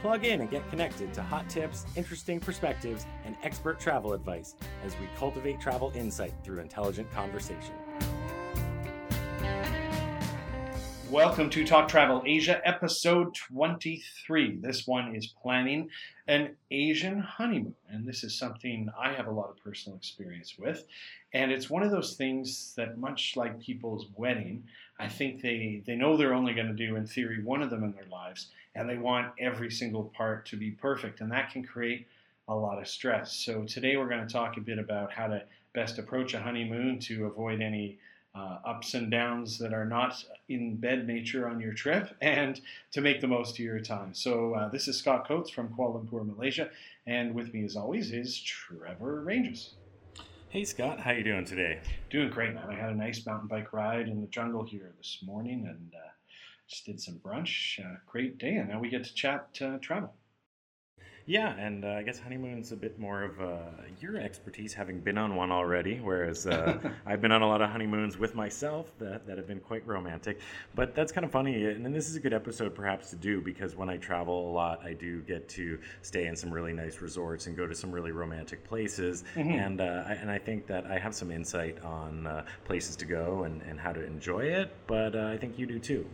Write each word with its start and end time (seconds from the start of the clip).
Plug 0.00 0.24
in 0.24 0.40
and 0.40 0.48
get 0.48 0.68
connected 0.70 1.12
to 1.14 1.22
hot 1.22 1.50
tips, 1.50 1.84
interesting 1.96 2.38
perspectives, 2.38 3.04
and 3.24 3.36
expert 3.42 3.80
travel 3.80 4.12
advice 4.12 4.54
as 4.84 4.92
we 5.00 5.08
cultivate 5.16 5.60
travel 5.60 5.90
insight 5.96 6.32
through 6.44 6.60
intelligent 6.60 7.10
conversation. 7.10 7.74
Welcome 11.10 11.50
to 11.50 11.66
Talk 11.66 11.88
Travel 11.88 12.22
Asia, 12.26 12.60
episode 12.64 13.34
23. 13.34 14.58
This 14.60 14.86
one 14.86 15.16
is 15.16 15.34
planning 15.42 15.88
an 16.28 16.54
Asian 16.70 17.18
honeymoon, 17.18 17.74
and 17.88 18.06
this 18.06 18.22
is 18.22 18.38
something 18.38 18.88
I 18.96 19.14
have 19.14 19.26
a 19.26 19.32
lot 19.32 19.50
of 19.50 19.56
personal 19.56 19.96
experience 19.96 20.56
with. 20.58 20.84
And 21.32 21.50
it's 21.50 21.68
one 21.68 21.82
of 21.82 21.90
those 21.90 22.14
things 22.14 22.74
that, 22.76 22.98
much 22.98 23.32
like 23.36 23.58
people's 23.58 24.06
wedding, 24.14 24.64
I 25.00 25.08
think 25.08 25.40
they, 25.40 25.82
they 25.86 25.96
know 25.96 26.16
they're 26.16 26.34
only 26.34 26.52
going 26.54 26.68
to 26.68 26.72
do, 26.72 26.94
in 26.96 27.06
theory, 27.06 27.42
one 27.42 27.62
of 27.62 27.70
them 27.70 27.84
in 27.84 27.92
their 27.92 28.06
lives, 28.10 28.52
and 28.78 28.88
they 28.88 28.96
want 28.96 29.32
every 29.40 29.70
single 29.70 30.04
part 30.16 30.46
to 30.46 30.56
be 30.56 30.70
perfect, 30.70 31.20
and 31.20 31.32
that 31.32 31.50
can 31.50 31.64
create 31.64 32.06
a 32.46 32.54
lot 32.54 32.80
of 32.80 32.86
stress. 32.86 33.34
So, 33.34 33.64
today 33.64 33.96
we're 33.96 34.08
going 34.08 34.24
to 34.24 34.32
talk 34.32 34.56
a 34.56 34.60
bit 34.60 34.78
about 34.78 35.12
how 35.12 35.26
to 35.26 35.42
best 35.74 35.98
approach 35.98 36.32
a 36.34 36.40
honeymoon 36.40 37.00
to 37.00 37.26
avoid 37.26 37.60
any 37.60 37.98
uh, 38.36 38.58
ups 38.64 38.94
and 38.94 39.10
downs 39.10 39.58
that 39.58 39.74
are 39.74 39.84
not 39.84 40.24
in 40.48 40.76
bed 40.76 41.08
nature 41.08 41.48
on 41.48 41.58
your 41.58 41.72
trip 41.72 42.16
and 42.22 42.60
to 42.92 43.00
make 43.00 43.20
the 43.20 43.26
most 43.26 43.54
of 43.54 43.58
your 43.58 43.80
time. 43.80 44.14
So, 44.14 44.54
uh, 44.54 44.68
this 44.68 44.86
is 44.86 44.96
Scott 44.96 45.26
Coates 45.26 45.50
from 45.50 45.70
Kuala 45.70 46.04
Lumpur, 46.04 46.24
Malaysia, 46.24 46.70
and 47.04 47.34
with 47.34 47.52
me 47.52 47.64
as 47.64 47.74
always 47.74 48.12
is 48.12 48.40
Trevor 48.40 49.22
Ranges. 49.22 49.74
Hey 50.50 50.64
Scott, 50.64 51.00
how 51.00 51.10
you 51.10 51.24
doing 51.24 51.44
today? 51.44 51.80
Doing 52.10 52.30
great, 52.30 52.54
man. 52.54 52.70
I 52.70 52.74
had 52.74 52.90
a 52.90 52.94
nice 52.94 53.26
mountain 53.26 53.48
bike 53.48 53.72
ride 53.72 54.08
in 54.08 54.20
the 54.20 54.28
jungle 54.28 54.64
here 54.64 54.92
this 54.96 55.18
morning 55.26 55.66
and 55.68 55.92
uh, 55.94 56.08
just 56.68 56.86
did 56.86 57.00
some 57.00 57.18
brunch. 57.18 57.80
Uh, 57.80 57.96
great 58.06 58.38
day, 58.38 58.56
and 58.56 58.68
now 58.68 58.78
we 58.78 58.88
get 58.88 59.04
to 59.04 59.14
chat 59.14 59.58
uh, 59.60 59.78
travel. 59.78 60.14
Yeah, 61.28 61.54
and 61.58 61.84
uh, 61.84 61.88
I 61.88 62.02
guess 62.04 62.18
honeymoon's 62.18 62.72
a 62.72 62.76
bit 62.76 62.98
more 62.98 63.22
of 63.22 63.38
uh, 63.38 63.58
your 64.00 64.16
expertise, 64.16 64.72
having 64.72 64.98
been 65.00 65.18
on 65.18 65.36
one 65.36 65.52
already, 65.52 66.00
whereas 66.00 66.46
uh, 66.46 66.78
I've 67.06 67.20
been 67.20 67.32
on 67.32 67.42
a 67.42 67.46
lot 67.46 67.60
of 67.60 67.68
honeymoons 67.68 68.16
with 68.16 68.34
myself 68.34 68.90
that, 68.98 69.26
that 69.26 69.36
have 69.36 69.46
been 69.46 69.60
quite 69.60 69.86
romantic. 69.86 70.40
But 70.74 70.94
that's 70.94 71.12
kind 71.12 71.26
of 71.26 71.30
funny, 71.30 71.66
and 71.66 71.94
this 71.94 72.08
is 72.08 72.16
a 72.16 72.20
good 72.20 72.32
episode 72.32 72.74
perhaps 72.74 73.10
to 73.10 73.16
do 73.16 73.42
because 73.42 73.76
when 73.76 73.90
I 73.90 73.98
travel 73.98 74.50
a 74.50 74.52
lot, 74.52 74.82
I 74.82 74.94
do 74.94 75.20
get 75.20 75.50
to 75.50 75.78
stay 76.00 76.28
in 76.28 76.34
some 76.34 76.50
really 76.50 76.72
nice 76.72 77.02
resorts 77.02 77.46
and 77.46 77.54
go 77.54 77.66
to 77.66 77.74
some 77.74 77.92
really 77.92 78.12
romantic 78.12 78.64
places, 78.64 79.22
mm-hmm. 79.34 79.50
and 79.50 79.80
uh, 79.82 80.04
I, 80.06 80.12
and 80.14 80.30
I 80.30 80.38
think 80.38 80.66
that 80.68 80.86
I 80.86 80.98
have 80.98 81.14
some 81.14 81.30
insight 81.30 81.78
on 81.84 82.26
uh, 82.26 82.46
places 82.64 82.96
to 82.96 83.04
go 83.04 83.42
and, 83.42 83.60
and 83.68 83.78
how 83.78 83.92
to 83.92 84.02
enjoy 84.02 84.44
it. 84.44 84.74
But 84.86 85.14
uh, 85.14 85.26
I 85.26 85.36
think 85.36 85.58
you 85.58 85.66
do 85.66 85.78
too. 85.78 86.06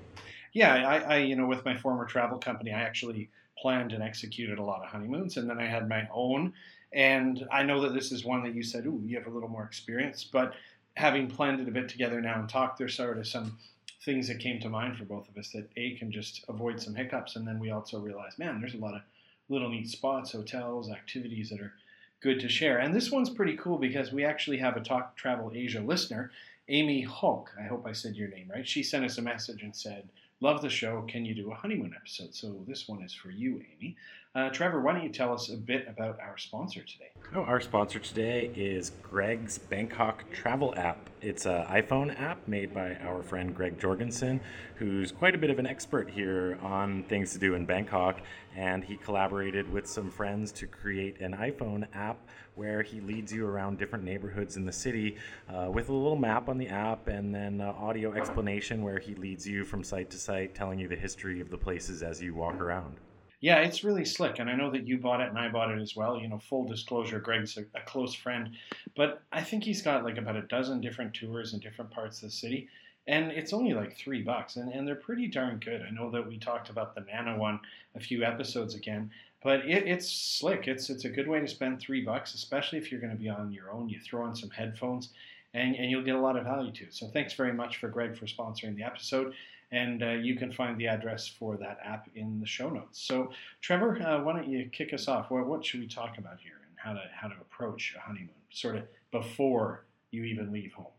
Yeah, 0.55 0.73
I, 0.89 0.97
I 0.99 1.19
you 1.19 1.37
know 1.37 1.47
with 1.47 1.65
my 1.65 1.77
former 1.77 2.07
travel 2.07 2.39
company, 2.39 2.73
I 2.73 2.81
actually 2.81 3.29
planned 3.59 3.93
and 3.93 4.03
executed 4.03 4.59
a 4.59 4.63
lot 4.63 4.83
of 4.83 4.89
honeymoons, 4.89 5.37
and 5.37 5.51
then 5.51 5.59
I 5.59 5.67
had 5.67 5.89
my 5.89 6.09
own. 6.13 6.55
And 6.93 7.47
I 7.53 7.65
know 7.65 7.81
that 7.83 7.93
this 7.93 8.13
is 8.13 8.25
one 8.25 8.45
that 8.45 8.55
you 8.55 8.63
said, 8.63 8.87
"Ooh, 8.87 9.03
you 9.05 9.19
have 9.19 9.27
a 9.27 9.31
little 9.31 9.49
more 9.49 9.65
experience," 9.65 10.25
but 10.25 10.55
having 10.97 11.29
planned 11.29 11.61
it 11.61 11.69
a 11.69 11.73
bit 11.73 11.89
together 11.89 12.21
now 12.21 12.39
and 12.39 12.49
talked, 12.49 12.79
there's 12.79 12.95
sort 12.95 13.19
of 13.19 13.27
some 13.27 13.59
things 14.05 14.29
that 14.29 14.39
came 14.39 14.61
to 14.61 14.69
mind 14.69 14.97
for 14.97 15.05
both 15.05 15.29
of 15.29 15.37
us 15.37 15.51
that 15.51 15.69
a 15.77 15.97
can 15.97 16.13
just 16.13 16.45
avoid 16.49 16.81
some 16.81 16.95
hiccups, 16.95 17.35
and 17.37 17.47
then 17.47 17.59
we 17.59 17.71
also 17.73 17.99
realized, 17.99 18.39
man, 18.39 18.61
there's 18.61 18.75
a 18.75 18.79
lot 18.79 18.95
of 18.95 19.03
little 19.49 19.69
neat 19.69 19.89
spots, 19.89 20.33
hotels, 20.33 20.91
activities 20.91 21.51
that 21.51 21.61
are 21.61 21.75
good 22.21 22.39
to 22.41 22.49
share. 22.49 22.79
And 22.79 22.95
this 22.95 23.11
one's 23.11 23.29
pretty 23.29 23.57
cool 23.57 23.77
because 23.77 24.13
we 24.13 24.25
actually 24.25 24.59
have 24.59 24.77
a 24.77 24.81
Talk 24.81 25.17
Travel 25.17 25.51
Asia 25.53 25.81
listener, 25.81 26.31
Amy 26.69 27.03
Hulk. 27.03 27.51
I 27.59 27.65
hope 27.65 27.87
I 27.87 27.93
said 27.93 28.15
your 28.17 28.29
name 28.29 28.51
right. 28.51 28.67
She 28.67 28.83
sent 28.83 29.05
us 29.05 29.19
a 29.19 29.23
message 29.23 29.63
and 29.63 29.75
said 29.75 30.09
Love 30.45 30.61
the 30.61 30.69
show. 30.69 31.03
Can 31.09 31.25
you 31.25 31.35
do 31.35 31.51
a 31.53 31.55
honeymoon 31.55 31.95
episode? 31.97 32.35
So 32.35 32.63
this 32.69 32.87
one 32.87 33.03
is 33.03 33.15
for 33.15 33.31
you, 33.31 33.63
Amy. 33.75 33.97
Uh, 34.37 34.51
Trevor, 34.51 34.81
why 34.81 34.93
don't 34.93 35.05
you 35.05 35.11
tell 35.11 35.33
us 35.33 35.49
a 35.49 35.57
bit 35.57 35.87
about 35.87 36.19
our 36.19 36.37
sponsor 36.37 36.83
today? 36.83 37.13
Oh, 37.37 37.43
our 37.43 37.61
sponsor 37.61 38.01
today 38.01 38.51
is 38.57 38.91
Greg's 39.01 39.59
Bangkok 39.59 40.25
Travel 40.33 40.75
app. 40.77 41.09
It's 41.23 41.47
an 41.47 41.65
iPhone 41.67 42.21
app 42.21 42.49
made 42.49 42.75
by 42.75 42.97
our 42.97 43.23
friend 43.23 43.55
Greg 43.55 43.79
Jorgensen, 43.79 44.41
who's 44.75 45.13
quite 45.13 45.37
a 45.37 45.39
bit 45.39 45.51
of 45.51 45.61
an 45.61 45.69
expert 45.69 46.11
here 46.11 46.59
on 46.63 47.05
things 47.05 47.33
to 47.35 47.39
do 47.39 47.55
in 47.55 47.65
Bangkok. 47.65 48.23
And 48.57 48.83
he 48.83 48.97
collaborated 48.97 49.73
with 49.73 49.87
some 49.87 50.11
friends 50.11 50.51
to 50.53 50.67
create 50.67 51.21
an 51.21 51.37
iPhone 51.37 51.87
app 51.95 52.19
where 52.57 52.83
he 52.83 53.01
leads 53.01 53.33
you 53.33 53.47
around 53.47 53.79
different 53.79 54.05
neighborhoods 54.05 54.57
in 54.57 54.67
the 54.67 54.73
city 54.73 55.17
uh, 55.49 55.71
with 55.71 55.91
a 55.91 55.93
little 55.93 56.17
map 56.17 56.49
on 56.49 56.59
the 56.59 56.67
app 56.67 57.07
and 57.07 57.33
then 57.33 57.61
uh, 57.61 57.73
audio 57.79 58.13
explanation 58.13 58.83
where 58.83 58.99
he 58.99 59.15
leads 59.15 59.47
you 59.47 59.65
from 59.65 59.85
site 59.85 60.11
to 60.11 60.19
site, 60.19 60.57
telling 60.57 60.81
you 60.81 60.89
the 60.89 60.97
history 60.97 61.41
of 61.41 61.51
the 61.51 61.59
places 61.59 62.03
as 62.03 62.21
you 62.21 62.35
walk 62.35 62.61
around. 62.61 62.97
Yeah, 63.45 63.59
it's 63.59 63.85
really 63.85 64.05
slick, 64.05 64.39
and 64.39 64.49
I 64.49 64.55
know 64.55 64.71
that 64.71 64.87
you 64.87 64.97
bought 64.97 65.21
it 65.21 65.29
and 65.29 65.39
I 65.39 65.49
bought 65.49 65.71
it 65.71 65.81
as 65.81 65.95
well. 65.95 66.19
You 66.19 66.29
know, 66.29 66.39
full 66.39 66.65
disclosure, 66.65 67.21
Greg's 67.21 67.57
a, 67.59 67.65
a 67.75 67.83
close 67.85 68.15
friend, 68.15 68.51
but 68.97 69.23
I 69.33 69.43
think 69.43 69.65
he's 69.65 69.83
got 69.83 70.03
like 70.03 70.19
about 70.19 70.37
a 70.37 70.43
dozen 70.43 70.81
different 70.81 71.15
tours 71.15 71.53
in 71.53 71.61
different 71.61 71.91
parts 71.91 72.23
of 72.23 72.31
the 72.31 72.35
city 72.35 72.69
and 73.07 73.31
it's 73.31 73.53
only 73.53 73.75
like 73.75 73.95
three 73.95 74.23
bucks 74.23 74.57
and, 74.57 74.73
and 74.73 74.89
they're 74.89 74.95
pretty 74.95 75.27
darn 75.27 75.59
good 75.59 75.83
i 75.83 75.91
know 75.91 76.11
that 76.11 76.27
we 76.27 76.39
talked 76.39 76.71
about 76.71 76.95
the 76.95 77.03
nana 77.03 77.37
one 77.37 77.61
a 77.97 78.01
few 78.01 78.25
episodes 78.25 78.75
again 78.75 79.11
but 79.45 79.61
it, 79.67 79.87
it's 79.87 80.11
slick. 80.11 80.67
It's 80.67 80.91
it's 80.91 81.05
a 81.05 81.11
good 81.11 81.29
way 81.29 81.39
to 81.39 81.47
spend 81.47 81.79
three 81.79 82.01
bucks, 82.01 82.35
especially 82.35 82.79
if 82.79 82.91
you're 82.91 83.01
going 83.01 83.13
to 83.13 83.19
be 83.19 83.29
on 83.29 83.53
your 83.53 83.71
own. 83.71 83.91
You 83.91 84.01
throw 84.01 84.25
on 84.25 84.35
some 84.35 84.51
headphones, 84.51 85.11
and, 85.53 85.77
and 85.77 85.91
you'll 85.91 86.03
get 86.03 86.17
a 86.17 86.21
lot 86.21 86.37
of 86.37 86.45
value 86.45 86.73
too. 86.73 86.87
So 86.91 87.07
thanks 87.09 87.35
very 87.35 87.53
much 87.53 87.77
for 87.77 87.89
Greg 87.89 88.17
for 88.17 88.25
sponsoring 88.25 88.75
the 88.75 88.83
episode. 88.83 89.35
And 89.83 90.03
uh, 90.03 90.11
you 90.29 90.35
can 90.37 90.51
find 90.53 90.79
the 90.79 90.87
address 90.87 91.23
for 91.39 91.57
that 91.65 91.79
app 91.85 92.09
in 92.15 92.29
the 92.39 92.47
show 92.47 92.71
notes. 92.71 92.97
So 93.11 93.17
Trevor, 93.61 93.91
uh, 94.01 94.23
why 94.23 94.33
don't 94.37 94.49
you 94.49 94.69
kick 94.79 94.93
us 94.93 95.09
off? 95.09 95.31
What, 95.33 95.47
what 95.47 95.65
should 95.65 95.81
we 95.81 95.89
talk 95.89 96.13
about 96.23 96.39
here, 96.47 96.61
and 96.69 96.77
how 96.85 96.93
to 96.99 97.05
how 97.21 97.29
to 97.29 97.35
approach 97.47 97.83
a 97.99 98.01
honeymoon, 98.07 98.43
sort 98.51 98.77
of 98.77 98.85
before 99.11 99.85
you 100.13 100.23
even 100.33 100.53
leave 100.53 100.73
home? 100.75 100.95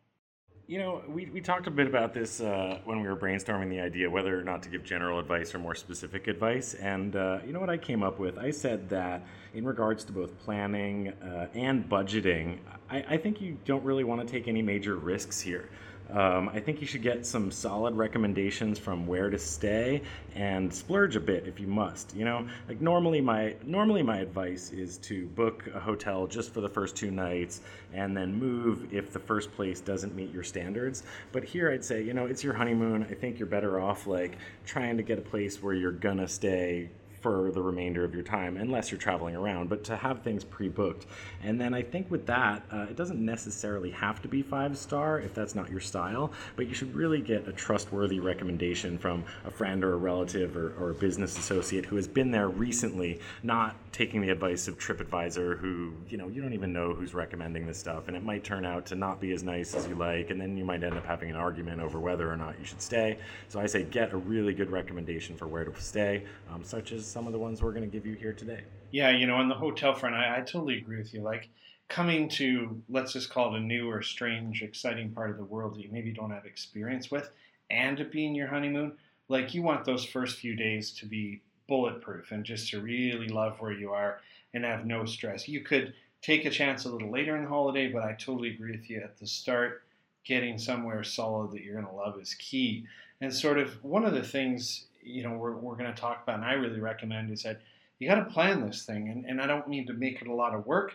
You 0.67 0.79
know, 0.79 1.03
we, 1.07 1.27
we 1.27 1.41
talked 1.41 1.67
a 1.67 1.71
bit 1.71 1.85
about 1.85 2.11
this 2.19 2.41
uh, 2.41 2.79
when 2.85 2.99
we 2.99 3.07
were 3.07 3.15
brainstorming 3.15 3.69
the 3.69 3.79
idea 3.79 4.09
whether 4.09 4.33
or 4.37 4.43
not 4.43 4.63
to 4.63 4.69
give 4.69 4.83
general 4.83 5.19
advice 5.19 5.53
or 5.53 5.59
more 5.59 5.75
specific 5.75 6.27
advice. 6.27 6.73
And 6.73 7.15
uh, 7.15 7.37
you 7.45 7.53
know 7.53 7.59
what 7.59 7.69
I 7.69 7.77
came 7.77 8.01
up 8.01 8.17
with? 8.17 8.35
I 8.39 8.49
said 8.49 8.89
that 8.89 9.21
in 9.53 9.63
regards 9.63 10.03
to 10.05 10.11
both 10.11 10.31
planning 10.39 11.09
uh, 11.23 11.47
and 11.53 11.87
budgeting, 11.87 12.57
I, 12.89 13.05
I 13.15 13.17
think 13.17 13.41
you 13.41 13.57
don't 13.63 13.83
really 13.83 14.03
want 14.03 14.19
to 14.21 14.27
take 14.27 14.47
any 14.47 14.63
major 14.63 14.95
risks 14.95 15.39
here. 15.39 15.69
Um, 16.11 16.49
I 16.49 16.59
think 16.59 16.81
you 16.81 16.87
should 16.87 17.01
get 17.01 17.25
some 17.25 17.49
solid 17.51 17.95
recommendations 17.95 18.77
from 18.77 19.07
where 19.07 19.29
to 19.29 19.39
stay 19.39 20.01
and 20.35 20.71
splurge 20.73 21.15
a 21.15 21.19
bit 21.19 21.47
if 21.47 21.59
you 21.59 21.67
must. 21.67 22.15
You 22.15 22.25
know, 22.25 22.47
like 22.67 22.79
normally 22.79 23.21
my 23.21 23.55
normally 23.63 24.03
my 24.03 24.19
advice 24.19 24.71
is 24.71 24.97
to 24.99 25.25
book 25.27 25.67
a 25.73 25.79
hotel 25.79 26.27
just 26.27 26.53
for 26.53 26.61
the 26.61 26.69
first 26.69 26.95
two 26.95 27.11
nights 27.11 27.61
and 27.93 28.15
then 28.15 28.37
move 28.37 28.93
if 28.93 29.11
the 29.11 29.19
first 29.19 29.51
place 29.53 29.81
doesn't 29.81 30.15
meet 30.15 30.31
your 30.31 30.43
standards. 30.43 31.03
But 31.31 31.43
here 31.43 31.71
I'd 31.71 31.83
say, 31.83 32.03
you 32.03 32.13
know, 32.13 32.25
it's 32.27 32.43
your 32.43 32.53
honeymoon. 32.53 33.03
I 33.09 33.13
think 33.13 33.39
you're 33.39 33.47
better 33.47 33.79
off 33.79 34.05
like 34.05 34.37
trying 34.65 34.97
to 34.97 35.03
get 35.03 35.17
a 35.17 35.23
place 35.23 35.61
where 35.61 35.73
you're 35.73 35.91
gonna 35.91 36.27
stay 36.27 36.89
for 37.25 37.49
the 37.49 37.59
remainder 37.59 38.03
of 38.03 38.13
your 38.13 38.21
time, 38.21 38.55
unless 38.55 38.91
you're 38.91 38.99
traveling 38.99 39.35
around, 39.35 39.67
but 39.67 39.83
to 39.83 39.95
have 39.95 40.21
things 40.21 40.43
pre 40.43 40.69
booked. 40.69 41.07
And 41.41 41.59
then 41.59 41.73
I 41.73 41.81
think 41.81 42.11
with 42.11 42.27
that, 42.27 42.61
uh, 42.71 42.85
it 42.87 42.95
doesn't 42.95 43.19
necessarily 43.19 43.89
have 43.89 44.21
to 44.21 44.27
be 44.27 44.43
five 44.43 44.77
star 44.77 45.19
if 45.19 45.33
that's 45.33 45.55
not 45.55 45.71
your 45.71 45.79
style, 45.79 46.31
but 46.55 46.67
you 46.67 46.75
should 46.75 46.93
really 46.93 47.21
get 47.21 47.47
a 47.47 47.51
trustworthy 47.51 48.19
recommendation 48.19 48.99
from 48.99 49.23
a 49.43 49.49
friend 49.49 49.83
or 49.83 49.93
a 49.93 49.97
relative 49.97 50.55
or, 50.55 50.75
or 50.79 50.91
a 50.91 50.93
business 50.93 51.35
associate 51.39 51.83
who 51.83 51.95
has 51.95 52.07
been 52.07 52.29
there 52.29 52.49
recently, 52.49 53.19
not 53.41 53.75
taking 53.95 54.19
the 54.19 54.29
advice 54.29 54.67
of 54.67 54.77
TripAdvisor, 54.77 55.57
who, 55.57 55.93
you 56.09 56.17
know, 56.17 56.27
you 56.27 56.41
don't 56.41 56.51
even 56.51 56.73
know 56.73 56.93
who's 56.93 57.13
recommending 57.13 57.65
this 57.65 57.77
stuff, 57.77 58.09
and 58.09 58.17
it 58.17 58.25
might 58.25 58.43
turn 58.43 58.65
out 58.65 58.85
to 58.85 58.93
not 58.93 59.21
be 59.21 59.31
as 59.31 59.41
nice 59.41 59.73
as 59.73 59.87
you 59.87 59.95
like, 59.95 60.31
and 60.31 60.41
then 60.41 60.57
you 60.57 60.65
might 60.65 60.83
end 60.83 60.97
up 60.97 61.05
having 61.05 61.29
an 61.29 61.37
argument 61.37 61.79
over 61.79 61.97
whether 61.97 62.29
or 62.29 62.35
not 62.35 62.59
you 62.59 62.65
should 62.65 62.81
stay. 62.81 63.17
So 63.47 63.57
I 63.57 63.67
say 63.67 63.83
get 63.83 64.11
a 64.11 64.17
really 64.17 64.53
good 64.53 64.69
recommendation 64.69 65.37
for 65.37 65.47
where 65.47 65.63
to 65.63 65.81
stay, 65.81 66.25
um, 66.51 66.61
such 66.61 66.91
as 66.91 67.05
some 67.05 67.25
of 67.25 67.31
the 67.31 67.39
ones 67.39 67.61
we're 67.61 67.71
going 67.71 67.89
to 67.89 67.89
give 67.89 68.05
you 68.05 68.15
here 68.15 68.33
today. 68.33 68.63
Yeah, 68.91 69.11
you 69.11 69.27
know, 69.27 69.35
on 69.35 69.47
the 69.47 69.55
hotel 69.55 69.93
front, 69.93 70.13
I, 70.13 70.39
I 70.39 70.41
totally 70.41 70.77
agree 70.77 70.97
with 70.97 71.13
you. 71.13 71.21
Like 71.21 71.47
coming 71.87 72.27
to, 72.31 72.81
let's 72.89 73.13
just 73.13 73.29
call 73.29 73.55
it 73.55 73.59
a 73.59 73.61
new 73.61 73.89
or 73.89 74.01
strange, 74.01 74.61
exciting 74.61 75.11
part 75.11 75.29
of 75.29 75.37
the 75.37 75.45
world 75.45 75.75
that 75.75 75.81
you 75.81 75.89
maybe 75.89 76.11
don't 76.11 76.31
have 76.31 76.45
experience 76.45 77.09
with, 77.09 77.31
and 77.69 77.97
it 78.01 78.11
being 78.11 78.35
your 78.35 78.47
honeymoon, 78.47 78.97
like 79.29 79.53
you 79.53 79.63
want 79.63 79.85
those 79.85 80.03
first 80.03 80.37
few 80.37 80.53
days 80.53 80.91
to 80.91 81.05
be 81.05 81.41
bulletproof 81.67 82.31
and 82.31 82.43
just 82.43 82.69
to 82.71 82.81
really 82.81 83.27
love 83.27 83.59
where 83.59 83.71
you 83.71 83.91
are 83.91 84.21
and 84.53 84.63
have 84.63 84.85
no 84.85 85.05
stress. 85.05 85.47
You 85.47 85.61
could 85.61 85.93
take 86.21 86.45
a 86.45 86.49
chance 86.49 86.85
a 86.85 86.89
little 86.89 87.11
later 87.11 87.35
in 87.35 87.43
the 87.43 87.49
holiday, 87.49 87.87
but 87.87 88.03
I 88.03 88.13
totally 88.13 88.49
agree 88.49 88.71
with 88.71 88.89
you 88.89 89.01
at 89.01 89.17
the 89.19 89.27
start. 89.27 89.83
Getting 90.23 90.57
somewhere 90.57 91.03
solid 91.03 91.51
that 91.51 91.61
you're 91.61 91.75
going 91.75 91.85
to 91.85 91.93
love 91.93 92.19
is 92.19 92.33
key. 92.33 92.87
And 93.21 93.31
sort 93.31 93.59
of 93.59 93.83
one 93.83 94.05
of 94.05 94.13
the 94.13 94.23
things 94.23 94.85
you 95.03 95.21
know 95.21 95.33
we're, 95.33 95.55
we're 95.55 95.75
going 95.75 95.93
to 95.93 96.01
talk 96.01 96.23
about, 96.23 96.37
and 96.37 96.45
I 96.45 96.53
really 96.53 96.79
recommend 96.79 97.31
is 97.31 97.43
that 97.43 97.61
you 97.99 98.09
got 98.09 98.15
to 98.15 98.25
plan 98.25 98.65
this 98.65 98.83
thing. 98.83 99.09
And, 99.09 99.25
and 99.25 99.39
I 99.39 99.45
don't 99.45 99.67
mean 99.67 99.85
to 99.87 99.93
make 99.93 100.21
it 100.21 100.27
a 100.27 100.33
lot 100.33 100.55
of 100.55 100.65
work, 100.65 100.93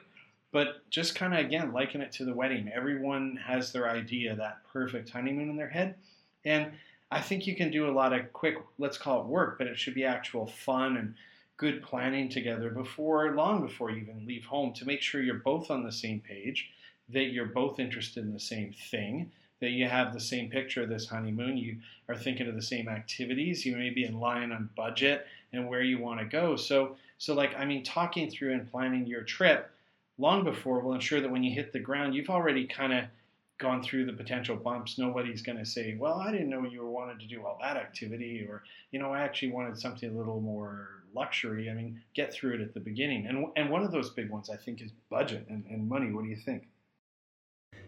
but 0.52 0.88
just 0.90 1.14
kind 1.14 1.32
of 1.32 1.40
again 1.40 1.72
liken 1.72 2.00
it 2.00 2.10
to 2.12 2.24
the 2.24 2.34
wedding. 2.34 2.70
Everyone 2.74 3.38
has 3.46 3.72
their 3.72 3.88
idea, 3.88 4.34
that 4.34 4.58
perfect 4.72 5.10
honeymoon 5.10 5.48
in 5.48 5.56
their 5.56 5.68
head, 5.68 5.94
and 6.44 6.72
I 7.10 7.20
think 7.20 7.46
you 7.46 7.56
can 7.56 7.70
do 7.70 7.88
a 7.88 7.92
lot 7.92 8.12
of 8.12 8.32
quick, 8.32 8.56
let's 8.78 8.98
call 8.98 9.22
it 9.22 9.26
work, 9.26 9.58
but 9.58 9.66
it 9.66 9.78
should 9.78 9.94
be 9.94 10.04
actual 10.04 10.46
fun 10.46 10.96
and 10.96 11.14
good 11.56 11.82
planning 11.82 12.28
together 12.28 12.70
before 12.70 13.34
long 13.34 13.66
before 13.66 13.90
you 13.90 14.02
even 14.02 14.26
leave 14.26 14.44
home 14.44 14.72
to 14.72 14.86
make 14.86 15.02
sure 15.02 15.20
you're 15.20 15.34
both 15.34 15.70
on 15.70 15.84
the 15.84 15.92
same 15.92 16.20
page, 16.20 16.70
that 17.08 17.32
you're 17.32 17.46
both 17.46 17.78
interested 17.78 18.24
in 18.24 18.32
the 18.32 18.40
same 18.40 18.72
thing, 18.90 19.30
that 19.60 19.70
you 19.70 19.86
have 19.86 20.12
the 20.12 20.20
same 20.20 20.48
picture 20.48 20.82
of 20.82 20.88
this 20.88 21.08
honeymoon, 21.08 21.56
you 21.56 21.76
are 22.08 22.16
thinking 22.16 22.48
of 22.48 22.54
the 22.54 22.62
same 22.62 22.88
activities, 22.88 23.66
you 23.66 23.76
may 23.76 23.90
be 23.90 24.04
in 24.04 24.18
line 24.18 24.52
on 24.52 24.70
budget 24.76 25.26
and 25.52 25.68
where 25.68 25.82
you 25.82 25.98
want 25.98 26.20
to 26.20 26.26
go. 26.26 26.56
So 26.56 26.96
so 27.18 27.34
like 27.34 27.54
I 27.58 27.64
mean 27.64 27.82
talking 27.82 28.30
through 28.30 28.52
and 28.52 28.70
planning 28.70 29.06
your 29.06 29.22
trip 29.22 29.70
long 30.16 30.44
before 30.44 30.80
will 30.80 30.94
ensure 30.94 31.20
that 31.20 31.30
when 31.30 31.42
you 31.42 31.54
hit 31.54 31.72
the 31.72 31.78
ground, 31.78 32.14
you've 32.14 32.30
already 32.30 32.66
kind 32.66 32.92
of 32.92 33.04
gone 33.60 33.82
through 33.82 34.06
the 34.06 34.12
potential 34.12 34.56
bumps, 34.56 34.98
nobody's 34.98 35.42
going 35.42 35.58
to 35.58 35.66
say, 35.66 35.96
"Well, 35.96 36.14
I 36.14 36.32
didn't 36.32 36.50
know 36.50 36.64
you 36.64 36.84
wanted 36.86 37.20
to 37.20 37.26
do 37.26 37.44
all 37.46 37.58
that 37.60 37.76
activity," 37.76 38.40
or 38.48 38.64
you 38.90 38.98
know, 38.98 39.12
I 39.12 39.20
actually 39.20 39.52
wanted 39.52 39.78
something 39.78 40.10
a 40.10 40.12
little 40.12 40.40
more 40.40 41.04
luxury. 41.14 41.70
I 41.70 41.74
mean, 41.74 42.02
get 42.14 42.32
through 42.32 42.54
it 42.54 42.60
at 42.60 42.74
the 42.74 42.80
beginning. 42.80 43.26
And 43.26 43.46
and 43.56 43.70
one 43.70 43.84
of 43.84 43.92
those 43.92 44.10
big 44.10 44.30
ones, 44.30 44.50
I 44.50 44.56
think, 44.56 44.80
is 44.80 44.90
budget 45.10 45.46
and, 45.48 45.64
and 45.70 45.88
money. 45.88 46.10
What 46.10 46.24
do 46.24 46.30
you 46.30 46.36
think? 46.36 46.64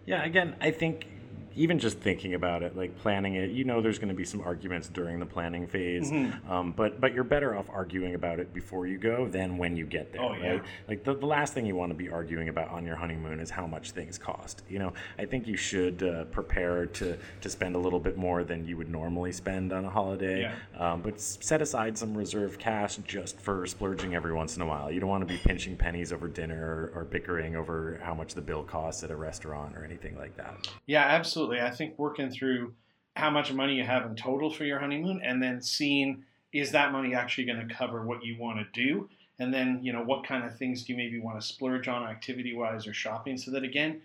Yeah, 0.07 0.25
again, 0.25 0.57
I 0.61 0.71
think 0.71 1.07
even 1.55 1.79
just 1.79 1.99
thinking 1.99 2.35
about 2.35 2.63
it, 2.63 2.77
like 2.77 2.97
planning 2.99 3.35
it, 3.35 3.51
you 3.51 3.65
know, 3.65 3.81
there's 3.81 3.99
going 3.99 4.09
to 4.09 4.15
be 4.15 4.25
some 4.25 4.41
arguments 4.41 4.89
during 4.89 5.19
the 5.19 5.27
planning 5.27 5.67
phase, 5.67 6.11
mm-hmm. 6.11 6.51
um, 6.51 6.73
but 6.73 7.01
but 7.01 7.15
you're 7.15 7.25
better 7.25 7.57
off 7.57 7.69
arguing 7.71 8.15
about 8.15 8.39
it 8.39 8.53
before 8.53 8.87
you 8.87 8.99
go 8.99 9.29
than 9.29 9.59
when 9.59 9.77
you 9.77 9.87
get 9.87 10.13
there. 10.13 10.23
Oh, 10.23 10.35
yeah. 10.35 10.51
Right? 10.51 10.63
Like 10.89 11.05
the, 11.05 11.15
the 11.15 11.27
last 11.27 11.55
thing 11.55 11.67
you 11.67 11.77
want 11.77 11.91
to 11.91 11.97
be 11.97 12.09
arguing 12.09 12.49
about 12.49 12.71
on 12.71 12.85
your 12.87 12.97
honeymoon 12.97 13.41
is 13.41 13.51
how 13.51 13.67
much 13.67 13.93
things 13.93 14.19
cost. 14.19 14.63
You 14.69 14.79
know, 14.79 14.93
I 15.19 15.25
think 15.25 15.47
you 15.47 15.57
should 15.57 16.03
uh, 16.03 16.25
prepare 16.25 16.87
to 16.87 17.17
to 17.41 17.49
spend 17.49 17.77
a 17.77 17.79
little 17.79 18.01
bit 18.01 18.17
more 18.17 18.45
than 18.45 18.67
you 18.67 18.77
would 18.77 18.89
normally 18.91 19.33
spend 19.33 19.73
on 19.73 19.85
a 19.85 19.91
holiday, 19.91 20.43
yeah. 20.43 20.93
um, 20.93 21.03
but 21.03 21.21
set 21.21 21.63
aside 21.63 21.97
some 21.99 22.17
reserve 22.17 22.59
cash 22.59 22.97
just 23.07 23.41
for 23.41 23.67
splurging 23.67 24.15
every 24.15 24.33
once 24.33 24.57
in 24.57 24.63
a 24.63 24.67
while. 24.67 24.91
You 24.91 25.01
don't 25.01 25.11
want 25.11 25.27
to 25.27 25.33
be 25.33 25.39
pinching 25.39 25.77
pennies 25.77 26.13
over 26.13 26.29
dinner 26.29 26.91
or, 26.95 27.01
or 27.01 27.05
bickering 27.05 27.57
over 27.57 28.01
how 28.03 28.15
much 28.15 28.35
the 28.35 28.41
bill 28.41 28.63
costs 28.63 29.05
at 29.05 29.11
a 29.11 29.17
restaurant 29.17 29.77
or 29.77 29.85
anything 29.85 30.17
like 30.17 30.37
that. 30.37 30.69
Yeah, 30.87 31.05
absolutely 31.05 31.42
absolutely. 31.43 31.67
I 31.67 31.75
think 31.75 31.99
working 31.99 32.31
through 32.31 32.75
how 33.17 33.31
much 33.31 33.53
money 33.53 33.75
you 33.75 33.85
have 33.85 34.07
in 34.07 34.15
total 34.17 34.51
for 34.51 34.65
your 34.65 34.79
honeymoon 34.79 35.21
and 35.23 35.43
then 35.43 35.61
seeing 35.61 36.25
is 36.53 36.73
that 36.73 36.93
money 36.93 37.15
actually 37.15 37.45
going 37.45 37.67
to 37.67 37.75
cover 37.75 38.03
what 38.03 38.25
you 38.25 38.37
want 38.39 38.59
to 38.59 38.67
do? 38.73 39.09
And 39.39 39.53
then 39.53 39.81
you 39.83 39.93
know 39.93 40.03
what 40.03 40.25
kind 40.25 40.45
of 40.45 40.57
things 40.57 40.85
do 40.85 40.93
you 40.93 40.97
maybe 40.97 41.19
want 41.19 41.41
to 41.41 41.47
splurge 41.47 41.89
on 41.89 42.05
activity 42.05 42.55
wise 42.55 42.87
or 42.87 42.95
shopping? 42.95 43.37
So 43.37 43.51
that 43.51 43.65
again 43.65 44.03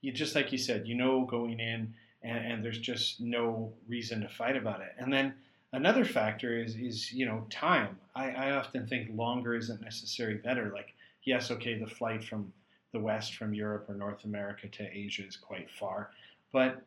you 0.00 0.12
just 0.12 0.34
like 0.34 0.50
you 0.50 0.58
said 0.58 0.88
you 0.88 0.94
know 0.94 1.24
going 1.24 1.60
in 1.60 1.94
and, 2.22 2.52
and, 2.52 2.64
there's 2.64 2.78
just 2.78 3.20
no 3.20 3.72
reason 3.88 4.20
to 4.20 4.28
fight 4.28 4.56
about 4.56 4.82
it. 4.82 4.92
And 4.98 5.10
then 5.10 5.34
another 5.72 6.04
factor 6.04 6.58
is 6.58 6.74
is 6.74 7.12
you 7.12 7.26
know 7.26 7.46
time. 7.50 7.98
I, 8.14 8.30
I 8.30 8.50
often 8.52 8.86
think 8.86 9.10
longer 9.14 9.54
isn't 9.54 9.80
necessarily 9.80 10.38
better. 10.38 10.72
Like 10.74 10.94
yes 11.24 11.50
okay 11.50 11.78
the 11.78 11.86
flight 11.86 12.24
from 12.24 12.52
the 12.92 12.98
west 12.98 13.36
from 13.36 13.54
europe 13.54 13.84
or 13.88 13.94
north 13.94 14.24
america 14.24 14.66
to 14.66 14.82
asia 14.90 15.24
is 15.24 15.36
quite 15.36 15.70
far 15.70 16.10
but 16.52 16.82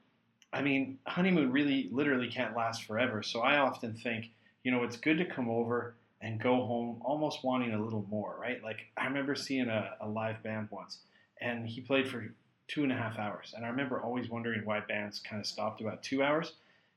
I 0.51 0.61
mean, 0.61 0.99
honeymoon 1.07 1.51
really 1.51 1.89
literally 1.91 2.27
can't 2.27 2.55
last 2.55 2.83
forever. 2.83 3.23
So 3.23 3.39
I 3.39 3.57
often 3.57 3.93
think, 3.93 4.29
you 4.63 4.71
know, 4.71 4.83
it's 4.83 4.97
good 4.97 5.17
to 5.17 5.25
come 5.25 5.49
over 5.49 5.95
and 6.21 6.39
go 6.39 6.65
home 6.65 7.01
almost 7.01 7.43
wanting 7.43 7.73
a 7.73 7.83
little 7.83 8.05
more, 8.09 8.37
right? 8.39 8.63
Like 8.63 8.85
I 8.95 9.05
remember 9.05 9.35
seeing 9.35 9.67
a, 9.67 9.95
a 9.99 10.07
live 10.07 10.41
band 10.43 10.67
once 10.71 10.99
and 11.41 11.67
he 11.67 11.81
played 11.81 12.07
for 12.07 12.33
two 12.67 12.83
and 12.83 12.91
a 12.91 12.95
half 12.95 13.17
hours. 13.17 13.53
And 13.55 13.65
I 13.65 13.69
remember 13.69 14.01
always 14.01 14.29
wondering 14.29 14.63
why 14.63 14.79
bands 14.81 15.19
kind 15.19 15.39
of 15.39 15.47
stopped 15.47 15.81
about 15.81 16.03
two 16.03 16.23
hours. 16.23 16.53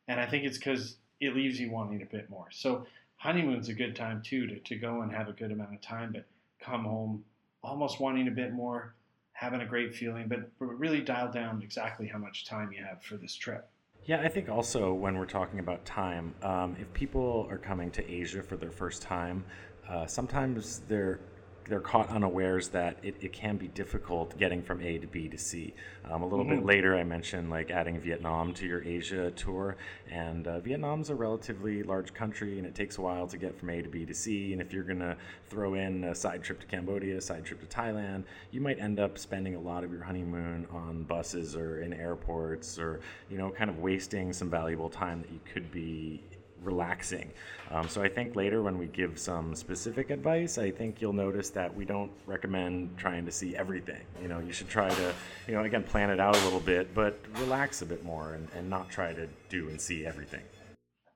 And 0.07 0.21
I 0.21 0.27
think 0.27 0.45
it's 0.45 0.59
because 0.59 0.97
it 1.21 1.35
leaves 1.35 1.59
you 1.59 1.71
wanting 1.71 2.03
a 2.03 2.07
bit 2.07 2.29
more. 2.29 2.49
So 2.51 2.87
honeymoon's 3.17 3.69
a 3.69 3.75
good 3.75 3.97
time 3.97 4.23
too 4.23 4.47
to, 4.47 4.59
to 4.61 4.77
go 4.77 5.01
and 5.01 5.11
have 5.11 5.29
a 5.29 5.33
good 5.33 5.51
amount 5.51 5.75
of 5.75 5.81
time, 5.81 6.13
but 6.13 6.27
come 6.61 6.85
home 6.85 7.25
almost 7.63 8.01
wanting 8.01 8.29
a 8.29 8.33
bit 8.33 8.53
more 8.53 8.95
having 9.37 9.61
a 9.61 9.67
great 9.67 9.95
feeling, 9.95 10.29
but, 10.29 10.51
really 10.59 11.03
dial 11.03 11.31
down 11.31 11.61
exactly 11.63 12.07
how 12.07 12.19
much 12.19 12.47
time 12.47 12.73
you 12.73 12.83
have 12.83 13.03
for 13.03 13.17
this 13.19 13.35
trip. 13.35 13.69
Yeah, 14.07 14.21
I 14.23 14.29
think 14.29 14.49
also 14.49 14.95
when 14.95 15.19
we're 15.19 15.27
talking 15.27 15.59
about 15.59 15.85
time, 15.85 16.35
um, 16.43 16.75
if 16.81 16.91
people 16.93 17.47
are 17.51 17.59
coming 17.59 17.91
to 17.93 18.11
Asia 18.11 18.43
for 18.43 18.57
their 18.57 18.71
first 18.71 19.03
time, 19.03 19.45
uh, 19.89 20.07
sometimes 20.07 20.81
they're 20.89 21.21
they're 21.69 21.81
caught 21.81 22.09
unawares 22.11 22.69
that 22.69 22.99
it, 23.03 23.17
it 23.21 23.33
can 23.33 23.57
be 23.57 23.69
difficult 23.69 24.37
getting 24.39 24.63
from 24.63 24.81
A 24.81 24.99
to 24.99 25.07
B 25.07 25.29
to 25.29 25.39
C. 25.39 25.75
Um, 26.05 26.23
a 26.23 26.27
little 26.27 26.45
mm-hmm. 26.45 26.57
bit 26.57 26.65
later, 26.65 26.97
I 26.97 27.05
mentioned 27.05 27.51
like 27.51 27.71
adding 27.71 28.01
Vietnam 28.01 28.55
to 28.55 28.67
your 28.67 28.83
Asia 28.85 29.31
tour, 29.33 29.77
and 30.11 30.47
uh, 30.47 30.61
Vietnam's 30.61 31.11
a 31.11 31.15
relatively 31.15 31.83
large 31.83 32.15
country, 32.15 32.59
and 32.59 32.67
it 32.67 32.75
takes 32.75 32.99
a 32.99 33.01
while 33.01 33.27
to 33.27 33.37
get 33.37 33.59
from 33.59 33.71
A 33.71 33.83
to 33.83 33.89
B 33.89 34.05
to 34.05 34.15
C. 34.15 34.53
And 34.53 34.63
if 34.63 34.73
you're 34.73 34.85
gonna 34.85 35.17
throw 35.49 35.75
in 35.75 36.05
a 36.05 36.15
side 36.15 36.43
trip 36.43 36.61
to 36.61 36.67
Cambodia, 36.67 37.19
a 37.19 37.21
side 37.21 37.45
trip 37.45 37.61
to 37.61 37.67
Thailand, 37.67 38.25
you 38.51 38.61
might 38.61 38.79
end 38.79 39.01
up 39.01 39.19
spending 39.19 39.55
a 39.55 39.61
lot 39.61 39.85
of 39.85 39.91
your 39.91 40.03
honeymoon 40.03 40.67
on 40.73 41.03
buses 41.03 41.57
or 41.57 41.81
in 41.81 41.93
airports, 41.93 42.79
or 42.79 43.01
you 43.31 43.39
know, 43.39 43.51
kind 43.51 43.71
of 43.71 43.79
wasting 43.79 44.33
some 44.33 44.49
valuable 44.51 44.89
time 44.89 45.23
that 45.23 45.31
you 45.31 45.41
could 45.53 45.71
be 45.73 46.23
relaxing. 46.67 47.31
Um, 47.71 47.89
so 47.89 48.03
I 48.03 48.09
think 48.09 48.37
later 48.37 48.63
when 48.63 48.79
we 48.79 48.87
give 48.87 49.19
some 49.19 49.55
specific 49.55 50.11
advice, 50.11 50.59
I 50.59 50.71
think 50.71 51.01
you'll 51.01 51.13
notice 51.13 51.51
that 51.51 51.75
we 51.75 51.85
don't 51.85 52.13
recommend 52.27 52.97
trying 52.97 53.25
to 53.27 53.33
see 53.33 53.57
everything. 53.57 54.03
You 54.21 54.29
know, 54.29 54.41
you 54.41 54.53
should 54.53 54.69
try 54.69 54.89
to, 54.89 55.15
you 55.49 55.55
know, 55.55 55.63
again, 55.63 55.83
plan 55.83 56.11
it 56.11 56.21
out 56.21 56.37
a 56.37 56.45
little 56.45 56.61
bit, 56.61 56.95
but 56.95 57.19
relax 57.39 57.83
a 57.83 57.87
bit 57.87 58.05
more 58.05 58.35
and, 58.35 58.49
and 58.57 58.69
not 58.69 58.91
try 58.91 59.13
to 59.13 59.27
do 59.49 59.69
and 59.69 59.81
see 59.81 60.05
everything. 60.05 60.43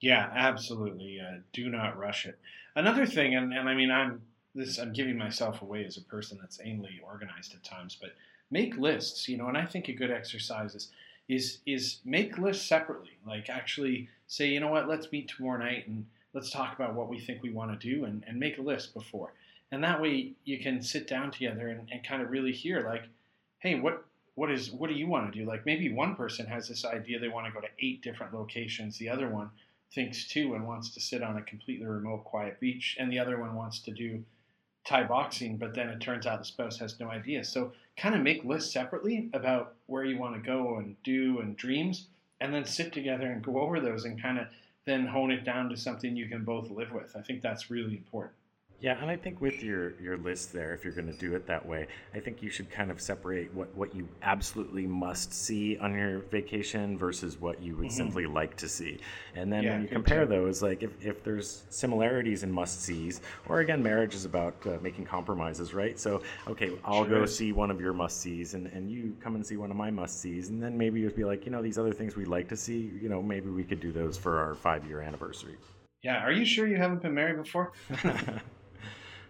Yeah, 0.01 0.31
absolutely. 0.35 1.21
Uh, 1.21 1.39
do 1.53 1.69
not 1.69 1.99
rush 1.99 2.27
it. 2.27 2.39
Another 2.75 3.05
thing, 3.05 3.35
and, 3.37 3.53
and 3.53 3.69
I 3.69 3.75
mean, 3.75 3.91
I'm 3.91 4.23
this, 4.55 4.79
I'm 4.79 4.93
giving 4.93 5.17
myself 5.17 5.63
away 5.63 5.85
as 5.85 5.97
a 5.97 6.03
person 6.03 6.39
that's 6.41 6.59
anally 6.59 7.01
organized 7.05 7.55
at 7.55 7.63
times, 7.63 7.97
but 8.01 8.11
make 8.51 8.77
lists. 8.77 9.29
You 9.29 9.37
know, 9.37 9.49
and 9.49 9.57
I 9.57 9.67
think 9.67 9.89
a 9.89 9.93
good 9.93 10.11
exercise 10.11 10.75
is 10.75 10.91
is 11.29 11.59
is 11.67 12.01
make 12.05 12.39
lists 12.39 12.67
separately. 12.67 13.19
Like 13.27 13.49
actually 13.49 14.09
say, 14.31 14.47
you 14.47 14.61
know 14.61 14.69
what, 14.69 14.89
let's 14.89 15.11
meet 15.11 15.29
tomorrow 15.29 15.59
night 15.59 15.89
and 15.89 16.07
let's 16.35 16.51
talk 16.51 16.73
about 16.75 16.95
what 16.95 17.09
we 17.09 17.19
think 17.19 17.43
we 17.43 17.51
want 17.51 17.79
to 17.79 17.95
do 17.95 18.05
and, 18.05 18.25
and 18.29 18.39
make 18.39 18.59
a 18.59 18.63
list 18.63 18.95
before. 18.95 19.33
And 19.73 19.83
that 19.83 20.01
way 20.01 20.33
you 20.45 20.61
can 20.61 20.83
sit 20.83 21.09
down 21.09 21.33
together 21.33 21.69
and, 21.69 21.89
and 21.91 22.07
kind 22.07 22.23
of 22.23 22.31
really 22.31 22.53
hear 22.53 22.81
like, 22.89 23.03
hey, 23.59 23.79
what 23.79 24.05
what 24.37 24.51
is 24.51 24.71
what 24.71 24.89
do 24.89 24.95
you 24.95 25.09
want 25.09 25.31
to 25.31 25.39
do? 25.39 25.45
Like 25.45 25.67
maybe 25.67 25.93
one 25.93 26.15
person 26.15 26.47
has 26.47 26.69
this 26.69 26.85
idea 26.85 27.19
they 27.19 27.29
want 27.29 27.47
to 27.47 27.53
go 27.53 27.61
to 27.61 27.67
eight 27.81 28.03
different 28.03 28.33
locations, 28.33 28.97
the 28.97 29.09
other 29.09 29.29
one 29.29 29.51
thinks 29.93 30.29
two 30.29 30.55
and 30.55 30.65
wants 30.65 30.91
to 30.91 31.01
sit 31.01 31.25
on 31.25 31.37
a 31.37 31.43
completely 31.43 31.85
remote 31.87 32.25
quiet 32.25 32.61
beach, 32.61 32.97
and 33.01 33.11
the 33.11 33.19
other 33.19 33.39
one 33.39 33.57
wants 33.57 33.81
to 33.81 33.91
do 33.91 34.23
Thai 34.85 35.03
boxing, 35.03 35.57
but 35.57 35.75
then 35.75 35.89
it 35.89 36.01
turns 36.01 36.25
out 36.25 36.39
the 36.39 36.45
spouse 36.45 36.79
has 36.79 37.01
no 37.01 37.11
idea. 37.11 37.43
So 37.45 37.73
kind 37.97 38.15
of 38.15 38.23
make 38.23 38.45
lists 38.45 38.73
separately 38.73 39.29
about 39.35 39.75
where 39.87 40.05
you 40.05 40.19
want 40.19 40.37
to 40.37 40.41
go 40.41 40.77
and 40.77 40.95
do 41.03 41.41
and 41.41 41.57
dreams, 41.57 42.07
and 42.41 42.55
then 42.55 42.65
sit 42.65 42.93
together 42.93 43.27
and 43.27 43.43
go 43.43 43.61
over 43.61 43.81
those 43.81 44.05
and 44.05 44.21
kind 44.21 44.39
of 44.39 44.47
then 44.87 45.07
hone 45.07 45.31
it 45.31 45.45
down 45.45 45.69
to 45.69 45.77
something 45.77 46.17
you 46.17 46.27
can 46.27 46.45
both 46.45 46.71
live 46.71 46.93
with. 46.93 47.15
I 47.17 47.21
think 47.21 47.43
that's 47.43 47.71
really 47.71 47.97
important. 47.97 48.35
Yeah, 48.81 48.99
and 49.01 49.11
I 49.11 49.17
think 49.17 49.43
with 49.43 49.63
your 49.63 49.93
your 50.01 50.17
list 50.17 50.55
there, 50.55 50.73
if 50.73 50.85
you're 50.85 50.95
going 50.95 51.13
to 51.13 51.19
do 51.19 51.35
it 51.35 51.47
that 51.47 51.65
way, 51.65 51.87
I 52.15 52.21
think 52.21 52.43
you 52.43 52.49
should 52.49 52.71
kind 52.71 52.91
of 52.91 52.99
separate 52.99 53.53
what 53.53 53.75
what 53.77 53.95
you 53.95 54.09
absolutely 54.23 54.87
must 54.87 55.35
see 55.35 55.77
on 55.79 55.95
your 55.95 56.21
vacation 56.31 56.97
versus 56.97 57.39
what 57.39 57.63
you 57.63 57.77
would 57.77 57.89
mm-hmm. 57.89 57.97
simply 57.97 58.27
like 58.27 58.57
to 58.57 58.69
see. 58.69 58.99
And 59.35 59.53
then 59.53 59.65
yeah, 59.65 59.73
when 59.73 59.83
you 59.83 59.89
compare 59.89 60.25
too. 60.25 60.31
those, 60.31 60.63
like 60.63 60.83
if, 60.83 60.91
if 61.05 61.23
there's 61.23 61.65
similarities 61.69 62.43
in 62.43 62.51
must 62.51 62.83
sees, 62.83 63.21
or 63.49 63.61
again, 63.61 63.83
marriage 63.83 64.15
is 64.15 64.25
about 64.25 64.55
uh, 64.65 64.79
making 64.81 65.05
compromises, 65.05 65.75
right? 65.75 65.99
So 66.01 66.23
okay, 66.49 66.73
I'll 66.83 67.05
sure 67.05 67.21
go 67.21 67.27
see 67.27 67.53
one 67.53 67.71
of 67.71 67.83
your 67.83 67.93
must 67.93 68.21
sees, 68.21 68.55
and 68.55 68.67
and 68.69 68.91
you 68.91 69.15
come 69.21 69.35
and 69.35 69.47
see 69.47 69.59
one 69.59 69.71
of 69.71 69.77
my 69.77 69.91
must 69.91 70.21
sees, 70.21 70.49
and 70.49 70.63
then 70.63 70.79
maybe 70.79 71.01
you'd 71.01 71.17
be 71.17 71.25
like, 71.25 71.45
you 71.45 71.53
know, 71.53 71.61
these 71.61 71.77
other 71.77 71.93
things 71.93 72.17
we'd 72.17 72.29
like 72.29 72.49
to 72.49 72.57
see, 72.57 72.91
you 73.03 73.11
know, 73.11 73.23
maybe 73.23 73.51
we 73.51 73.63
could 73.63 73.81
do 73.81 73.93
those 73.93 74.17
for 74.17 74.39
our 74.39 74.55
five 74.55 74.87
year 74.87 75.03
anniversary. 75.03 75.59
Yeah, 76.03 76.25
are 76.25 76.33
you 76.33 76.47
sure 76.47 76.67
you 76.67 76.77
haven't 76.77 77.03
been 77.03 77.13
married 77.13 77.37
before? 77.37 77.73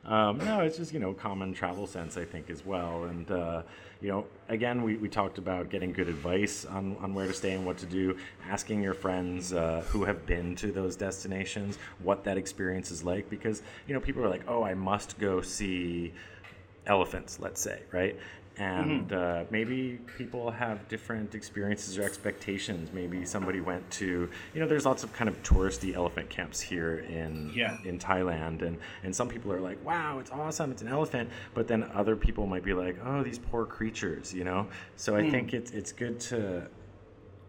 Um, 0.04 0.38
no, 0.38 0.60
it's 0.60 0.78
just 0.78 0.94
you 0.94 0.98
know 0.98 1.12
common 1.12 1.52
travel 1.52 1.86
sense, 1.86 2.16
I 2.16 2.24
think, 2.24 2.48
as 2.50 2.64
well. 2.64 3.04
And 3.04 3.30
uh, 3.30 3.62
you 4.00 4.08
know, 4.08 4.26
again, 4.48 4.82
we, 4.82 4.96
we 4.96 5.08
talked 5.08 5.36
about 5.36 5.68
getting 5.68 5.92
good 5.92 6.08
advice 6.08 6.64
on, 6.64 6.96
on 7.00 7.14
where 7.14 7.26
to 7.26 7.34
stay 7.34 7.52
and 7.52 7.66
what 7.66 7.76
to 7.78 7.86
do, 7.86 8.16
asking 8.48 8.82
your 8.82 8.94
friends 8.94 9.52
uh, 9.52 9.84
who 9.88 10.04
have 10.04 10.24
been 10.24 10.56
to 10.56 10.72
those 10.72 10.96
destinations 10.96 11.78
what 11.98 12.24
that 12.24 12.38
experience 12.38 12.90
is 12.90 13.04
like, 13.04 13.28
because 13.28 13.62
you 13.86 13.94
know 13.94 14.00
people 14.00 14.24
are 14.24 14.30
like, 14.30 14.42
oh, 14.48 14.62
I 14.62 14.74
must 14.74 15.18
go 15.18 15.42
see 15.42 16.12
elephants, 16.86 17.38
let's 17.38 17.60
say, 17.60 17.82
right? 17.92 18.18
And 18.60 19.08
mm-hmm. 19.08 19.42
uh, 19.42 19.44
maybe 19.50 19.98
people 20.18 20.50
have 20.50 20.86
different 20.88 21.34
experiences 21.34 21.96
or 21.96 22.02
expectations. 22.02 22.90
Maybe 22.92 23.24
somebody 23.24 23.62
went 23.62 23.90
to, 23.92 24.28
you 24.52 24.60
know, 24.60 24.68
there's 24.68 24.84
lots 24.84 25.02
of 25.02 25.14
kind 25.14 25.30
of 25.30 25.42
touristy 25.42 25.94
elephant 25.94 26.28
camps 26.28 26.60
here 26.60 26.98
in 26.98 27.50
yeah. 27.54 27.78
in 27.86 27.98
Thailand, 27.98 28.60
and 28.60 28.76
and 29.02 29.16
some 29.16 29.28
people 29.28 29.50
are 29.50 29.60
like, 29.60 29.82
wow, 29.82 30.18
it's 30.18 30.30
awesome, 30.30 30.70
it's 30.70 30.82
an 30.82 30.88
elephant, 30.88 31.30
but 31.54 31.68
then 31.68 31.90
other 31.94 32.14
people 32.14 32.46
might 32.46 32.62
be 32.62 32.74
like, 32.74 32.98
oh, 33.02 33.22
these 33.22 33.38
poor 33.38 33.64
creatures, 33.64 34.34
you 34.34 34.44
know. 34.44 34.68
So 34.96 35.16
I 35.16 35.22
mm. 35.22 35.30
think 35.30 35.54
it's 35.54 35.70
it's 35.70 35.92
good 35.92 36.20
to 36.20 36.68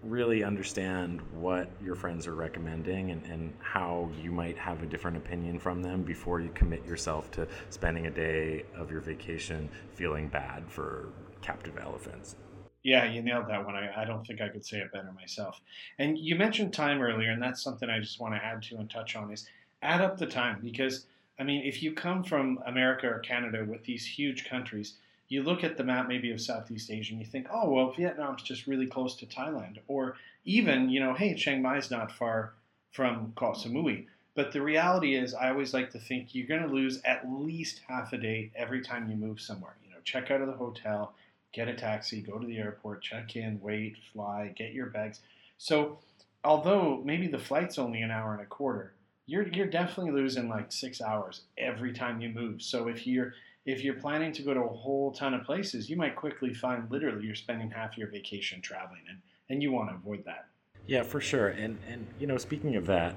really 0.04 0.44
understand 0.44 1.22
what 1.34 1.70
your 1.84 1.96
friends 1.96 2.26
are 2.26 2.34
recommending 2.34 3.12
and, 3.12 3.24
and 3.26 3.54
how 3.60 4.10
you 4.22 4.32
might 4.32 4.58
have 4.58 4.82
a 4.82 4.86
different 4.86 5.16
opinion 5.18 5.60
from 5.60 5.82
them 5.82 6.02
before 6.02 6.40
you 6.40 6.50
commit 6.56 6.84
yourself 6.86 7.30
to 7.32 7.48
spending 7.70 8.08
a 8.08 8.10
day 8.10 8.64
of 8.76 8.90
your 8.90 9.02
vacation 9.02 9.70
feeling 9.94 10.28
bad 10.28 10.64
for 10.68 11.10
captive 11.42 11.78
elephants. 11.78 12.36
Yeah, 12.84 13.06
you 13.06 13.22
nailed 13.22 13.48
that 13.48 13.64
one. 13.64 13.76
I, 13.76 14.02
I 14.02 14.06
don't 14.06 14.26
think 14.26 14.42
I 14.42 14.50
could 14.50 14.66
say 14.66 14.80
it 14.80 14.92
better 14.92 15.12
myself. 15.12 15.62
And 16.00 16.18
you 16.18 16.36
mentioned 16.36 16.74
time 16.74 17.00
earlier, 17.00 17.30
and 17.30 17.42
that's 17.42 17.62
something 17.62 17.90
I 17.90 18.00
just 18.00 18.20
want 18.20 18.34
to 18.34 18.44
add 18.44 18.64
to 18.64 18.78
and 18.78 18.90
touch 18.90 19.16
on 19.16 19.32
is 19.32 19.48
add 19.84 20.02
up 20.02 20.18
the 20.18 20.26
time 20.26 20.60
because 20.64 21.06
I 21.40 21.44
mean, 21.44 21.64
if 21.66 21.82
you 21.82 21.94
come 21.94 22.24
from 22.24 22.60
America 22.68 23.08
or 23.08 23.20
Canada 23.20 23.66
with 23.68 23.84
these 23.84 24.06
huge 24.06 24.46
countries, 24.46 24.96
you 25.32 25.42
look 25.44 25.64
at 25.64 25.78
the 25.78 25.84
map 25.84 26.10
maybe 26.10 26.30
of 26.32 26.42
Southeast 26.42 26.92
Asia 26.92 27.14
and 27.14 27.22
you 27.22 27.26
think, 27.26 27.48
oh, 27.50 27.70
well, 27.70 27.94
Vietnam's 27.94 28.44
just 28.44 28.68
really 28.68 28.86
close 28.86 29.16
to 29.16 29.26
Thailand. 29.26 29.78
Or 29.88 30.18
even, 30.44 30.90
you 30.90 31.00
know, 31.00 31.14
hey, 31.14 31.36
Chiang 31.36 31.62
Mai's 31.62 31.90
not 31.90 32.12
far 32.12 32.52
from 32.92 33.32
Koh 33.38 33.54
Samui. 33.54 34.08
But 34.36 34.52
the 34.52 34.62
reality 34.62 35.16
is, 35.16 35.34
I 35.34 35.50
always 35.50 35.74
like 35.74 35.90
to 35.92 36.00
think 36.00 36.36
you're 36.36 36.48
going 36.48 36.68
to 36.68 36.76
lose 36.76 37.02
at 37.06 37.32
least 37.32 37.80
half 37.88 38.12
a 38.12 38.18
day 38.18 38.52
every 38.58 38.82
time 38.82 39.10
you 39.10 39.16
move 39.16 39.40
somewhere. 39.40 39.78
You 39.86 39.92
know, 39.92 40.02
check 40.04 40.32
out 40.32 40.42
of 40.42 40.48
the 40.48 40.54
hotel, 40.54 41.14
get 41.54 41.70
a 41.70 41.76
taxi, 41.76 42.22
go 42.22 42.38
to 42.38 42.46
the 42.46 42.58
airport, 42.58 43.02
check 43.02 43.38
in, 43.38 43.62
wait, 43.62 43.96
fly, 44.12 44.54
get 44.54 44.74
your 44.74 44.88
bags. 44.88 45.22
So, 45.58 46.00
although 46.44 47.02
maybe 47.06 47.28
the 47.28 47.40
flight's 47.40 47.80
only 47.80 48.02
an 48.02 48.12
hour 48.12 48.34
and 48.34 48.42
a 48.42 48.46
quarter, 48.46 48.92
you're 49.28 49.48
you're 49.48 49.68
definitely 49.68 50.12
losing 50.12 50.50
like 50.50 50.74
six 50.74 51.00
hours 51.02 51.44
every 51.58 51.94
time 51.94 52.20
you 52.20 52.28
move. 52.30 52.62
So 52.62 52.90
if 52.90 53.08
you're 53.08 53.34
if 53.66 53.84
you're 53.84 53.96
planning 53.96 54.32
to 54.34 54.42
go 54.42 54.54
to 54.54 54.62
a 54.62 54.68
whole 54.68 55.12
ton 55.12 55.34
of 55.34 55.44
places, 55.44 55.90
you 55.90 55.96
might 55.96 56.16
quickly 56.16 56.54
find 56.54 56.90
literally 56.90 57.26
you're 57.26 57.36
spending 57.36 57.70
half 57.70 57.98
your 57.98 58.10
vacation 58.10 58.62
traveling, 58.62 59.02
and, 59.10 59.20
and 59.50 59.62
you 59.62 59.72
want 59.72 59.90
to 59.90 59.96
avoid 59.96 60.24
that. 60.26 60.46
Yeah, 60.88 61.04
for 61.04 61.22
sure. 61.22 61.50
And 61.50 61.78
and 61.88 62.08
you 62.20 62.28
know, 62.28 62.38
speaking 62.38 62.76
of 62.76 62.88
that, 62.88 63.16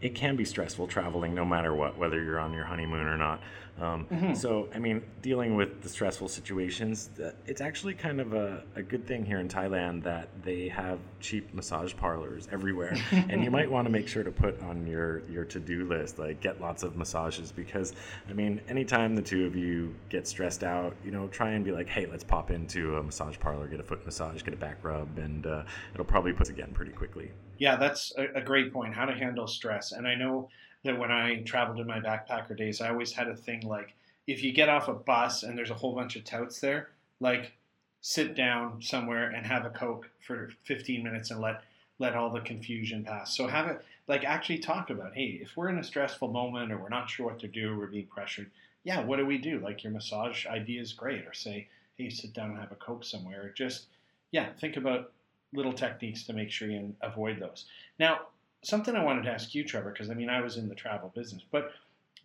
it 0.00 0.14
can 0.14 0.36
be 0.36 0.44
stressful 0.44 0.86
traveling 0.86 1.34
no 1.34 1.44
matter 1.44 1.74
what, 1.74 1.98
whether 1.98 2.22
you're 2.22 2.38
on 2.38 2.52
your 2.52 2.64
honeymoon 2.64 3.06
or 3.06 3.16
not. 3.16 3.40
Um, 3.80 4.06
mm-hmm. 4.12 4.34
So, 4.34 4.68
I 4.74 4.78
mean, 4.78 5.02
dealing 5.22 5.56
with 5.56 5.80
the 5.80 5.88
stressful 5.88 6.28
situations, 6.28 7.08
it's 7.46 7.62
actually 7.62 7.94
kind 7.94 8.20
of 8.20 8.34
a, 8.34 8.62
a, 8.76 8.82
good 8.82 9.06
thing 9.06 9.24
here 9.24 9.40
in 9.40 9.48
Thailand 9.48 10.02
that 10.02 10.28
they 10.42 10.68
have 10.68 10.98
cheap 11.20 11.54
massage 11.54 11.94
parlors 11.96 12.46
everywhere. 12.52 12.94
and 13.12 13.42
you 13.42 13.50
might 13.50 13.70
want 13.76 13.86
to 13.86 13.90
make 13.90 14.06
sure 14.06 14.22
to 14.22 14.30
put 14.30 14.60
on 14.62 14.86
your, 14.86 15.22
your 15.30 15.44
to 15.46 15.58
do 15.58 15.86
list, 15.86 16.18
like 16.18 16.42
get 16.42 16.60
lots 16.60 16.82
of 16.82 16.96
massages, 16.96 17.52
because, 17.52 17.94
I 18.28 18.34
mean, 18.34 18.60
anytime 18.68 19.16
the 19.16 19.22
two 19.22 19.46
of 19.46 19.56
you 19.56 19.94
get 20.10 20.28
stressed 20.28 20.62
out, 20.62 20.94
you 21.02 21.10
know, 21.10 21.28
try 21.28 21.52
and 21.52 21.64
be 21.64 21.72
like, 21.72 21.88
hey, 21.88 22.04
let's 22.04 22.24
pop 22.24 22.50
into 22.50 22.96
a 22.96 23.02
massage 23.02 23.38
parlor, 23.38 23.66
get 23.66 23.80
a 23.80 23.84
foot 23.84 24.04
massage, 24.04 24.42
get 24.42 24.52
a 24.52 24.58
back 24.58 24.76
rub, 24.82 25.18
and 25.18 25.46
uh, 25.46 25.62
it'll 25.94 26.04
probably 26.04 26.34
put 26.34 26.50
again 26.50 26.70
pretty 26.74 26.92
quickly. 26.92 27.30
Yeah, 27.56 27.76
that's 27.76 28.12
a, 28.18 28.38
a 28.38 28.42
great 28.42 28.72
point. 28.72 28.94
How 28.94 29.06
to 29.06 29.14
handle 29.14 29.46
stress. 29.46 29.92
And 29.92 30.06
I 30.06 30.14
know 30.14 30.48
that 30.84 30.98
when 30.98 31.10
I 31.10 31.42
traveled 31.42 31.80
in 31.80 31.86
my 31.86 32.00
backpacker 32.00 32.56
days, 32.56 32.80
I 32.80 32.90
always 32.90 33.12
had 33.12 33.28
a 33.28 33.36
thing 33.36 33.60
like 33.62 33.94
if 34.26 34.42
you 34.42 34.52
get 34.52 34.68
off 34.68 34.88
a 34.88 34.94
bus 34.94 35.42
and 35.42 35.56
there's 35.56 35.70
a 35.70 35.74
whole 35.74 35.94
bunch 35.94 36.16
of 36.16 36.24
touts 36.24 36.60
there, 36.60 36.90
like 37.20 37.52
sit 38.00 38.34
down 38.34 38.80
somewhere 38.80 39.30
and 39.30 39.46
have 39.46 39.66
a 39.66 39.70
coke 39.70 40.08
for 40.20 40.50
15 40.64 41.02
minutes 41.02 41.30
and 41.30 41.40
let 41.40 41.62
let 41.98 42.16
all 42.16 42.30
the 42.30 42.40
confusion 42.40 43.04
pass. 43.04 43.36
So 43.36 43.46
have 43.46 43.68
it 43.68 43.84
like 44.08 44.24
actually 44.24 44.58
talk 44.58 44.90
about, 44.90 45.14
hey, 45.14 45.38
if 45.42 45.56
we're 45.56 45.68
in 45.68 45.78
a 45.78 45.84
stressful 45.84 46.28
moment 46.28 46.72
or 46.72 46.78
we're 46.78 46.88
not 46.88 47.10
sure 47.10 47.26
what 47.26 47.38
to 47.40 47.48
do, 47.48 47.76
we're 47.78 47.86
being 47.86 48.06
pressured. 48.06 48.50
Yeah, 48.82 49.04
what 49.04 49.18
do 49.18 49.26
we 49.26 49.36
do? 49.36 49.60
Like 49.60 49.84
your 49.84 49.92
massage 49.92 50.46
idea 50.46 50.80
is 50.80 50.94
great, 50.94 51.26
or 51.26 51.34
say, 51.34 51.68
hey, 51.96 52.08
sit 52.08 52.32
down 52.32 52.50
and 52.50 52.58
have 52.58 52.72
a 52.72 52.76
coke 52.76 53.04
somewhere. 53.04 53.52
Just 53.54 53.86
yeah, 54.32 54.48
think 54.60 54.76
about 54.76 55.12
little 55.52 55.72
techniques 55.72 56.24
to 56.24 56.32
make 56.32 56.50
sure 56.50 56.70
you 56.70 56.94
avoid 57.02 57.38
those. 57.38 57.66
Now, 57.98 58.20
something 58.62 58.94
I 58.94 59.04
wanted 59.04 59.24
to 59.24 59.30
ask 59.30 59.54
you, 59.54 59.64
Trevor, 59.64 59.90
because 59.90 60.10
I 60.10 60.14
mean 60.14 60.28
I 60.28 60.40
was 60.40 60.56
in 60.56 60.68
the 60.68 60.74
travel 60.74 61.12
business, 61.14 61.42
but 61.50 61.72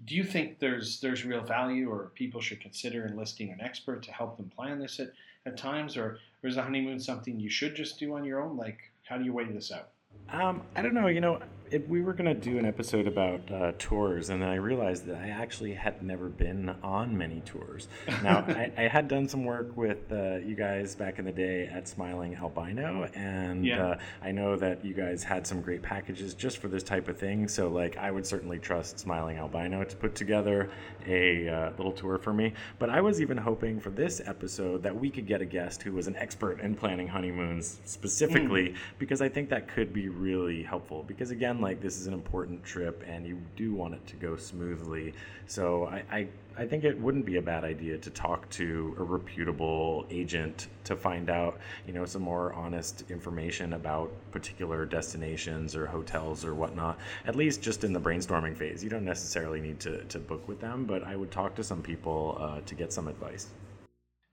do 0.04 0.16
you 0.16 0.24
think 0.24 0.60
there's 0.60 1.00
there's 1.00 1.24
real 1.24 1.42
value, 1.42 1.90
or 1.90 2.12
people 2.16 2.42
should 2.42 2.60
consider 2.60 3.06
enlisting 3.06 3.52
an 3.52 3.62
expert 3.62 4.04
to 4.04 4.12
help 4.12 4.36
them 4.38 4.52
plan 4.56 4.80
this 4.80 5.00
at, 5.00 5.12
at 5.46 5.58
times, 5.58 5.96
or, 5.96 6.20
or 6.44 6.50
is 6.50 6.58
a 6.58 6.64
honeymoon 6.64 7.00
something 7.00 7.40
you 7.40 7.50
should 7.50 7.76
just 7.76 7.98
do 7.98 8.14
on 8.16 8.26
your 8.26 8.42
own? 8.42 8.58
Like, 8.58 8.92
how 9.04 9.18
do 9.18 9.24
you 9.24 9.32
weigh 9.32 9.46
this 9.46 9.72
out? 9.72 9.90
Um, 10.30 10.62
I 10.76 10.82
don't 10.82 10.94
know. 10.94 11.08
You 11.08 11.22
know, 11.22 11.40
it, 11.72 11.90
we 11.90 12.02
were 12.02 12.14
going 12.14 12.34
to 12.34 12.40
do 12.40 12.58
an 12.58 12.66
episode 12.66 13.08
about 13.08 13.52
uh, 13.52 13.72
tours, 13.80 14.30
and 14.30 14.42
then 14.42 14.50
I 14.50 14.56
realized 14.56 15.06
that 15.08 15.18
I 15.18 15.30
actually 15.30 15.74
had 15.74 16.04
never 16.04 16.30
been 16.30 16.76
on 16.84 17.18
many 17.18 17.42
tours. 17.42 17.88
Now, 18.24 18.40
I, 18.48 18.72
I, 18.78 18.82
had 18.84 19.08
done 19.08 19.28
some 19.28 19.46
work 19.46 19.76
with 19.76 20.12
uh, 20.12 20.36
you 20.38 20.56
guys 20.56 20.96
back 20.96 21.18
in 21.20 21.26
the 21.26 21.32
day 21.32 21.68
at 21.68 21.88
Smiling 21.88 22.36
Albino, 22.36 23.10
and 23.16 23.66
yeah. 23.66 23.88
uh, 23.88 24.00
I 24.22 24.32
know 24.32 24.56
that 24.56 24.86
you 24.86 24.94
guys 24.94 25.24
had 25.24 25.48
some 25.48 25.62
great 25.62 25.82
packages 25.82 26.34
just 26.34 26.60
for 26.60 26.68
this 26.68 26.84
type 26.84 27.08
of 27.08 27.18
thing. 27.18 27.48
So, 27.48 27.70
like, 27.70 27.98
I 27.98 28.12
would 28.12 28.26
certainly 28.26 28.60
trust 28.60 29.00
Smiling 29.00 29.38
Albino 29.38 29.84
to 29.84 29.96
put 29.96 30.16
together 30.16 30.70
a 31.08 31.50
uh, 31.50 31.70
little 31.78 31.92
tour 31.92 32.18
for 32.18 32.34
me. 32.34 32.54
But 32.80 32.90
I 32.90 33.02
was 33.02 33.22
even 33.22 33.38
hoping 33.38 33.80
for 33.80 33.90
this 33.90 34.22
episode 34.26 34.84
that 34.84 34.96
we 34.96 35.10
could 35.10 35.28
get 35.28 35.42
a 35.42 35.46
guest 35.46 35.82
who 35.82 35.94
was 35.94 36.08
an 36.08 36.16
expert 36.16 36.60
in 36.62 36.76
planning 36.76 37.08
honeymoons 37.08 37.80
specifically, 37.86 38.70
mm. 38.70 38.76
because 39.00 39.22
I 39.22 39.30
think 39.30 39.50
that 39.50 39.68
could 39.68 39.94
be 39.94 40.10
really 40.10 40.64
helpful. 40.64 41.04
Because, 41.04 41.32
again, 41.32 41.55
like 41.62 41.82
this 41.82 42.00
is 42.00 42.08
an 42.08 42.14
important 42.14 42.64
trip 42.64 43.04
and 43.08 43.26
you 43.26 43.42
do 43.56 43.74
want 43.74 43.94
it 43.94 44.06
to 44.08 44.16
go 44.16 44.36
smoothly. 44.36 45.14
So 45.48 45.86
I, 45.86 46.04
I, 46.12 46.28
I 46.58 46.66
think 46.66 46.84
it 46.84 47.00
wouldn't 47.00 47.26
be 47.26 47.38
a 47.38 47.42
bad 47.42 47.64
idea 47.64 47.98
to 47.98 48.10
talk 48.10 48.50
to 48.52 48.96
a 48.98 49.04
reputable 49.04 50.06
agent 50.10 50.68
to 50.86 50.96
find 50.96 51.30
out, 51.30 51.60
you 51.86 51.94
know, 51.94 52.06
some 52.06 52.22
more 52.22 52.54
honest 52.54 53.04
information 53.10 53.74
about 53.74 54.12
particular 54.32 54.86
destinations 54.86 55.76
or 55.76 55.86
hotels 55.86 56.46
or 56.46 56.56
whatnot, 56.56 56.98
at 57.26 57.36
least 57.36 57.62
just 57.62 57.84
in 57.84 57.94
the 57.94 58.00
brainstorming 58.00 58.56
phase. 58.56 58.84
You 58.84 58.90
don't 58.90 59.06
necessarily 59.06 59.62
need 59.62 59.80
to, 59.82 60.04
to 60.06 60.20
book 60.20 60.48
with 60.48 60.60
them, 60.62 60.86
but 60.86 61.04
I 61.04 61.16
would 61.16 61.32
talk 61.32 61.56
to 61.56 61.64
some 61.64 61.82
people 61.82 62.38
uh, 62.40 62.62
to 62.62 62.76
get 62.76 62.94
some 62.94 63.08
advice. 63.08 63.48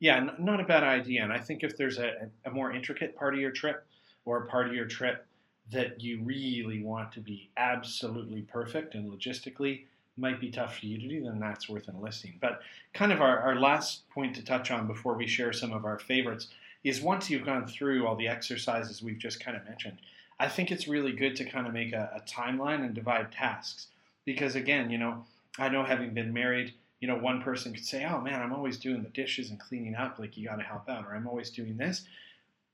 Yeah, 0.01 0.31
not 0.39 0.61
a 0.61 0.65
bad 0.65 0.83
idea. 0.83 1.23
And 1.23 1.33
I 1.33 1.39
think 1.39 1.63
if 1.63 1.77
there's 1.77 1.99
a, 1.99 2.29
a 2.45 2.51
more 2.51 2.73
intricate 2.73 3.17
part 3.17 3.35
of 3.35 3.41
your 3.41 3.53
trip 3.53 3.87
or 4.25 4.45
a 4.45 4.47
part 4.47 4.67
of 4.67 4.75
your 4.75 4.87
trip 4.87 5.27
that 5.71 6.03
you 6.03 6.21
really 6.23 6.83
want 6.83 7.13
to 7.13 7.21
be 7.21 7.49
absolutely 7.57 8.43
perfect 8.43 8.95
and 8.95 9.11
logistically 9.11 9.83
might 10.17 10.41
be 10.41 10.51
tough 10.51 10.79
for 10.79 10.87
you 10.87 10.99
to 10.99 11.09
do, 11.09 11.25
then 11.25 11.41
that's 11.41 11.69
worth 11.69 11.89
enlisting. 11.89 12.35
But 12.41 12.61
kind 12.93 13.13
of 13.13 13.23
our, 13.23 13.39
our 13.39 13.57
last 13.57 14.09
point 14.11 14.37
to 14.37 14.45
touch 14.45 14.71
on 14.71 14.87
before 14.87 15.15
we 15.15 15.27
share 15.27 15.53
some 15.53 15.73
of 15.73 15.85
our 15.85 15.99
favorites 15.99 16.49
is 16.85 17.01
once 17.01 17.31
you've 17.31 17.47
gone 17.47 17.67
through 17.67 18.07
all 18.07 18.17
the 18.17 18.29
exercises 18.29 19.03
we've 19.03 19.19
just 19.19 19.43
kind 19.43 19.57
of 19.57 19.65
mentioned, 19.65 19.99
I 20.39 20.49
think 20.49 20.71
it's 20.71 20.89
really 20.89 21.13
good 21.13 21.37
to 21.37 21.45
kind 21.45 21.67
of 21.67 21.73
make 21.73 21.93
a, 21.93 22.11
a 22.15 22.21
timeline 22.29 22.85
and 22.85 22.95
divide 22.95 23.33
tasks. 23.33 23.87
Because 24.25 24.55
again, 24.55 24.91
you 24.91 24.99
know, 24.99 25.25
I 25.59 25.69
know 25.69 25.85
having 25.85 26.13
been 26.13 26.33
married, 26.33 26.75
you 27.01 27.09
know, 27.09 27.17
one 27.17 27.41
person 27.43 27.73
could 27.73 27.85
say, 27.85 28.05
oh 28.05 28.21
man, 28.21 28.41
I'm 28.41 28.53
always 28.53 28.79
doing 28.79 29.03
the 29.03 29.09
dishes 29.09 29.51
and 29.51 29.59
cleaning 29.59 29.95
up, 29.95 30.19
like 30.19 30.37
you 30.37 30.47
got 30.47 30.57
to 30.57 30.63
help 30.63 30.89
out, 30.89 31.07
or 31.07 31.15
I'm 31.15 31.27
always 31.27 31.51
doing 31.51 31.77
this 31.77 32.05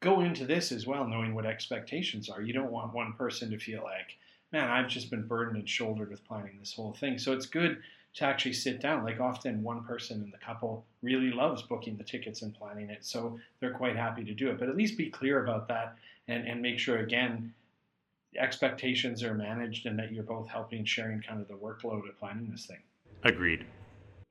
go 0.00 0.20
into 0.20 0.46
this 0.46 0.72
as 0.72 0.86
well 0.86 1.06
knowing 1.06 1.34
what 1.34 1.46
expectations 1.46 2.28
are. 2.28 2.42
You 2.42 2.52
don't 2.52 2.70
want 2.70 2.94
one 2.94 3.12
person 3.14 3.50
to 3.50 3.58
feel 3.58 3.82
like, 3.82 4.16
man, 4.52 4.68
I've 4.68 4.88
just 4.88 5.10
been 5.10 5.26
burdened 5.26 5.56
and 5.56 5.68
shouldered 5.68 6.10
with 6.10 6.26
planning 6.26 6.56
this 6.58 6.72
whole 6.72 6.94
thing. 6.94 7.18
So 7.18 7.32
it's 7.32 7.46
good 7.46 7.78
to 8.14 8.24
actually 8.24 8.52
sit 8.54 8.80
down. 8.80 9.04
Like 9.04 9.20
often 9.20 9.62
one 9.62 9.84
person 9.84 10.22
in 10.22 10.30
the 10.30 10.38
couple 10.38 10.84
really 11.02 11.30
loves 11.30 11.62
booking 11.62 11.96
the 11.96 12.04
tickets 12.04 12.42
and 12.42 12.54
planning 12.54 12.90
it. 12.90 13.04
So 13.04 13.38
they're 13.60 13.74
quite 13.74 13.96
happy 13.96 14.24
to 14.24 14.34
do 14.34 14.50
it. 14.50 14.58
But 14.58 14.68
at 14.68 14.76
least 14.76 14.96
be 14.96 15.10
clear 15.10 15.42
about 15.42 15.68
that 15.68 15.96
and, 16.28 16.46
and 16.46 16.62
make 16.62 16.78
sure 16.78 16.98
again 16.98 17.52
expectations 18.36 19.22
are 19.22 19.34
managed 19.34 19.86
and 19.86 19.98
that 19.98 20.12
you're 20.12 20.22
both 20.22 20.48
helping 20.48 20.84
sharing 20.84 21.20
kind 21.20 21.40
of 21.40 21.48
the 21.48 21.54
workload 21.54 22.08
of 22.08 22.18
planning 22.18 22.48
this 22.50 22.66
thing. 22.66 22.82
Agreed. 23.24 23.64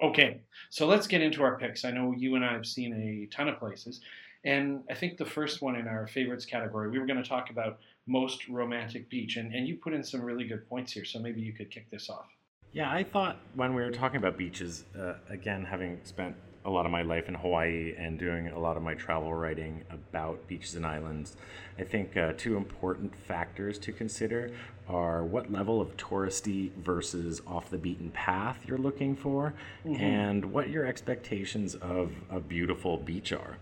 Okay, 0.02 0.42
so 0.70 0.86
let's 0.86 1.08
get 1.08 1.22
into 1.22 1.42
our 1.42 1.58
picks. 1.58 1.84
I 1.84 1.90
know 1.90 2.14
you 2.16 2.36
and 2.36 2.46
I 2.46 2.54
have 2.54 2.68
seen 2.68 2.94
a 2.94 3.26
ton 3.36 3.48
of 3.48 3.58
places. 3.58 4.02
And 4.48 4.84
I 4.90 4.94
think 4.94 5.18
the 5.18 5.26
first 5.26 5.62
one 5.62 5.76
in 5.76 5.90
our 5.90 6.08
favorites 6.08 6.46
category, 6.46 6.90
we 6.90 7.00
were 7.00 7.06
going 7.06 7.22
to 7.22 7.30
talk 7.30 7.50
about 7.50 7.80
most 8.08 8.48
romantic 8.48 9.10
beach. 9.10 9.36
And, 9.36 9.54
and 9.54 9.68
you 9.68 9.76
put 9.76 9.94
in 9.94 10.02
some 10.02 10.22
really 10.22 10.48
good 10.48 10.68
points 10.70 10.94
here. 10.94 11.04
So 11.04 11.20
maybe 11.20 11.42
you 11.42 11.52
could 11.52 11.70
kick 11.70 11.92
this 11.92 12.10
off. 12.10 12.28
Yeah, 12.72 12.90
I 12.90 13.04
thought 13.04 13.38
when 13.56 13.76
we 13.76 13.82
were 13.82 13.92
talking 13.92 14.18
about 14.18 14.38
beaches, 14.38 14.86
uh, 14.98 15.16
again, 15.30 15.66
having 15.66 16.00
spent 16.06 16.34
a 16.64 16.70
lot 16.70 16.86
of 16.86 16.94
my 16.94 17.02
life 17.02 17.28
in 17.28 17.34
Hawaii 17.34 17.94
and 17.98 18.18
doing 18.18 18.48
a 18.48 18.60
lot 18.60 18.78
of 18.78 18.84
my 18.84 18.94
travel 18.94 19.34
writing 19.34 19.84
about 19.90 20.48
beaches 20.48 20.76
and 20.76 20.86
islands, 20.86 21.36
I 21.78 21.84
think 21.84 22.16
uh, 22.16 22.32
two 22.38 22.56
important 22.56 23.14
factors 23.16 23.78
to 23.80 23.92
consider 23.92 24.52
are 24.88 25.26
what 25.26 25.52
level 25.52 25.82
of 25.82 25.98
touristy 25.98 26.72
versus 26.76 27.42
off 27.46 27.70
the 27.70 27.78
beaten 27.78 28.12
path 28.12 28.64
you're 28.66 28.78
looking 28.78 29.14
for, 29.14 29.54
and 29.86 30.46
what 30.46 30.70
your 30.70 30.86
expectations 30.86 31.76
of 31.76 32.14
a 32.30 32.40
beautiful 32.40 32.96
beach 32.98 33.34
are. 33.34 33.58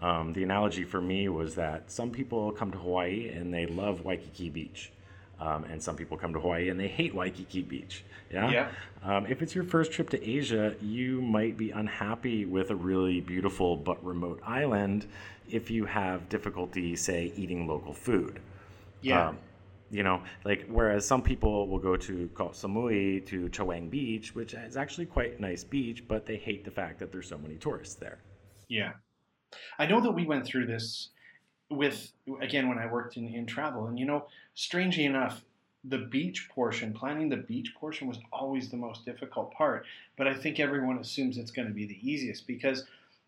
Um, 0.00 0.32
the 0.32 0.42
analogy 0.42 0.84
for 0.84 1.00
me 1.00 1.28
was 1.28 1.54
that 1.56 1.90
some 1.90 2.10
people 2.10 2.52
come 2.52 2.70
to 2.70 2.78
Hawaii 2.78 3.28
and 3.28 3.52
they 3.52 3.66
love 3.66 4.04
Waikiki 4.04 4.48
Beach. 4.48 4.92
Um, 5.40 5.64
and 5.64 5.80
some 5.80 5.94
people 5.96 6.16
come 6.16 6.32
to 6.32 6.40
Hawaii 6.40 6.68
and 6.68 6.78
they 6.78 6.88
hate 6.88 7.14
Waikiki 7.14 7.62
Beach. 7.62 8.04
Yeah. 8.32 8.50
Yeah. 8.50 8.68
Um, 9.04 9.26
if 9.26 9.40
it's 9.42 9.54
your 9.54 9.64
first 9.64 9.92
trip 9.92 10.10
to 10.10 10.28
Asia, 10.28 10.74
you 10.82 11.22
might 11.22 11.56
be 11.56 11.70
unhappy 11.70 12.44
with 12.44 12.70
a 12.70 12.76
really 12.76 13.20
beautiful 13.20 13.76
but 13.76 14.04
remote 14.04 14.40
island 14.44 15.06
if 15.48 15.70
you 15.70 15.84
have 15.84 16.28
difficulty, 16.28 16.94
say, 16.96 17.32
eating 17.36 17.66
local 17.66 17.92
food. 17.92 18.40
Yeah. 19.00 19.28
Um, 19.28 19.38
you 19.90 20.02
know, 20.02 20.22
like 20.44 20.66
whereas 20.68 21.06
some 21.06 21.22
people 21.22 21.66
will 21.66 21.78
go 21.78 21.96
to 21.96 22.28
Koh 22.34 22.50
Samui 22.50 23.24
to 23.26 23.48
Chaweng 23.48 23.88
Beach, 23.88 24.34
which 24.34 24.54
is 24.54 24.76
actually 24.76 25.06
quite 25.06 25.38
a 25.38 25.42
nice 25.42 25.64
beach, 25.64 26.06
but 26.06 26.26
they 26.26 26.36
hate 26.36 26.64
the 26.64 26.70
fact 26.70 26.98
that 26.98 27.10
there's 27.10 27.28
so 27.28 27.38
many 27.38 27.54
tourists 27.54 27.94
there. 27.94 28.18
Yeah. 28.68 28.92
I 29.78 29.86
know 29.86 30.00
that 30.00 30.12
we 30.12 30.26
went 30.26 30.46
through 30.46 30.66
this 30.66 31.08
with, 31.70 32.12
again, 32.40 32.68
when 32.68 32.78
I 32.78 32.86
worked 32.86 33.16
in, 33.16 33.28
in 33.34 33.46
travel. 33.46 33.86
And, 33.86 33.98
you 33.98 34.06
know, 34.06 34.26
strangely 34.54 35.04
enough, 35.04 35.42
the 35.84 35.98
beach 35.98 36.48
portion, 36.50 36.92
planning 36.92 37.28
the 37.28 37.36
beach 37.36 37.74
portion 37.74 38.08
was 38.08 38.18
always 38.32 38.68
the 38.68 38.76
most 38.76 39.04
difficult 39.04 39.52
part. 39.52 39.84
But 40.16 40.26
I 40.26 40.34
think 40.34 40.58
everyone 40.58 40.98
assumes 40.98 41.38
it's 41.38 41.50
going 41.50 41.68
to 41.68 41.74
be 41.74 41.86
the 41.86 41.98
easiest 42.02 42.46
because 42.46 42.84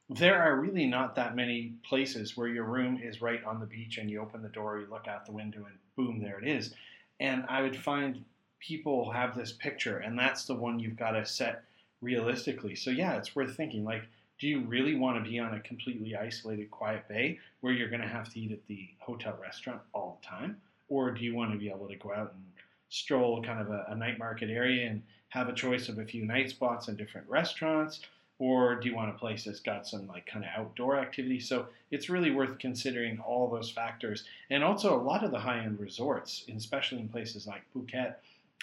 there 0.08 0.42
are 0.42 0.56
really 0.56 0.86
not 0.86 1.14
that 1.14 1.36
many 1.36 1.72
places 1.84 2.36
where 2.36 2.48
your 2.48 2.64
room 2.64 3.00
is 3.02 3.22
right 3.22 3.42
on 3.44 3.60
the 3.60 3.66
beach 3.66 3.98
and 3.98 4.10
you 4.10 4.20
open 4.20 4.42
the 4.42 4.48
door, 4.48 4.80
you 4.80 4.86
look 4.90 5.06
out 5.06 5.24
the 5.24 5.32
window, 5.32 5.64
and 5.64 5.76
boom, 5.96 6.20
there 6.20 6.38
it 6.38 6.48
is. 6.48 6.74
And 7.20 7.44
I 7.48 7.62
would 7.62 7.76
find 7.76 8.24
people 8.58 9.12
have 9.12 9.36
this 9.36 9.52
picture, 9.52 9.98
and 9.98 10.18
that's 10.18 10.46
the 10.46 10.54
one 10.54 10.80
you've 10.80 10.96
got 10.96 11.12
to 11.12 11.24
set 11.24 11.62
realistically. 12.00 12.74
So, 12.74 12.90
yeah, 12.90 13.16
it's 13.16 13.36
worth 13.36 13.56
thinking 13.56 13.84
like, 13.84 14.02
do 14.40 14.48
you 14.48 14.60
really 14.60 14.94
want 14.94 15.22
to 15.22 15.30
be 15.30 15.38
on 15.38 15.54
a 15.54 15.60
completely 15.60 16.16
isolated, 16.16 16.70
quiet 16.70 17.06
bay 17.08 17.38
where 17.60 17.74
you're 17.74 17.90
going 17.90 18.00
to 18.00 18.08
have 18.08 18.32
to 18.32 18.40
eat 18.40 18.50
at 18.50 18.66
the 18.68 18.88
hotel 18.98 19.38
restaurant 19.40 19.80
all 19.92 20.18
the 20.20 20.26
time? 20.26 20.56
Or 20.88 21.10
do 21.10 21.22
you 21.22 21.34
want 21.34 21.52
to 21.52 21.58
be 21.58 21.68
able 21.68 21.86
to 21.86 21.96
go 21.96 22.12
out 22.12 22.32
and 22.34 22.42
stroll 22.88 23.42
kind 23.42 23.60
of 23.60 23.70
a, 23.70 23.84
a 23.88 23.94
night 23.94 24.18
market 24.18 24.48
area 24.48 24.88
and 24.88 25.02
have 25.28 25.48
a 25.48 25.52
choice 25.52 25.90
of 25.90 25.98
a 25.98 26.06
few 26.06 26.24
night 26.24 26.48
spots 26.48 26.88
and 26.88 26.96
different 26.96 27.28
restaurants? 27.28 28.00
Or 28.38 28.76
do 28.76 28.88
you 28.88 28.96
want 28.96 29.10
a 29.10 29.18
place 29.18 29.44
that's 29.44 29.60
got 29.60 29.86
some 29.86 30.06
like 30.08 30.24
kind 30.24 30.42
of 30.42 30.50
outdoor 30.56 30.98
activity? 30.98 31.38
So 31.38 31.66
it's 31.90 32.08
really 32.08 32.30
worth 32.30 32.58
considering 32.58 33.20
all 33.20 33.46
those 33.46 33.70
factors. 33.70 34.24
And 34.48 34.64
also 34.64 34.98
a 34.98 35.02
lot 35.02 35.22
of 35.22 35.32
the 35.32 35.38
high 35.38 35.58
end 35.58 35.78
resorts, 35.78 36.46
especially 36.56 37.00
in 37.00 37.10
places 37.10 37.46
like 37.46 37.62
Phuket 37.76 38.14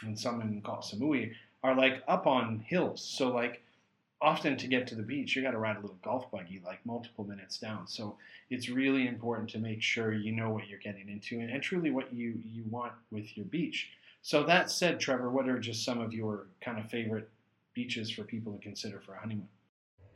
and 0.02 0.18
some 0.20 0.42
in 0.42 0.60
Koh 0.64 0.80
Samui, 0.82 1.34
are 1.64 1.76
like 1.76 2.02
up 2.08 2.26
on 2.26 2.66
hills. 2.68 3.04
So 3.04 3.30
like 3.30 3.62
often 4.22 4.58
to 4.58 4.68
get 4.68 4.88
to 4.88 4.96
the 4.96 5.04
beach, 5.04 5.36
you 5.36 5.42
got 5.42 5.52
to 5.52 5.58
ride 5.58 5.78
a 5.78 5.82
little 5.82 5.98
golf 6.04 6.30
buggy 6.32 6.62
like 6.66 6.86
multiple 6.86 7.24
minutes 7.24 7.60
down. 7.60 7.88
So 7.88 8.18
it's 8.50 8.70
really 8.70 9.08
important 9.08 9.50
to 9.52 9.60
make 9.60 9.82
sure 9.82 10.14
you 10.14 10.32
know 10.32 10.50
what 10.50 10.68
you're 10.68 10.80
getting 10.80 11.10
into 11.10 11.40
and, 11.40 11.50
and 11.52 11.62
truly 11.62 11.92
what 11.92 12.14
you, 12.14 12.40
you 12.44 12.64
want 12.70 12.94
with 13.12 13.38
your 13.38 13.46
beach. 13.46 13.90
So 14.22 14.44
that 14.44 14.72
said, 14.72 15.00
Trevor, 15.00 15.30
what 15.30 15.48
are 15.48 15.60
just 15.60 15.86
some 15.86 16.02
of 16.02 16.14
your 16.14 16.48
kind 16.62 16.80
of 16.80 16.90
favorite 16.90 17.30
beaches 17.74 18.10
for 18.10 18.24
people 18.24 18.54
to 18.54 18.60
consider 18.60 19.00
for 19.00 19.14
a 19.14 19.20
honeymoon? 19.20 19.48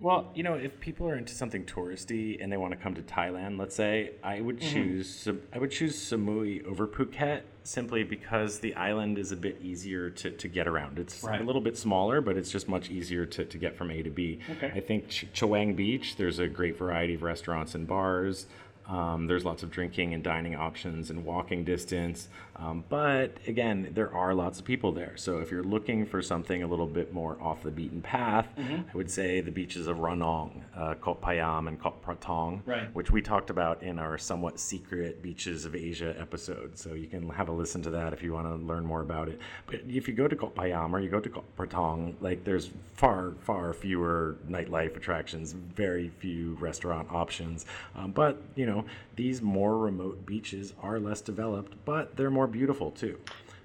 Well, 0.01 0.31
you 0.33 0.41
know, 0.41 0.55
if 0.55 0.79
people 0.79 1.07
are 1.07 1.15
into 1.15 1.35
something 1.35 1.63
touristy 1.63 2.41
and 2.43 2.51
they 2.51 2.57
want 2.57 2.71
to 2.73 2.77
come 2.77 2.95
to 2.95 3.03
Thailand, 3.03 3.59
let's 3.59 3.75
say, 3.75 4.13
I 4.23 4.41
would 4.41 4.59
Mhm. 4.59 4.71
choose 4.73 5.27
I 5.53 5.59
would 5.59 5.69
choose 5.69 5.95
Samui 5.95 6.65
over 6.65 6.87
Phuket 6.87 7.41
simply 7.63 8.03
because 8.03 8.59
the 8.59 8.73
island 8.73 9.19
is 9.19 9.31
a 9.31 9.35
bit 9.35 9.59
easier 9.61 10.09
to, 10.09 10.31
to 10.31 10.47
get 10.47 10.67
around. 10.67 10.97
It's 10.97 11.23
Right. 11.23 11.39
a 11.39 11.43
little 11.43 11.61
bit 11.61 11.77
smaller, 11.77 12.19
but 12.19 12.35
it's 12.35 12.51
just 12.51 12.67
much 12.67 12.89
easier 12.89 13.27
to, 13.27 13.45
to 13.45 13.57
get 13.59 13.75
from 13.75 13.91
A 13.91 14.01
to 14.01 14.09
B. 14.09 14.39
Okay. 14.57 14.71
I 14.73 14.79
think 14.79 15.07
Ch- 15.09 15.27
Chaweng 15.33 15.75
Beach, 15.75 16.15
there's 16.15 16.39
a 16.39 16.47
great 16.47 16.75
variety 16.79 17.13
of 17.13 17.21
restaurants 17.21 17.75
and 17.75 17.85
bars. 17.85 18.47
Um, 18.87 19.27
there's 19.27 19.45
lots 19.45 19.63
of 19.63 19.71
drinking 19.71 20.13
and 20.13 20.23
dining 20.23 20.55
options 20.55 21.09
and 21.09 21.23
walking 21.23 21.63
distance. 21.63 22.27
Um, 22.57 22.83
but 22.89 23.37
again, 23.47 23.89
there 23.93 24.13
are 24.13 24.33
lots 24.35 24.59
of 24.59 24.65
people 24.65 24.91
there. 24.91 25.15
So 25.17 25.39
if 25.39 25.49
you're 25.49 25.63
looking 25.63 26.05
for 26.05 26.21
something 26.21 26.61
a 26.61 26.67
little 26.67 26.85
bit 26.85 27.13
more 27.13 27.37
off 27.41 27.63
the 27.63 27.71
beaten 27.71 28.01
path, 28.01 28.47
Mhm. 28.57 28.83
I 28.93 28.97
would 28.97 29.09
say 29.09 29.39
the 29.41 29.51
beaches 29.51 29.87
of 29.87 29.97
Ranong, 29.97 30.61
uh, 30.75 30.93
Koh 30.95 31.15
Payam, 31.15 31.67
and 31.67 31.79
Koh 31.79 31.93
Phra 32.05 32.17
Thong, 32.19 32.61
Right. 32.65 32.93
which 32.93 33.09
we 33.11 33.21
talked 33.21 33.49
about 33.49 33.81
in 33.81 33.97
our 33.97 34.17
somewhat 34.17 34.59
secret 34.59 35.21
Beaches 35.23 35.65
of 35.65 35.73
Asia 35.75 36.13
episode. 36.19 36.77
So 36.77 36.93
you 36.93 37.07
can 37.07 37.29
have 37.29 37.47
a 37.49 37.51
listen 37.51 37.81
to 37.83 37.89
that 37.91 38.13
if 38.13 38.21
you 38.21 38.33
want 38.33 38.47
to 38.47 38.55
learn 38.55 38.85
more 38.85 39.01
about 39.01 39.29
it. 39.29 39.39
But 39.67 39.81
if 39.87 40.07
you 40.07 40.13
go 40.13 40.27
to 40.27 40.35
Koh 40.35 40.49
Payam 40.55 40.91
or 40.93 40.99
you 40.99 41.09
go 41.09 41.19
to 41.19 41.29
Koh 41.29 41.43
Phra 41.57 41.69
Thong, 41.69 42.15
like 42.21 42.43
there's 42.43 42.69
far, 42.93 43.31
far 43.39 43.73
fewer 43.73 44.35
nightlife 44.47 44.95
attractions, 44.95 45.53
very 45.53 46.09
few 46.19 46.55
restaurant 46.59 47.07
options. 47.11 47.65
Um, 47.95 48.11
but, 48.11 48.39
you 48.55 48.65
know, 48.67 48.70
these 49.15 49.41
more 49.41 49.77
remote 49.77 50.25
beaches 50.25 50.73
are 50.81 50.99
less 50.99 51.21
developed, 51.21 51.73
but 51.85 52.15
they're 52.15 52.31
more 52.31 52.47
beautiful 52.47 52.91
too. 52.91 53.17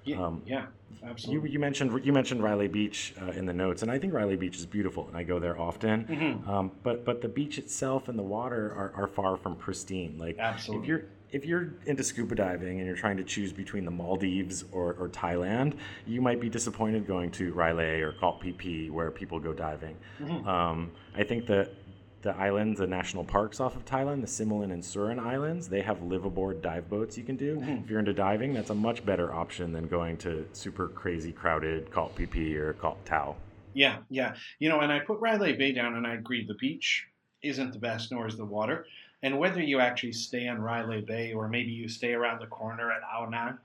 Yeah, 0.05 0.25
Um, 0.25 0.41
yeah 0.45 0.67
You, 1.03 1.09
absolutely. 1.09 1.49
you 1.51 1.59
mentioned 1.59 2.05
you 2.05 2.13
mentioned 2.13 2.41
Railay 2.41 2.67
Beach 2.69 3.13
uh, 3.21 3.31
in 3.31 3.45
the 3.45 3.53
notes, 3.53 3.81
and 3.81 3.91
I 3.91 3.99
think 3.99 4.13
Railay 4.13 4.37
Beach 4.37 4.55
is 4.57 4.65
beautiful, 4.65 5.05
and 5.07 5.17
I 5.17 5.23
go 5.23 5.37
there 5.39 5.59
often. 5.59 6.05
Mhm. 6.05 6.47
Um, 6.47 6.71
but 6.83 7.03
but 7.03 7.21
the 7.21 7.27
beach 7.27 7.57
itself 7.57 8.07
and 8.07 8.17
the 8.17 8.23
water 8.37 8.63
are, 8.81 8.91
are 8.95 9.07
far 9.07 9.35
from 9.35 9.55
pristine. 9.57 10.17
Like 10.17 10.37
Absolutely. 10.39 10.83
if 10.83 10.87
you're 10.87 11.03
if 11.33 11.43
you're 11.45 11.73
into 11.87 12.03
scuba 12.03 12.35
diving 12.35 12.77
and 12.79 12.87
you're 12.87 12.95
trying 12.95 13.17
to 13.17 13.23
choose 13.23 13.51
between 13.51 13.83
the 13.83 13.91
Maldives 13.91 14.63
or, 14.71 14.93
or 14.97 15.09
Thailand, 15.09 15.73
you 16.05 16.21
might 16.21 16.39
be 16.39 16.47
disappointed 16.47 17.05
going 17.05 17.29
to 17.31 17.51
Railay 17.51 17.99
or 17.99 18.13
Phi 18.13 18.53
Phi 18.57 18.87
where 18.89 19.11
people 19.11 19.37
go 19.37 19.51
diving. 19.51 19.97
Mhm. 20.21 20.47
Um, 20.47 20.89
I 21.17 21.23
think 21.25 21.45
that 21.47 21.73
the 22.21 22.35
islands, 22.35 22.79
the 22.79 22.87
national 22.87 23.23
parks 23.23 23.59
off 23.59 23.75
of 23.75 23.85
Thailand, 23.85 24.21
the 24.21 24.27
Similan 24.27 24.71
and 24.71 24.81
Surin 24.81 25.19
Islands, 25.19 25.69
they 25.69 25.81
have 25.81 26.01
live 26.01 26.25
aboard 26.25 26.61
dive 26.61 26.89
boats 26.89 27.17
you 27.17 27.23
can 27.23 27.35
do. 27.35 27.57
Mhm. 27.57 27.83
If 27.83 27.89
you're 27.89 27.99
into 27.99 28.13
diving, 28.13 28.53
that's 28.53 28.69
a 28.69 28.75
much 28.75 29.05
better 29.05 29.33
option 29.33 29.71
than 29.71 29.87
going 29.87 30.17
to 30.17 30.47
super 30.53 30.87
crazy 30.87 31.31
crowded 31.31 31.91
Koh 31.91 32.07
Phi 32.07 32.25
Phi 32.25 32.53
or 32.55 32.73
Koh 32.73 32.97
Tao. 33.05 33.35
Yeah, 33.73 33.99
yeah. 34.09 34.35
You 34.59 34.69
know, 34.69 34.79
and 34.79 34.91
I 34.91 34.99
put 34.99 35.19
Railay 35.19 35.53
Bay 35.55 35.71
down, 35.71 35.95
and 35.95 36.07
I 36.07 36.15
agree. 36.15 36.43
The 36.43 36.55
beach 36.55 37.07
isn't 37.43 37.73
the 37.73 37.79
best, 37.79 38.11
nor 38.11 38.25
is 38.25 38.35
the 38.35 38.45
water. 38.45 38.87
And 39.21 39.37
whether 39.37 39.61
you 39.61 39.79
actually 39.79 40.13
stay 40.13 40.47
on 40.47 40.61
Railay 40.61 41.01
Bay 41.01 41.33
or 41.33 41.47
maybe 41.47 41.71
you 41.71 41.87
stay 41.87 42.13
around 42.13 42.39
the 42.39 42.47
corner 42.47 42.91
at 42.91 43.01
Ao 43.03 43.25
Nang, 43.25 43.57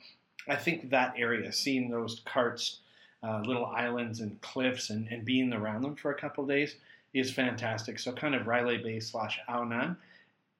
I 0.49 0.57
think 0.57 0.91
that 0.91 1.15
area, 1.17 1.53
seeing 1.53 1.91
those 1.91 2.21
karsts, 2.27 2.81
uh, 3.23 3.41
little 3.47 3.67
islands 3.67 4.21
and 4.21 4.41
cliffs, 4.41 4.91
and, 4.91 5.09
and 5.09 5.25
being 5.25 5.53
around 5.53 5.83
them 5.83 5.95
for 5.95 6.11
a 6.11 6.15
couple 6.15 6.45
of 6.45 6.51
days 6.51 6.77
is 7.15 7.31
fantastic. 7.31 7.99
So, 7.99 8.13
kind 8.13 8.35
of 8.35 8.47
Railay 8.47 8.79
Bay 8.79 9.01
slash 9.01 9.39
Ao 9.49 9.65
Nang 9.65 9.97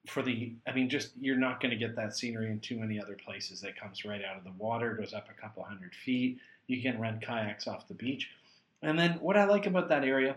for 0.07 0.23
the, 0.23 0.53
I 0.67 0.73
mean, 0.73 0.89
just 0.89 1.11
you're 1.21 1.37
not 1.37 1.61
going 1.61 1.71
to 1.71 1.77
get 1.77 1.97
that 1.97 2.17
scenery 2.17 2.51
in 2.51 2.61
too 2.61 2.79
many 2.79 3.01
other 3.01 3.17
places. 3.25 3.61
That 3.61 3.79
comes 3.79 4.05
right 4.05 4.23
out 4.25 4.37
of 4.37 4.45
the 4.45 4.53
water, 4.59 4.95
goes 4.95 5.15
up 5.15 5.29
a 5.31 5.41
couple 5.41 5.63
hundred 5.63 5.95
feet. 5.95 6.39
You 6.67 6.83
can 6.83 7.01
rent 7.01 7.23
kayaks 7.23 7.67
off 7.67 7.89
the 7.89 7.95
beach. 7.95 8.31
And 8.83 8.99
then 8.99 9.13
what 9.21 9.37
I 9.37 9.45
like 9.45 9.67
about 9.67 9.89
that 9.91 10.05
area 10.05 10.37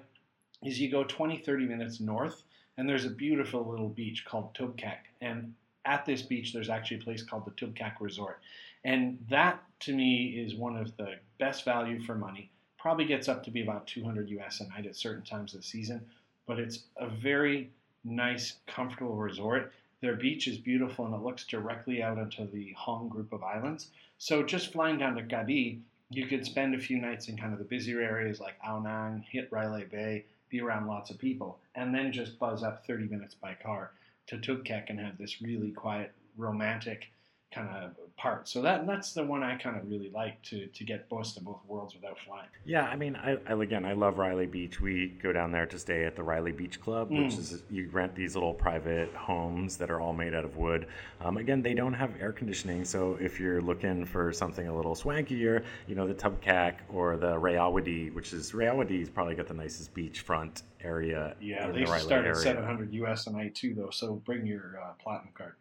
is 0.64 0.80
you 0.80 0.90
go 0.90 1.04
20, 1.04 1.40
30 1.40 1.66
minutes 1.66 2.00
north, 2.00 2.44
and 2.78 2.88
there's 2.88 3.06
a 3.06 3.10
beautiful 3.10 3.68
little 3.68 3.90
beach 3.90 4.26
called 4.26 4.54
Tubkaak. 4.54 5.00
And 5.22 5.54
at 5.86 6.06
this 6.06 6.22
beach, 6.22 6.54
there's 6.54 6.70
actually 6.70 6.98
a 6.98 7.04
place 7.04 7.24
called 7.24 7.46
the 7.46 7.52
Tubkaak 7.52 7.94
Resort. 8.00 8.40
And 8.84 9.18
that, 9.30 9.64
to 9.82 9.94
me, 9.94 10.44
is 10.46 10.56
one 10.56 10.78
of 10.78 10.96
the 10.98 11.16
best 11.40 11.66
value 11.66 12.02
for 12.04 12.16
money. 12.16 12.52
Probably 12.86 13.06
gets 13.06 13.28
up 13.28 13.44
to 13.46 13.50
be 13.50 13.64
about 13.64 13.88
200 13.88 14.30
US 14.30 14.60
a 14.62 14.68
night 14.68 14.86
at 14.86 14.96
certain 14.96 15.24
times 15.24 15.56
of 15.56 15.62
the 15.62 15.66
season, 15.66 16.06
but 16.46 16.60
it's 16.60 16.84
a 16.98 17.08
very 17.08 17.72
nice, 18.04 18.58
comfortable 18.68 19.16
resort. 19.16 19.74
Their 20.02 20.16
beach 20.16 20.48
is 20.48 20.60
beautiful 20.60 21.08
and 21.08 21.16
it 21.16 21.24
looks 21.24 21.48
directly 21.48 22.04
out 22.04 22.20
onto 22.20 22.48
the 22.48 22.74
Hong 22.78 23.10
group 23.10 23.34
of 23.34 23.42
islands. 23.42 23.90
So 24.20 24.44
just 24.44 24.72
flying 24.72 25.00
down 25.00 25.16
to 25.16 25.24
Krabi, 25.24 25.80
you 26.12 26.28
could 26.28 26.46
spend 26.46 26.76
a 26.76 26.80
few 26.80 27.00
nights 27.00 27.28
in 27.28 27.38
kind 27.38 27.54
of 27.54 27.58
the 27.58 27.66
busier 27.66 28.02
areas 28.02 28.40
like 28.40 28.60
Ao 28.64 28.80
Nang, 28.80 29.26
hit 29.32 29.52
Railay 29.52 29.86
Bay, 29.86 30.26
be 30.50 30.62
around 30.62 30.86
lots 30.86 31.10
of 31.10 31.18
people, 31.18 31.58
and 31.74 31.92
then 31.92 32.12
just 32.12 32.38
buzz 32.38 32.62
up 32.62 32.86
30 32.86 33.08
minutes 33.08 33.34
by 33.34 33.56
car 33.56 33.94
to 34.28 34.38
Tubkaak 34.38 34.92
and 34.92 35.00
have 35.00 35.18
this 35.18 35.42
really 35.42 35.72
quiet, 35.72 36.12
romantic 36.38 37.08
kind 37.56 37.70
of 37.70 37.92
part. 38.18 38.48
So 38.48 38.62
that 38.62 38.86
that's 38.86 39.14
the 39.14 39.24
one 39.24 39.44
I 39.44 39.56
kind 39.56 39.78
of 39.78 39.90
really 39.90 40.10
like 40.10 40.42
to 40.44 40.68
to 40.68 40.84
get 40.84 41.08
both 41.10 41.36
of 41.38 41.44
both 41.44 41.62
worlds 41.68 41.96
without 41.96 42.18
flying. 42.26 42.48
Yeah, 42.66 42.84
I 42.84 42.96
mean, 42.96 43.16
I, 43.16 43.38
I 43.48 43.54
again, 43.62 43.86
I 43.86 43.94
love 43.94 44.18
Railay 44.18 44.46
Beach. 44.46 44.82
We 44.82 45.08
go 45.24 45.32
down 45.32 45.52
there 45.52 45.66
to 45.66 45.80
stay 45.80 46.04
at 46.06 46.16
the 46.16 46.24
Railay 46.24 46.52
Beach 46.52 46.80
Club, 46.82 47.10
which 47.10 47.34
Mm. 47.34 47.40
is 47.40 47.64
you 47.70 47.90
rent 47.92 48.14
these 48.16 48.36
little 48.36 48.54
private 48.54 49.14
homes 49.14 49.78
that 49.78 49.90
are 49.90 50.02
all 50.02 50.14
made 50.14 50.34
out 50.34 50.46
of 50.46 50.58
wood. 50.58 50.88
Um, 51.22 51.38
again, 51.38 51.62
they 51.62 51.74
don't 51.74 51.94
have 51.94 52.12
air 52.20 52.32
conditioning, 52.34 52.84
so 52.86 53.18
if 53.22 53.40
you're 53.40 53.62
looking 53.62 54.06
for 54.06 54.32
something 54.34 54.68
a 54.68 54.76
little 54.76 54.96
swankier, 54.96 55.64
you 55.88 55.96
know, 55.96 56.08
the 56.08 56.14
Tubkaak 56.14 56.76
or 56.90 57.18
the 57.18 57.34
Rayavadee, 57.36 58.14
which 58.14 58.34
is 58.34 58.52
Rayavadee's 58.52 59.10
probably 59.10 59.36
got 59.36 59.48
the 59.48 59.54
nicest 59.54 59.94
beachfront 59.94 60.64
area. 60.84 61.36
Yeah, 61.40 61.72
they 61.72 61.86
the 61.86 62.00
start 62.00 62.26
at 62.26 62.38
700 62.38 62.94
US 62.94 63.28
a 63.28 63.32
night 63.32 63.56
too, 63.56 63.74
though. 63.74 63.90
So 63.90 64.16
bring 64.26 64.46
your 64.46 64.80
uh, 64.84 64.94
platinum 65.02 65.34
card. 65.34 65.54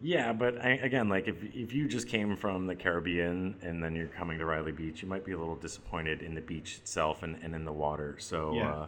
Yeah, 0.00 0.32
but 0.32 0.62
I, 0.62 0.72
again, 0.72 1.08
like 1.08 1.26
if 1.26 1.42
if 1.42 1.72
you 1.72 1.88
just 1.88 2.08
came 2.08 2.36
from 2.36 2.66
the 2.66 2.74
Caribbean 2.74 3.56
and 3.62 3.82
then 3.82 3.96
you're 3.96 4.08
coming 4.08 4.38
to 4.38 4.44
Railay 4.44 4.72
Beach, 4.72 5.02
you 5.02 5.08
might 5.08 5.24
be 5.24 5.32
a 5.32 5.38
little 5.38 5.56
disappointed 5.56 6.22
in 6.22 6.34
the 6.34 6.42
beach 6.42 6.76
itself 6.76 7.22
and, 7.22 7.36
and 7.42 7.54
in 7.54 7.64
the 7.64 7.72
water. 7.72 8.16
So, 8.18 8.54
Yeah. 8.54 8.70
uh, 8.72 8.86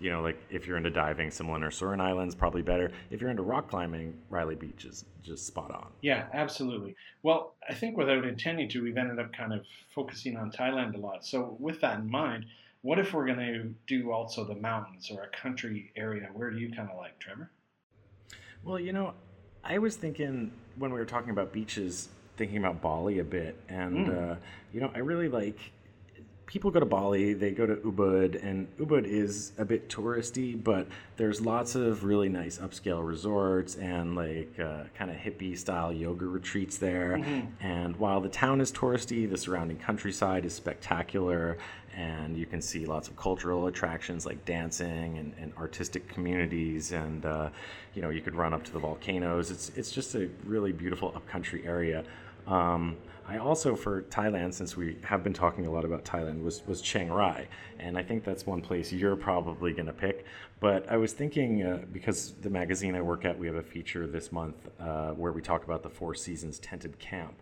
you 0.00 0.10
know, 0.10 0.22
like 0.22 0.40
if 0.48 0.66
you're 0.66 0.76
into 0.76 0.90
diving, 0.90 1.28
Similan 1.28 1.62
or 1.62 1.70
Surin 1.70 2.00
Islands 2.00 2.34
probably 2.34 2.62
better. 2.62 2.90
If 3.10 3.20
you're 3.20 3.30
into 3.30 3.42
rock 3.42 3.68
climbing, 3.68 4.16
Railay 4.30 4.54
Beach 4.54 4.84
is 4.84 5.04
just 5.22 5.46
spot 5.46 5.70
on. 5.70 5.88
Yeah, 6.00 6.26
absolutely. 6.32 6.94
Well, 7.22 7.54
I 7.68 7.74
think 7.74 7.96
without 7.96 8.24
intending 8.24 8.68
to, 8.70 8.82
we've 8.82 8.96
ended 8.96 9.18
up 9.18 9.32
kind 9.32 9.52
of 9.52 9.66
focusing 9.94 10.36
on 10.36 10.50
Thailand 10.52 10.94
a 10.94 10.98
lot. 10.98 11.26
So 11.26 11.56
with 11.58 11.80
that 11.80 11.98
in 11.98 12.08
mind, 12.10 12.46
what 12.82 12.98
if 12.98 13.12
we're 13.12 13.26
going 13.26 13.38
to 13.38 13.74
do 13.86 14.12
also 14.12 14.44
the 14.44 14.54
mountains 14.54 15.10
or 15.10 15.24
a 15.24 15.36
country 15.36 15.92
area? 15.96 16.28
Where 16.32 16.50
do 16.50 16.58
you 16.58 16.72
kind 16.72 16.88
of 16.88 16.96
like, 16.96 17.18
Trevor? 17.18 17.50
Well, 18.62 18.78
you 18.78 18.92
know, 18.92 19.14
I 19.68 19.76
was 19.78 19.96
thinking 19.96 20.50
when 20.78 20.92
we 20.92 20.98
were 20.98 21.04
talking 21.04 21.30
about 21.30 21.52
beaches, 21.52 22.08
thinking 22.38 22.56
about 22.56 22.80
Bali 22.80 23.18
a 23.18 23.24
bit, 23.24 23.54
and 23.68 24.08
Mm. 24.08 24.32
uh, 24.32 24.36
you 24.72 24.80
know, 24.80 24.90
I 24.94 25.00
really 25.00 25.28
like. 25.28 25.58
People 26.48 26.70
go 26.70 26.80
to 26.80 26.86
Bali, 26.86 27.34
they 27.34 27.50
go 27.50 27.66
to 27.66 27.76
Ubud, 27.76 28.42
and 28.42 28.74
Ubud 28.78 29.04
is 29.04 29.52
a 29.58 29.66
bit 29.66 29.90
touristy, 29.90 30.60
but 30.60 30.86
there's 31.18 31.42
lots 31.42 31.74
of 31.74 32.04
really 32.04 32.30
nice 32.30 32.56
upscale 32.56 33.06
resorts 33.06 33.76
and 33.76 34.16
like 34.16 34.58
uh, 34.58 34.84
kind 34.96 35.10
of 35.10 35.18
hippie 35.18 35.58
style 35.58 35.92
yoga 35.92 36.24
retreats 36.24 36.78
there. 36.78 37.16
And 37.60 37.94
while 37.96 38.22
the 38.22 38.30
town 38.30 38.62
is 38.62 38.72
touristy, 38.72 39.28
the 39.28 39.36
surrounding 39.36 39.76
countryside 39.76 40.46
is 40.46 40.54
spectacular, 40.54 41.58
and 41.94 42.34
you 42.34 42.46
can 42.46 42.62
see 42.62 42.86
lots 42.86 43.08
of 43.08 43.16
cultural 43.16 43.66
attractions 43.66 44.24
like 44.24 44.42
dancing 44.46 45.18
and, 45.18 45.34
and 45.38 45.52
artistic 45.58 46.08
communities, 46.08 46.92
and 46.92 47.26
uh, 47.26 47.50
you 47.94 48.00
know 48.00 48.08
you 48.08 48.22
could 48.22 48.34
run 48.34 48.54
up 48.54 48.64
to 48.64 48.72
the 48.72 48.78
volcanoes. 48.78 49.50
It's 49.50 49.70
it's 49.76 49.90
just 49.90 50.14
a 50.14 50.30
really 50.46 50.72
beautiful 50.72 51.12
upcountry 51.14 51.66
area. 51.66 52.04
Um, 52.48 52.96
I 53.30 53.36
also, 53.36 53.76
for 53.76 54.02
Thailand, 54.04 54.54
since 54.54 54.74
we 54.74 54.96
have 55.04 55.22
been 55.22 55.34
talking 55.34 55.66
a 55.66 55.70
lot 55.70 55.84
about 55.84 56.02
Thailand, 56.02 56.42
was 56.42 56.66
was 56.66 56.80
Chiang 56.80 57.10
Rai, 57.10 57.46
and 57.78 57.98
I 57.98 58.02
think 58.02 58.24
that's 58.24 58.46
one 58.46 58.62
place 58.62 58.90
you're 58.90 59.16
probably 59.16 59.74
going 59.74 59.86
to 59.86 59.92
pick. 59.92 60.24
But 60.60 60.90
I 60.90 60.96
was 60.96 61.12
thinking 61.12 61.62
uh, 61.62 61.84
because 61.92 62.32
the 62.40 62.48
magazine 62.48 62.94
I 62.96 63.02
work 63.02 63.26
at, 63.26 63.38
we 63.38 63.46
have 63.46 63.56
a 63.56 63.62
feature 63.62 64.06
this 64.06 64.32
month 64.32 64.56
uh, 64.80 65.10
where 65.10 65.32
we 65.32 65.42
talk 65.42 65.64
about 65.64 65.82
the 65.82 65.90
Four 65.90 66.14
Seasons 66.14 66.58
tented 66.58 66.98
camp, 66.98 67.34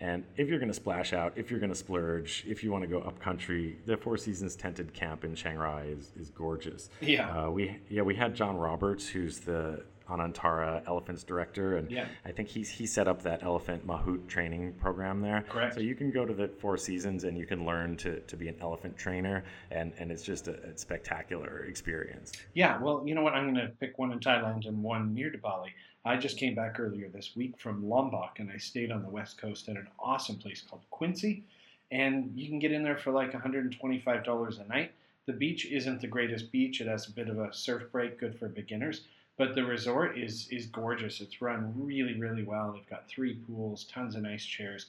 and 0.00 0.24
if 0.36 0.48
you're 0.48 0.58
going 0.58 0.70
to 0.70 0.74
splash 0.74 1.12
out, 1.12 1.34
if 1.36 1.52
you're 1.52 1.60
going 1.60 1.72
to 1.72 1.78
splurge, 1.78 2.44
if 2.48 2.64
you 2.64 2.72
want 2.72 2.82
to 2.82 2.88
go 2.88 2.98
up 2.98 3.20
country, 3.20 3.78
the 3.86 3.96
Four 3.96 4.16
Seasons 4.16 4.56
tented 4.56 4.92
camp 4.92 5.22
in 5.24 5.36
Chiang 5.36 5.56
Rai 5.56 5.86
is 5.86 6.10
is 6.18 6.30
gorgeous. 6.30 6.90
Yeah. 7.00 7.44
Uh, 7.44 7.50
we 7.50 7.76
yeah 7.88 8.02
we 8.02 8.16
had 8.16 8.34
John 8.34 8.56
Roberts, 8.56 9.06
who's 9.06 9.38
the 9.38 9.84
Anantara 10.08 10.82
Elephants 10.86 11.22
director, 11.22 11.76
and 11.76 11.90
Yeah. 11.90 12.06
I 12.24 12.32
think 12.32 12.48
he's 12.48 12.68
he 12.70 12.86
set 12.86 13.08
up 13.08 13.22
that 13.22 13.42
elephant 13.42 13.86
mahout 13.86 14.26
training 14.28 14.74
program 14.74 15.20
there. 15.20 15.44
Correct. 15.48 15.74
So 15.74 15.80
you 15.80 15.94
can 15.94 16.10
go 16.10 16.24
to 16.24 16.34
the 16.34 16.48
Four 16.48 16.76
Seasons 16.76 17.24
and 17.24 17.36
you 17.36 17.46
can 17.46 17.64
learn 17.64 17.96
to, 17.98 18.20
to 18.20 18.36
be 18.36 18.48
an 18.48 18.56
elephant 18.60 18.96
trainer, 18.96 19.44
and, 19.70 19.92
and 19.98 20.10
it's 20.10 20.22
just 20.22 20.48
a, 20.48 20.54
a 20.64 20.78
spectacular 20.78 21.64
experience. 21.64 22.32
Yeah, 22.54 22.78
well, 22.80 23.02
you 23.06 23.14
know 23.14 23.22
what? 23.22 23.34
I'm 23.34 23.52
going 23.52 23.66
to 23.66 23.72
pick 23.80 23.98
one 23.98 24.12
in 24.12 24.20
Thailand 24.20 24.66
and 24.66 24.82
one 24.82 25.14
near 25.14 25.30
to 25.30 25.38
Bali. 25.38 25.74
I 26.04 26.16
just 26.16 26.38
came 26.38 26.54
back 26.54 26.80
earlier 26.80 27.08
this 27.08 27.32
week 27.36 27.58
from 27.58 27.86
Lombok 27.86 28.38
and 28.38 28.50
I 28.50 28.56
stayed 28.56 28.90
on 28.90 29.02
the 29.02 29.10
west 29.10 29.38
coast 29.38 29.68
at 29.68 29.76
an 29.76 29.88
awesome 29.98 30.36
place 30.36 30.62
called 30.62 30.82
Qunci. 30.92 31.42
And 31.90 32.32
you 32.34 32.48
can 32.48 32.58
get 32.58 32.72
in 32.72 32.82
there 32.82 32.96
for 32.96 33.10
like 33.10 33.32
$125 33.32 34.60
a 34.64 34.68
night. 34.68 34.92
The 35.26 35.32
beach 35.32 35.66
isn't 35.66 36.00
the 36.00 36.06
greatest 36.06 36.50
beach, 36.50 36.80
it 36.80 36.86
has 36.86 37.08
a 37.08 37.12
bit 37.12 37.28
of 37.28 37.38
a 37.38 37.52
surf 37.52 37.92
break, 37.92 38.18
good 38.18 38.38
for 38.38 38.48
beginners. 38.48 39.02
But 39.38 39.54
the 39.54 39.64
resort 39.64 40.18
is 40.18 40.48
is 40.50 40.66
gorgeous. 40.66 41.20
It's 41.20 41.40
run 41.40 41.72
really, 41.76 42.14
really 42.18 42.42
well. 42.42 42.72
They've 42.72 42.90
got 42.90 43.08
three 43.08 43.36
pools, 43.46 43.84
tons 43.84 44.16
of 44.16 44.22
nice 44.22 44.44
chairs, 44.44 44.86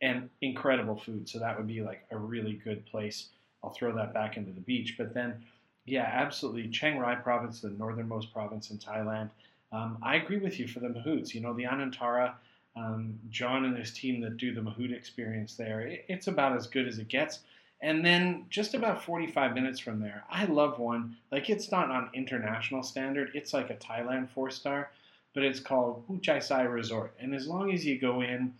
and 0.00 0.30
incredible 0.40 0.96
food. 0.96 1.28
So 1.28 1.38
that 1.40 1.56
would 1.58 1.66
be 1.66 1.82
like 1.82 2.06
a 2.10 2.16
really 2.16 2.54
good 2.54 2.86
place. 2.86 3.28
I'll 3.62 3.74
throw 3.74 3.94
that 3.96 4.14
back 4.14 4.36
into 4.36 4.52
the 4.52 4.60
beach. 4.60 4.94
But 4.96 5.12
then 5.12 5.42
yeah, 5.84 6.08
absolutely. 6.12 6.68
Chiang 6.68 6.98
Rai 6.98 7.16
province, 7.16 7.60
the 7.60 7.70
northernmost 7.70 8.32
province 8.32 8.70
in 8.70 8.78
Thailand. 8.78 9.30
Um, 9.72 9.98
I 10.02 10.16
agree 10.16 10.38
with 10.38 10.58
you 10.58 10.68
for 10.68 10.80
the 10.80 10.88
Mahouts. 10.88 11.34
You 11.34 11.40
know, 11.40 11.52
the 11.52 11.64
Anantara, 11.64 12.34
um, 12.76 13.18
John 13.30 13.64
and 13.64 13.76
his 13.76 13.92
team 13.92 14.20
that 14.20 14.36
do 14.36 14.54
the 14.54 14.60
Mahout 14.60 14.92
experience 14.92 15.54
there, 15.54 15.80
it, 15.80 16.04
it's 16.08 16.26
about 16.26 16.56
as 16.56 16.66
good 16.66 16.86
as 16.86 16.98
it 16.98 17.08
gets. 17.08 17.40
And 17.82 18.04
then 18.04 18.44
just 18.50 18.74
about 18.74 19.04
45 19.04 19.54
minutes 19.54 19.78
from 19.78 20.00
there, 20.00 20.24
I 20.28 20.44
love 20.44 20.78
one. 20.78 21.16
Like, 21.32 21.48
it's 21.48 21.70
not 21.70 21.90
on 21.90 22.10
international 22.12 22.82
standard, 22.82 23.30
it's 23.34 23.54
like 23.54 23.70
a 23.70 23.74
Thailand 23.74 24.28
four 24.30 24.50
star, 24.50 24.90
but 25.34 25.44
it's 25.44 25.60
called 25.60 26.06
Phu 26.06 26.20
Chaisai 26.20 26.70
Resort. 26.70 27.14
And 27.18 27.34
as 27.34 27.46
long 27.46 27.72
as 27.72 27.84
you 27.84 27.98
go 27.98 28.20
in, 28.20 28.52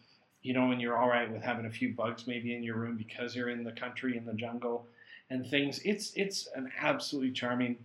you 0.43 0.55
know, 0.55 0.71
and 0.71 0.81
you're 0.81 0.97
all 0.97 1.09
right 1.09 1.31
with 1.31 1.43
having 1.43 1.67
a 1.67 1.71
few 1.71 1.91
bugs 1.91 2.27
maybe 2.27 2.55
in 2.55 2.63
your 2.63 2.77
room 2.77 2.97
because 2.97 3.37
you're 3.37 3.51
in 3.51 3.65
the 3.65 3.73
country, 3.73 4.17
in 4.17 4.25
the 4.25 4.33
jungle, 4.33 4.87
and 5.29 5.47
things. 5.47 5.81
It's 5.85 6.13
it's 6.15 6.49
an 6.55 6.73
absolutely 6.81 7.33
charming, 7.33 7.77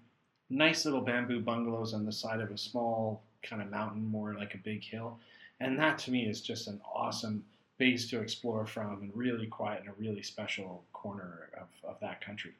nice 0.50 0.86
little 0.86 1.02
bamboo 1.02 1.42
bungalows 1.42 1.94
on 1.94 2.06
the 2.06 2.12
side 2.12 2.40
of 2.40 2.52
a 2.52 2.58
small 2.58 3.22
kind 3.44 3.62
of 3.62 3.70
mountain, 3.70 4.06
more 4.06 4.34
like 4.34 4.56
a 4.56 4.60
big 4.60 4.84
hill, 4.84 5.20
and 5.60 5.78
that 5.80 6.00
to 6.00 6.12
me 6.12 6.28
is 6.28 6.42
just 6.42 6.68
an 6.68 6.80
awesome 6.94 7.44
base 7.78 8.10
to 8.10 8.22
explore 8.22 8.66
from, 8.66 9.02
and 9.02 9.12
really 9.16 9.48
quiet 9.48 9.82
and 9.82 9.90
a 9.90 9.94
really 9.98 10.22
special 10.22 10.84
corner 10.94 11.50
of, 11.60 11.68
of 11.90 12.00
that 12.00 12.22
country. 12.22 12.52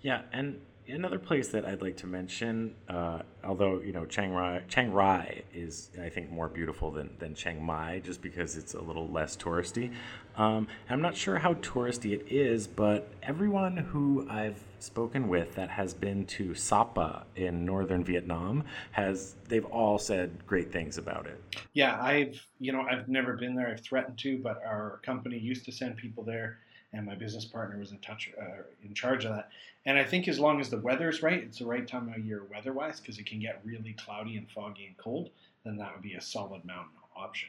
Yeah, 0.00 0.22
and 0.32 0.60
another 0.88 1.18
place 1.18 1.48
that 1.48 1.64
I'd 1.64 1.82
like 1.82 1.96
to 1.98 2.06
mention, 2.06 2.74
uh, 2.88 3.20
although 3.44 3.80
you 3.80 3.92
know 3.92 4.04
Chiang 4.04 4.32
Rai, 4.32 4.62
Chiang 4.68 4.92
Rai 4.92 5.42
is 5.54 5.90
I 6.00 6.08
think 6.08 6.30
more 6.30 6.48
beautiful 6.48 6.90
than, 6.90 7.10
than 7.18 7.34
Chiang 7.34 7.64
Mai, 7.64 8.00
just 8.04 8.22
because 8.22 8.56
it's 8.56 8.74
a 8.74 8.80
little 8.80 9.08
less 9.08 9.36
touristy. 9.36 9.92
Um, 10.36 10.66
I'm 10.88 11.02
not 11.02 11.16
sure 11.16 11.38
how 11.38 11.54
touristy 11.54 12.12
it 12.12 12.26
is, 12.30 12.66
but 12.66 13.08
everyone 13.22 13.76
who 13.76 14.26
I've 14.30 14.62
spoken 14.78 15.28
with 15.28 15.54
that 15.54 15.70
has 15.70 15.94
been 15.94 16.26
to 16.26 16.54
Sapa 16.54 17.24
in 17.36 17.64
northern 17.64 18.02
Vietnam 18.02 18.64
has 18.92 19.34
they've 19.48 19.64
all 19.66 19.98
said 19.98 20.44
great 20.46 20.72
things 20.72 20.98
about 20.98 21.26
it. 21.26 21.40
Yeah, 21.72 22.00
I've 22.00 22.44
you 22.58 22.72
know 22.72 22.82
I've 22.82 23.08
never 23.08 23.36
been 23.36 23.54
there. 23.54 23.68
I've 23.68 23.80
threatened 23.80 24.18
to, 24.20 24.38
but 24.38 24.62
our 24.66 25.00
company 25.04 25.38
used 25.38 25.64
to 25.66 25.72
send 25.72 25.96
people 25.96 26.24
there, 26.24 26.58
and 26.92 27.06
my 27.06 27.14
business 27.14 27.44
partner 27.44 27.78
was 27.78 27.90
in 27.90 27.98
touch 27.98 28.30
uh, 28.40 28.62
in 28.84 28.94
charge 28.94 29.24
of 29.24 29.34
that. 29.34 29.48
And 29.86 29.98
I 29.98 30.04
think 30.04 30.28
as 30.28 30.38
long 30.38 30.60
as 30.60 30.68
the 30.68 30.78
weather's 30.78 31.22
right, 31.22 31.42
it's 31.42 31.58
the 31.58 31.66
right 31.66 31.86
time 31.86 32.12
of 32.12 32.24
year 32.24 32.44
weather-wise, 32.52 33.00
because 33.00 33.18
it 33.18 33.26
can 33.26 33.40
get 33.40 33.60
really 33.64 33.94
cloudy 33.94 34.36
and 34.36 34.48
foggy 34.50 34.86
and 34.86 34.96
cold. 34.96 35.30
Then 35.64 35.76
that 35.78 35.92
would 35.92 36.02
be 36.02 36.14
a 36.14 36.20
solid 36.20 36.64
mountain 36.64 36.96
option. 37.16 37.48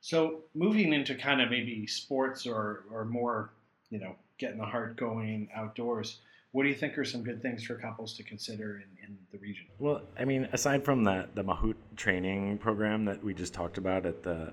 So 0.00 0.40
moving 0.54 0.92
into 0.92 1.14
kind 1.14 1.42
of 1.42 1.50
maybe 1.50 1.86
sports 1.86 2.46
or 2.46 2.84
or 2.90 3.04
more, 3.04 3.50
you 3.90 3.98
know, 3.98 4.16
getting 4.38 4.58
the 4.58 4.64
heart 4.64 4.96
going 4.96 5.48
outdoors. 5.54 6.20
What 6.52 6.64
do 6.64 6.68
you 6.68 6.74
think 6.74 6.98
are 6.98 7.04
some 7.04 7.22
good 7.22 7.42
things 7.42 7.62
for 7.62 7.76
couples 7.76 8.16
to 8.16 8.24
consider 8.24 8.76
in, 8.76 9.06
in 9.06 9.16
the 9.30 9.38
region? 9.38 9.66
Well, 9.78 10.02
I 10.18 10.24
mean, 10.24 10.48
aside 10.52 10.84
from 10.84 11.04
the 11.04 11.28
the 11.34 11.44
Mahout 11.44 11.76
training 11.96 12.58
program 12.58 13.04
that 13.04 13.22
we 13.22 13.34
just 13.34 13.52
talked 13.52 13.78
about 13.78 14.06
at 14.06 14.22
the 14.22 14.52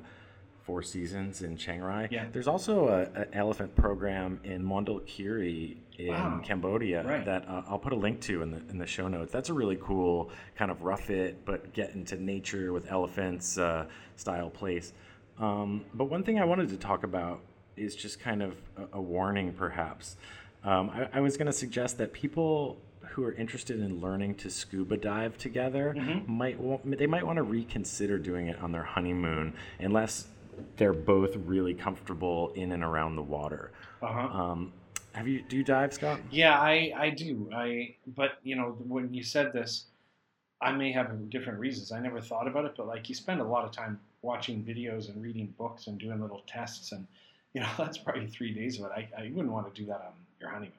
Four 0.67 0.83
Seasons 0.83 1.41
in 1.43 1.55
Chiang 1.55 1.79
Rai, 1.79 2.09
Yeah. 2.11 2.25
there's 2.33 2.45
also 2.49 2.89
a, 2.89 3.03
an 3.21 3.27
elephant 3.31 3.73
program 3.73 4.37
in 4.43 4.61
Mondulkiri 4.65 5.77
in 5.97 6.07
Wow. 6.09 6.41
Cambodia 6.43 7.03
Right. 7.05 7.23
that 7.25 7.47
uh, 7.47 7.63
I'll 7.69 7.79
put 7.79 7.93
a 7.93 7.95
link 7.95 8.19
to 8.23 8.41
in 8.41 8.51
the 8.51 8.61
in 8.69 8.77
the 8.77 8.85
show 8.85 9.07
notes. 9.07 9.31
That's 9.31 9.47
a 9.47 9.53
really 9.53 9.77
cool 9.81 10.29
kind 10.57 10.69
of 10.69 10.81
rough 10.83 11.09
it 11.09 11.45
but 11.45 11.71
get 11.73 11.95
into 11.95 12.21
nature 12.21 12.73
with 12.73 12.91
elephants 12.91 13.57
uh, 13.57 13.85
style 14.17 14.49
place. 14.49 14.91
Um, 15.39 15.85
but 15.93 16.05
one 16.05 16.23
thing 16.23 16.37
I 16.37 16.43
wanted 16.43 16.67
to 16.69 16.77
talk 16.77 17.03
about 17.03 17.39
is 17.77 17.95
just 17.95 18.19
kind 18.19 18.43
of 18.43 18.57
a, 18.75 18.97
a 18.97 19.01
warning, 19.01 19.53
perhaps. 19.53 20.17
Um, 20.65 20.89
I, 20.89 21.07
I 21.13 21.19
was 21.21 21.37
going 21.37 21.45
to 21.47 21.53
suggest 21.53 21.97
that 21.99 22.11
people 22.11 22.77
who 23.11 23.23
are 23.23 23.31
interested 23.33 23.79
in 23.79 24.01
learning 24.01 24.35
to 24.35 24.49
scuba 24.49 24.97
dive 24.97 25.37
together 25.37 25.95
might 26.27 26.59
wa- 26.59 26.79
they 26.83 27.07
might 27.07 27.25
want 27.25 27.37
to 27.37 27.43
reconsider 27.43 28.17
doing 28.19 28.47
it 28.47 28.59
on 28.61 28.73
their 28.73 28.83
honeymoon 28.83 29.53
unless 29.79 30.27
they're 30.75 30.93
both 30.93 31.35
really 31.35 31.73
comfortable 31.73 32.51
in 32.55 32.71
and 32.71 32.83
around 32.83 33.15
the 33.15 33.21
water. 33.21 33.71
Uh-huh. 34.01 34.19
Um, 34.19 34.73
have 35.13 35.27
you 35.27 35.41
do 35.41 35.57
you 35.57 35.63
dive, 35.63 35.93
Scott? 35.93 36.19
Yeah, 36.29 36.59
I, 36.59 36.93
I 36.95 37.09
do. 37.09 37.49
I 37.53 37.95
but 38.15 38.39
you 38.43 38.55
know 38.55 38.77
when 38.87 39.13
you 39.13 39.23
said 39.23 39.51
this, 39.51 39.85
I 40.61 40.71
may 40.71 40.91
have 40.91 41.29
different 41.29 41.59
reasons. 41.59 41.91
I 41.91 41.99
never 41.99 42.21
thought 42.21 42.47
about 42.47 42.65
it, 42.65 42.73
but 42.77 42.87
like 42.87 43.09
you 43.09 43.15
spend 43.15 43.41
a 43.41 43.43
lot 43.43 43.65
of 43.65 43.71
time 43.71 43.99
watching 44.21 44.63
videos 44.63 45.09
and 45.09 45.21
reading 45.21 45.53
books 45.57 45.87
and 45.87 45.99
doing 45.99 46.21
little 46.21 46.43
tests, 46.45 46.91
and 46.91 47.07
you 47.53 47.61
know 47.61 47.69
that's 47.77 47.97
probably 47.97 48.27
three 48.27 48.53
days 48.53 48.79
of 48.79 48.85
it. 48.85 48.91
I, 48.91 49.09
I 49.17 49.31
wouldn't 49.33 49.51
want 49.51 49.73
to 49.73 49.81
do 49.81 49.87
that 49.87 50.01
on 50.01 50.13
your 50.39 50.49
honeymoon. 50.49 50.73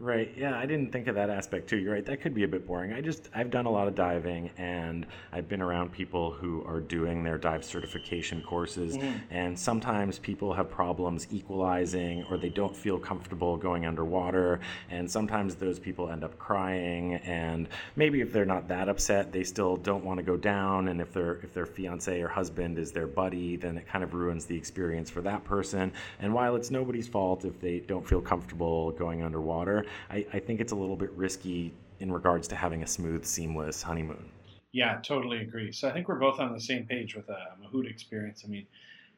Right. 0.00 0.32
Yeah, 0.36 0.56
I 0.56 0.64
didn't 0.64 0.92
think 0.92 1.08
of 1.08 1.16
that 1.16 1.28
aspect 1.28 1.68
too. 1.68 1.76
You're 1.76 1.92
right. 1.92 2.06
That 2.06 2.20
could 2.20 2.32
be 2.32 2.44
a 2.44 2.48
bit 2.48 2.64
boring. 2.64 2.92
I 2.92 3.00
just 3.00 3.28
I've 3.34 3.50
done 3.50 3.66
a 3.66 3.70
lot 3.70 3.88
of 3.88 3.96
diving 3.96 4.48
and 4.56 5.04
I've 5.32 5.48
been 5.48 5.60
around 5.60 5.90
people 5.90 6.30
who 6.30 6.64
are 6.68 6.78
doing 6.78 7.24
their 7.24 7.36
dive 7.36 7.64
certification 7.64 8.40
courses 8.42 8.96
Mhm. 8.96 9.20
and 9.30 9.58
sometimes 9.58 10.20
people 10.20 10.52
have 10.54 10.70
problems 10.70 11.26
equalizing 11.32 12.22
or 12.30 12.36
they 12.36 12.48
don't 12.48 12.76
feel 12.76 12.96
comfortable 12.96 13.56
going 13.56 13.86
underwater 13.86 14.60
and 14.88 15.10
sometimes 15.10 15.56
those 15.56 15.80
people 15.80 16.08
end 16.08 16.22
up 16.22 16.38
crying 16.38 17.14
and 17.14 17.66
maybe 17.96 18.20
if 18.20 18.32
they're 18.32 18.44
not 18.44 18.68
that 18.68 18.88
upset, 18.88 19.32
they 19.32 19.42
still 19.42 19.76
don't 19.76 20.04
want 20.04 20.18
to 20.18 20.22
go 20.22 20.36
down 20.36 20.86
and 20.86 21.00
if 21.00 21.12
their 21.12 21.40
if 21.42 21.52
their 21.52 21.66
fiance 21.66 22.20
or 22.20 22.28
husband 22.28 22.78
is 22.78 22.92
their 22.92 23.08
buddy, 23.08 23.56
then 23.56 23.76
it 23.76 23.88
kind 23.88 24.04
of 24.04 24.14
ruins 24.14 24.46
the 24.46 24.56
experience 24.56 25.10
for 25.10 25.22
that 25.22 25.42
person. 25.42 25.90
And 26.20 26.32
while 26.32 26.54
it's 26.54 26.70
nobody's 26.70 27.08
fault 27.08 27.44
if 27.44 27.60
they 27.60 27.80
don't 27.80 28.06
feel 28.06 28.20
comfortable 28.20 28.92
going 28.92 29.24
underwater, 29.24 29.86
I, 30.10 30.26
I 30.32 30.38
think 30.38 30.60
it's 30.60 30.72
a 30.72 30.76
little 30.76 30.96
bit 30.96 31.10
risky 31.12 31.72
in 32.00 32.12
regards 32.12 32.48
to 32.48 32.56
having 32.56 32.82
a 32.82 32.86
smooth, 32.86 33.24
seamless 33.24 33.82
honeymoon. 33.82 34.24
Yeah, 34.72 34.98
totally 35.02 35.38
agree. 35.38 35.72
So 35.72 35.88
I 35.88 35.92
think 35.92 36.08
we're 36.08 36.16
both 36.18 36.40
on 36.40 36.52
the 36.52 36.60
same 36.60 36.84
page 36.84 37.14
with 37.16 37.28
a 37.28 37.56
Mahout 37.62 37.90
experience. 37.90 38.42
I 38.44 38.48
mean, 38.48 38.66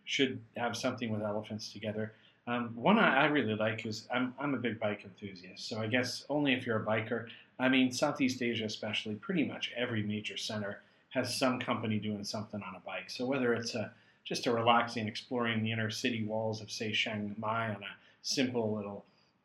should 0.05 0.41
have 0.57 0.77
something 0.77 1.11
with 1.11 1.23
elephants 1.23 1.73
together. 1.73 2.13
Um, 2.47 2.71
one 2.75 2.99
I, 2.99 3.23
I 3.23 3.25
really 3.27 3.55
like 3.55 3.85
is 3.87 4.09
I'm, 4.13 4.35
I'm 4.39 4.55
a 4.55 4.59
big 4.59 4.81
bike 4.81 5.05
enthusiast. 5.05 5.69
So 5.69 5.81
I 5.81 5.87
guess 5.87 6.25
only 6.29 6.53
if 6.55 6.67
you're 6.67 6.83
a 6.83 6.85
biker. 6.85 7.27
I 7.59 7.69
mean, 7.69 7.93
Southeast 7.93 8.41
Asia, 8.43 8.65
especially, 8.65 9.17
pretty 9.17 9.45
much 9.45 9.73
every 9.77 10.03
major 10.03 10.37
center 10.37 10.81
has 11.11 11.37
some 11.37 11.61
company 11.61 11.99
doing 11.99 12.25
something 12.25 12.63
on 12.63 12.75
a 12.75 12.81
bike. 12.81 13.11
So 13.11 13.27
whether 13.27 13.53
it's 13.53 13.75
a, 13.75 13.93
just 14.25 14.47
a 14.47 14.53
relaxing, 14.53 15.07
exploring 15.07 15.63
the 15.63 15.73
inner 15.73 15.91
city 15.91 16.25
walls 16.25 16.61
of, 16.61 16.71
say, 16.71 16.93
Chiang 16.93 17.35
Mai 17.39 17.69
on 17.69 17.83
a 17.83 17.97
simple 18.23 18.75
little 18.75 19.05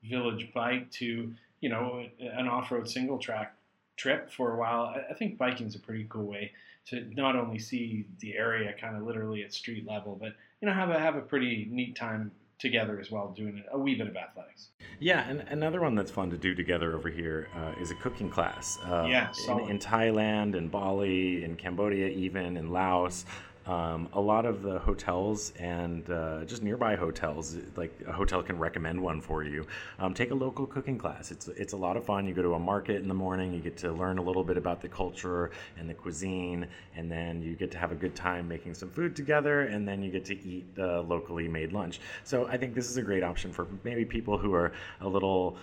village 0.10 0.52
bike 0.54 0.90
to, 0.92 1.34
you 1.62 1.70
know, 1.70 2.06
an 2.20 2.48
off 2.48 2.72
road 2.72 2.90
single 2.90 3.18
track 3.18 3.56
trip 3.98 4.32
for 4.32 4.54
a 4.54 4.58
while. 4.58 4.94
I, 4.96 5.12
I 5.12 5.14
think 5.14 5.38
biking's 5.38 5.76
a 5.76 5.80
pretty 5.80 6.06
cool 6.10 6.26
way 6.26 6.52
to 6.88 7.08
not 7.16 7.36
only 7.36 7.60
see 7.60 8.06
the 8.20 8.36
area 8.36 8.74
kind 8.80 8.96
of 8.96 9.04
literally 9.04 9.44
at 9.44 9.54
street 9.54 9.88
level, 9.88 10.18
but 10.20 10.34
you 10.62 10.68
know 10.68 10.74
have 10.74 10.90
a 10.90 11.00
have 11.00 11.16
a 11.16 11.22
pretty 11.22 11.68
neat 11.72 11.96
time 11.96 12.32
together 12.58 13.00
as 13.00 13.12
well, 13.12 13.34
doing 13.36 13.64
a 13.72 13.78
wee 13.78 13.96
bit 13.96 14.08
of 14.08 14.16
athletics. 14.16 14.70
Yeah, 15.00 15.28
and 15.28 15.42
another 15.50 15.82
one 15.82 15.96
that's 15.96 16.12
fun 16.12 16.30
to 16.30 16.38
do 16.38 16.56
together 16.56 16.96
over 16.96 17.10
here 17.10 17.50
uh, 17.56 17.74
is 17.82 17.92
a 17.92 17.96
cooking 17.96 18.30
class. 18.30 18.78
Uh, 18.86 19.06
Yeah, 19.10 19.30
in, 19.50 19.72
in 19.72 19.80
Thailand, 19.80 20.56
in 20.56 20.70
Bali, 20.70 21.44
in 21.44 21.56
Cambodia, 21.56 22.08
even 22.08 22.56
in 22.56 22.72
Laos. 22.72 23.26
Um, 23.68 24.10
a 24.14 24.22
lot 24.22 24.46
of 24.46 24.62
the 24.62 24.78
hotels 24.78 25.52
and 25.58 26.08
uh, 26.10 26.46
just 26.46 26.62
nearby 26.62 26.96
hotels, 26.96 27.58
like 27.76 27.92
a 28.08 28.12
hotel 28.12 28.44
can 28.44 28.60
recommend 28.60 29.02
one 29.02 29.22
for 29.22 29.44
you. 29.44 29.66
Um, 29.98 30.14
take 30.14 30.30
a 30.30 30.36
local 30.36 30.68
cooking 30.68 31.00
class. 31.00 31.32
It's 31.32 31.48
it's 31.48 31.74
a 31.74 31.78
lot 31.78 31.98
of 31.98 32.06
fun. 32.06 32.28
You 32.28 32.36
go 32.36 32.44
to 32.44 32.54
a 32.54 32.60
market 32.60 32.98
in 32.98 33.08
the 33.08 33.16
morning. 33.16 33.54
You 33.54 33.62
get 33.62 33.76
to 33.78 33.92
learn 33.92 34.20
a 34.20 34.22
little 34.22 34.44
bit 34.44 34.58
about 34.58 34.82
the 34.82 34.88
culture 34.88 35.50
and 35.80 35.90
the 35.90 35.96
cuisine, 35.96 36.68
and 36.96 37.12
then 37.12 37.42
you 37.42 37.56
get 37.56 37.72
to 37.72 37.80
have 37.80 37.92
a 37.92 37.96
good 37.96 38.16
time 38.16 38.48
making 38.48 38.76
some 38.76 38.90
food 38.92 39.16
together, 39.16 39.62
and 39.62 39.88
then 39.88 40.04
you 40.04 40.12
get 40.12 40.26
to 40.26 40.36
eat 40.48 40.66
uh, 40.78 41.02
locally 41.02 41.48
made 41.48 41.74
lunch. 41.74 42.00
So 42.24 42.46
I 42.46 42.58
think 42.58 42.76
this 42.76 42.92
is 42.92 42.98
a 42.98 43.02
great 43.02 43.24
option 43.24 43.52
for 43.52 43.66
maybe 43.84 44.06
people 44.06 44.38
who 44.38 44.54
are 44.54 44.74
a 45.02 45.08
little 45.08 45.58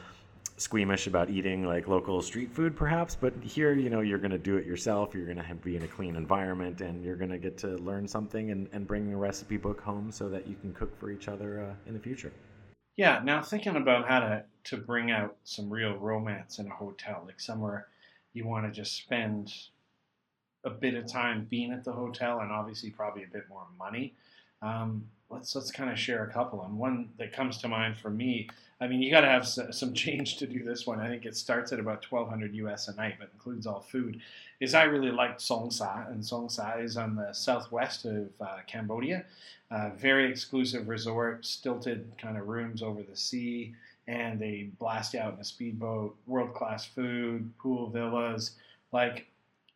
squeamish 0.62 1.06
about 1.06 1.28
eating 1.30 1.64
like 1.64 1.88
local 1.88 2.22
street 2.22 2.50
food 2.52 2.76
perhaps 2.76 3.14
but 3.14 3.32
here 3.42 3.72
you 3.74 3.90
know 3.90 4.00
you're 4.00 4.18
going 4.18 4.30
to 4.30 4.38
do 4.38 4.56
it 4.56 4.66
yourself 4.66 5.14
you're 5.14 5.26
going 5.26 5.36
to 5.36 5.54
be 5.56 5.76
in 5.76 5.82
a 5.82 5.88
clean 5.88 6.16
environment 6.16 6.80
and 6.80 7.04
you're 7.04 7.16
going 7.16 7.30
to 7.30 7.38
get 7.38 7.58
to 7.58 7.76
learn 7.78 8.06
something 8.06 8.50
and, 8.50 8.68
and 8.72 8.86
bring 8.86 9.12
a 9.12 9.16
recipe 9.16 9.56
book 9.56 9.80
home 9.80 10.10
so 10.10 10.28
that 10.28 10.46
you 10.46 10.56
can 10.60 10.72
cook 10.72 10.98
for 10.98 11.10
each 11.10 11.28
other 11.28 11.60
uh, 11.60 11.88
in 11.88 11.94
the 11.94 12.00
future 12.00 12.32
Yeah, 12.96 13.20
now 13.24 13.42
thinking 13.42 13.76
about 13.76 14.06
how 14.08 14.20
to 14.20 14.44
to 14.64 14.76
bring 14.76 15.10
out 15.10 15.36
some 15.44 15.70
real 15.70 15.96
romance 15.96 16.58
in 16.58 16.66
a 16.66 16.74
hotel, 16.74 17.22
like 17.26 17.40
somewhere 17.40 17.88
you 18.32 18.46
want 18.46 18.66
to 18.66 18.72
just 18.72 18.96
spend 18.96 19.52
a 20.64 20.70
bit 20.70 20.94
of 20.94 21.06
time 21.06 21.46
being 21.50 21.72
at 21.72 21.84
the 21.84 21.92
hotel 21.92 22.40
and 22.40 22.52
obviously 22.52 22.90
probably 22.90 23.24
a 23.24 23.32
bit 23.32 23.48
more 23.48 23.66
money. 23.78 24.14
Um, 24.62 25.04
let's 25.30 25.54
let's 25.54 25.70
kind 25.72 25.90
of 25.90 25.98
share 25.98 26.24
a 26.24 26.32
couple. 26.32 26.62
And 26.62 26.78
one 26.78 27.10
that 27.18 27.32
comes 27.32 27.58
to 27.58 27.68
mind 27.68 27.96
for 27.98 28.10
me, 28.10 28.48
I 28.80 28.86
mean, 28.86 29.02
you 29.02 29.10
got 29.10 29.22
to 29.22 29.28
have 29.28 29.42
s- 29.42 29.58
some 29.72 29.92
change 29.94 30.36
to 30.38 30.46
do 30.46 30.62
this 30.62 30.86
one. 30.86 31.00
I 31.00 31.08
think 31.08 31.26
it 31.26 31.36
starts 31.36 31.72
at 31.72 31.80
about 31.80 32.02
twelve 32.02 32.28
hundred 32.28 32.54
US 32.54 32.88
a 32.88 32.94
night, 32.94 33.16
but 33.18 33.30
includes 33.32 33.66
all 33.66 33.80
food. 33.80 34.20
Is 34.60 34.74
I 34.74 34.84
really 34.84 35.10
liked 35.10 35.40
Song 35.40 35.70
Saa, 35.70 36.04
and 36.08 36.24
Song 36.24 36.48
Saa 36.48 36.76
is 36.76 36.96
on 36.96 37.16
the 37.16 37.32
southwest 37.32 38.04
of 38.04 38.28
uh, 38.40 38.58
Cambodia. 38.66 39.24
Uh, 39.70 39.90
very 39.96 40.30
exclusive 40.30 40.88
resort, 40.88 41.44
stilted 41.46 42.12
kind 42.18 42.36
of 42.36 42.46
rooms 42.46 42.82
over 42.82 43.02
the 43.02 43.16
sea, 43.16 43.74
and 44.06 44.38
they 44.38 44.68
blast 44.78 45.14
you 45.14 45.20
out 45.20 45.34
in 45.34 45.40
a 45.40 45.44
speedboat. 45.44 46.14
World 46.26 46.54
class 46.54 46.84
food, 46.84 47.50
pool 47.58 47.88
villas, 47.88 48.52
like 48.92 49.26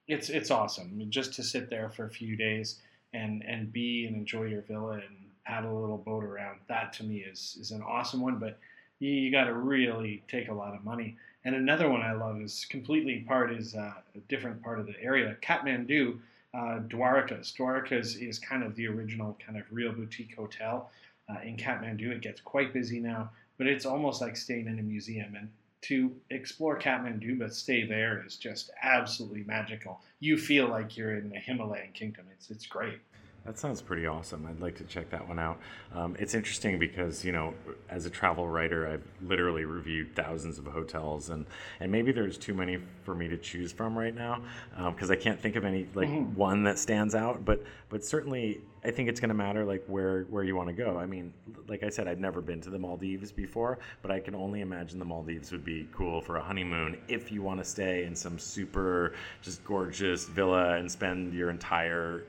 it's 0.06 0.28
it's 0.28 0.50
awesome. 0.50 1.04
Just 1.10 1.32
to 1.34 1.42
sit 1.42 1.70
there 1.70 1.88
for 1.90 2.04
a 2.04 2.10
few 2.10 2.36
days 2.36 2.80
and 3.16 3.42
and 3.44 3.72
be 3.72 4.06
and 4.06 4.16
enjoy 4.16 4.44
your 4.44 4.62
villa 4.62 4.94
and 4.94 5.16
paddle 5.44 5.78
a 5.78 5.80
little 5.80 5.98
boat 5.98 6.24
around. 6.24 6.58
That 6.68 6.92
to 6.94 7.04
me 7.04 7.18
is 7.18 7.56
is 7.60 7.70
an 7.70 7.82
awesome 7.82 8.20
one, 8.20 8.38
but 8.38 8.58
you, 8.98 9.10
you 9.10 9.30
got 9.30 9.44
to 9.44 9.54
really 9.54 10.22
take 10.28 10.48
a 10.48 10.54
lot 10.54 10.74
of 10.74 10.84
money. 10.84 11.16
And 11.44 11.54
another 11.54 11.88
one 11.88 12.02
I 12.02 12.12
love 12.12 12.40
is 12.40 12.66
completely 12.68 13.20
part 13.20 13.52
is 13.52 13.74
uh, 13.74 13.92
a 14.14 14.18
different 14.28 14.62
part 14.62 14.80
of 14.80 14.86
the 14.86 15.00
area, 15.00 15.36
Kathmandu. 15.42 16.18
Uh, 16.54 16.80
Dwarika's. 16.88 17.52
Dwarika's 17.56 18.16
is 18.16 18.38
kind 18.38 18.62
of 18.62 18.74
the 18.76 18.86
original 18.88 19.36
kind 19.44 19.58
of 19.58 19.64
real 19.70 19.92
boutique 19.92 20.34
hotel 20.34 20.90
uh, 21.28 21.40
in 21.44 21.56
Kathmandu. 21.56 22.10
It 22.10 22.22
gets 22.22 22.40
quite 22.40 22.72
busy 22.72 22.98
now, 22.98 23.30
but 23.58 23.66
it's 23.66 23.84
almost 23.84 24.22
like 24.22 24.36
staying 24.36 24.66
in 24.66 24.78
a 24.78 24.82
museum. 24.82 25.34
And 25.34 25.50
to 25.82 26.12
explore 26.30 26.78
Kathmandu 26.78 27.38
but 27.38 27.54
stay 27.54 27.84
there 27.84 28.24
is 28.26 28.36
just 28.36 28.70
absolutely 28.82 29.44
magical. 29.44 30.00
You 30.20 30.38
feel 30.38 30.68
like 30.68 30.96
you're 30.96 31.16
in 31.16 31.30
the 31.30 31.38
Himalayan 31.38 31.92
kingdom. 31.92 32.26
It's 32.32 32.50
it's 32.50 32.66
great. 32.66 32.98
That 33.46 33.60
sounds 33.60 33.80
pretty 33.80 34.06
awesome. 34.06 34.44
I'd 34.44 34.60
like 34.60 34.76
to 34.78 34.84
check 34.84 35.08
that 35.10 35.26
one 35.28 35.38
out. 35.38 35.60
Um, 35.94 36.16
it's 36.18 36.34
interesting 36.34 36.80
because 36.80 37.24
you 37.24 37.30
know, 37.30 37.54
as 37.88 38.04
a 38.04 38.10
travel 38.10 38.48
writer, 38.48 38.88
I've 38.88 39.04
literally 39.22 39.64
reviewed 39.64 40.16
thousands 40.16 40.58
of 40.58 40.66
hotels, 40.66 41.30
and 41.30 41.46
and 41.78 41.92
maybe 41.92 42.10
there's 42.10 42.36
too 42.36 42.54
many 42.54 42.78
for 43.04 43.14
me 43.14 43.28
to 43.28 43.36
choose 43.36 43.70
from 43.70 43.96
right 43.96 44.14
now 44.14 44.42
because 44.90 45.12
I 45.12 45.16
can't 45.16 45.40
think 45.40 45.54
of 45.54 45.64
any 45.64 45.86
like 45.94 46.08
Mhm. 46.08 46.34
one 46.34 46.64
that 46.64 46.76
stands 46.76 47.14
out. 47.14 47.44
But 47.44 47.62
but 47.88 48.04
certainly, 48.04 48.62
I 48.84 48.90
think 48.90 49.08
it's 49.08 49.20
going 49.20 49.28
to 49.28 49.34
matter 49.34 49.64
like 49.64 49.84
where 49.86 50.24
where 50.24 50.42
you 50.42 50.56
want 50.56 50.68
to 50.68 50.74
go. 50.74 50.98
I 50.98 51.06
mean, 51.06 51.32
like 51.68 51.84
I 51.84 51.88
said, 51.88 52.08
I've 52.08 52.18
never 52.18 52.40
been 52.40 52.60
to 52.62 52.70
the 52.70 52.80
Maldives 52.80 53.30
before, 53.30 53.78
but 54.02 54.10
I 54.10 54.18
can 54.18 54.34
only 54.34 54.60
imagine 54.60 54.98
the 54.98 55.04
Maldives 55.04 55.52
would 55.52 55.64
be 55.64 55.86
cool 55.92 56.20
for 56.20 56.34
a 56.36 56.42
honeymoon 56.42 56.98
if 57.06 57.30
you 57.30 57.42
want 57.42 57.60
to 57.60 57.64
stay 57.64 58.02
in 58.06 58.16
some 58.16 58.40
super 58.40 59.12
just 59.40 59.62
gorgeous 59.64 60.24
villa 60.24 60.74
and 60.78 60.90
spend 60.90 61.32
your 61.32 61.50
entire 61.50 62.24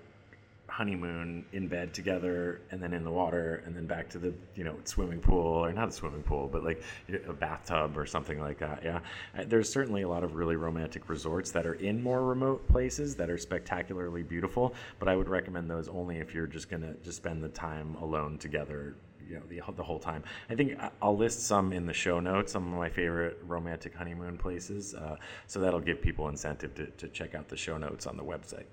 honeymoon 0.77 1.43
in 1.53 1.67
bed 1.67 1.91
together 1.91 2.61
and 2.69 2.79
then 2.79 2.93
in 2.93 3.03
the 3.03 3.09
water 3.09 3.63
and 3.65 3.75
then 3.75 3.87
back 3.87 4.07
to 4.07 4.19
the 4.19 4.31
you 4.53 4.63
know 4.63 4.75
swimming 4.83 5.19
pool 5.19 5.65
or 5.65 5.73
not 5.73 5.87
a 5.87 5.91
swimming 5.91 6.21
pool 6.21 6.47
but 6.47 6.63
like 6.63 6.83
a 7.27 7.33
bathtub 7.33 7.97
or 7.97 8.05
something 8.05 8.39
like 8.39 8.59
that 8.59 8.83
yeah. 8.83 8.99
Uh, 9.35 9.43
there's 9.47 9.67
certainly 9.67 10.03
a 10.03 10.07
lot 10.07 10.23
of 10.23 10.35
really 10.35 10.55
romantic 10.55 11.09
resorts 11.09 11.49
that 11.49 11.65
are 11.65 11.73
in 11.73 11.99
more 12.03 12.23
remote 12.23 12.67
places 12.67 13.15
that 13.15 13.27
are 13.27 13.39
spectacularly 13.39 14.21
beautiful 14.21 14.75
but 14.99 15.07
i 15.07 15.15
would 15.15 15.27
recommend 15.27 15.67
those 15.67 15.87
only 15.87 16.17
if 16.19 16.31
you're 16.31 16.45
just 16.45 16.69
gonna 16.69 16.93
just 17.03 17.17
spend 17.17 17.43
the 17.43 17.49
time 17.49 17.95
alone 17.95 18.37
together 18.37 18.93
you 19.27 19.35
know 19.35 19.41
the, 19.49 19.59
the 19.75 19.83
whole 19.83 19.99
time. 19.99 20.23
I 20.47 20.53
think 20.53 20.79
I- 20.79 20.91
i'll 21.01 21.17
list 21.17 21.39
some 21.47 21.73
in 21.73 21.87
the 21.87 21.93
show 21.93 22.19
notes 22.19 22.51
some 22.51 22.71
of 22.71 22.77
my 22.77 22.89
favorite 22.89 23.39
romantic 23.47 23.95
honeymoon 23.95 24.37
places 24.37 24.93
uh, 24.93 25.15
so 25.47 25.59
that'll 25.59 25.79
give 25.79 26.03
people 26.03 26.29
incentive 26.29 26.75
to, 26.75 26.85
to 26.85 27.07
check 27.07 27.33
out 27.33 27.49
the 27.49 27.57
show 27.57 27.79
notes 27.79 28.05
on 28.05 28.15
the 28.15 28.23
website 28.23 28.65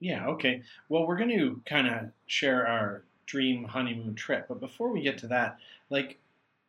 Yeah, 0.00 0.28
okay. 0.28 0.62
Well, 0.88 1.06
we're 1.06 1.16
going 1.16 1.36
to 1.36 1.60
kind 1.66 1.88
of 1.88 2.10
share 2.26 2.66
our 2.66 3.02
dream 3.26 3.64
honeymoon 3.64 4.14
trip, 4.14 4.46
but 4.48 4.60
before 4.60 4.90
we 4.90 5.02
get 5.02 5.18
to 5.18 5.26
that, 5.28 5.58
like 5.90 6.18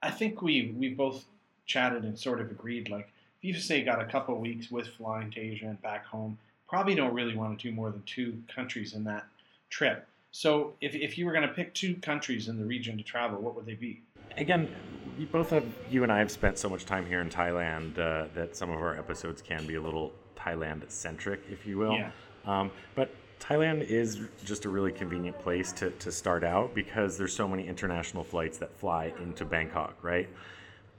I 0.02 0.12
think 0.12 0.42
we 0.42 0.74
we 0.78 0.89
both 0.89 1.26
chatted 1.65 2.04
and 2.04 2.18
sort 2.18 2.42
of 2.42 2.50
agreed 2.50 2.89
like 2.89 3.12
if 3.42 3.44
you 3.44 3.54
say 3.54 3.84
got 3.84 4.02
a 4.02 4.06
couple 4.06 4.34
of 4.36 4.42
weeks 4.42 4.72
with 4.72 4.88
flying 4.88 5.32
to 5.32 5.39
Asia 5.39 5.68
and 5.68 5.82
back 5.82 6.06
home, 6.06 6.38
probably 6.68 6.96
don't 6.96 7.13
really 7.13 7.36
want 7.36 7.58
to 7.58 7.70
do 7.70 7.74
more 7.74 7.92
than 7.92 8.04
two 8.04 8.42
countries 8.54 8.94
in 8.94 9.04
that 9.06 9.26
trip. 9.70 10.08
So 10.32 10.74
if, 10.82 10.94
if 10.94 11.18
you 11.18 11.26
were 11.26 11.32
going 11.32 11.48
to 11.48 11.54
pick 11.54 11.74
two 11.74 11.96
countries 11.96 12.50
in 12.50 12.60
the 12.60 12.65
region 12.65 12.98
to 12.98 13.04
travel, 13.04 13.39
what 13.39 13.56
would 13.56 13.65
they 13.65 13.76
be? 13.76 14.02
again, 14.38 14.74
you 15.18 15.28
both 15.28 15.50
have 15.50 15.65
you 15.89 16.04
and 16.04 16.12
I 16.12 16.20
have 16.20 16.32
spent 16.32 16.58
so 16.58 16.70
much 16.70 16.86
time 16.86 17.06
here 17.06 17.22
in 17.22 17.30
Thailand 17.30 18.00
uh, 18.00 18.28
that 18.34 18.56
some 18.56 18.70
of 18.70 18.78
our 18.78 18.98
episodes 18.98 19.42
can 19.42 19.65
be 19.65 19.76
a 19.76 19.82
little 19.82 20.13
Thailand 20.38 20.89
centric, 20.89 21.42
if 21.50 21.65
you 21.65 21.78
will. 21.78 21.94
Yeah. 21.94 22.12
Um, 22.50 22.72
but 22.96 23.14
Thailand 23.40 23.84
is 23.84 24.20
just 24.44 24.66
a 24.66 24.70
really 24.70 24.92
convenient 24.92 25.38
place 25.40 25.72
to, 25.74 25.92
to 25.92 26.12
start 26.12 26.44
out 26.44 26.74
because 26.74 27.18
there's 27.18 27.34
so 27.34 27.48
many 27.48 27.68
international 27.68 28.24
flights 28.24 28.58
that 28.58 28.76
fly 28.78 29.14
into 29.22 29.46
Bangkok, 29.46 29.96
right? 30.02 30.28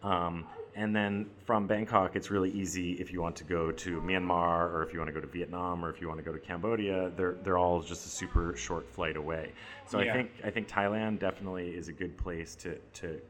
Um, 0.03 0.47
and 0.77 0.95
then 0.95 1.27
from 1.45 1.67
Bangkok, 1.67 2.15
it's 2.15 2.31
really 2.31 2.51
easy 2.53 2.93
if 2.93 3.13
you 3.13 3.21
want 3.21 3.35
to 3.37 3.45
go 3.45 3.73
to 3.73 4.01
Myanmar 4.01 4.73
or 4.73 4.85
if 4.85 4.93
you 4.93 5.01
want 5.01 5.09
to 5.09 5.13
go 5.13 5.21
to 5.21 5.27
Vietnam 5.27 5.85
or 5.85 5.91
if 5.91 6.01
you 6.01 6.07
want 6.07 6.19
to 6.19 6.25
go 6.25 6.33
to 6.33 6.39
Cambodia. 6.39 7.11
They're 7.17 7.37
they're 7.43 7.59
all 7.59 7.83
just 7.83 8.07
a 8.07 8.09
super 8.09 8.57
short 8.57 8.89
flight 8.89 9.17
away. 9.17 9.53
So 9.87 10.01
Yeah. 10.01 10.11
I 10.11 10.15
think 10.15 10.31
I 10.45 10.51
think 10.51 10.69
Thailand 10.69 11.19
definitely 11.19 11.71
is 11.71 11.89
a 11.89 11.93
good 11.93 12.17
place 12.17 12.55
to 12.57 12.77
to 12.95 13.21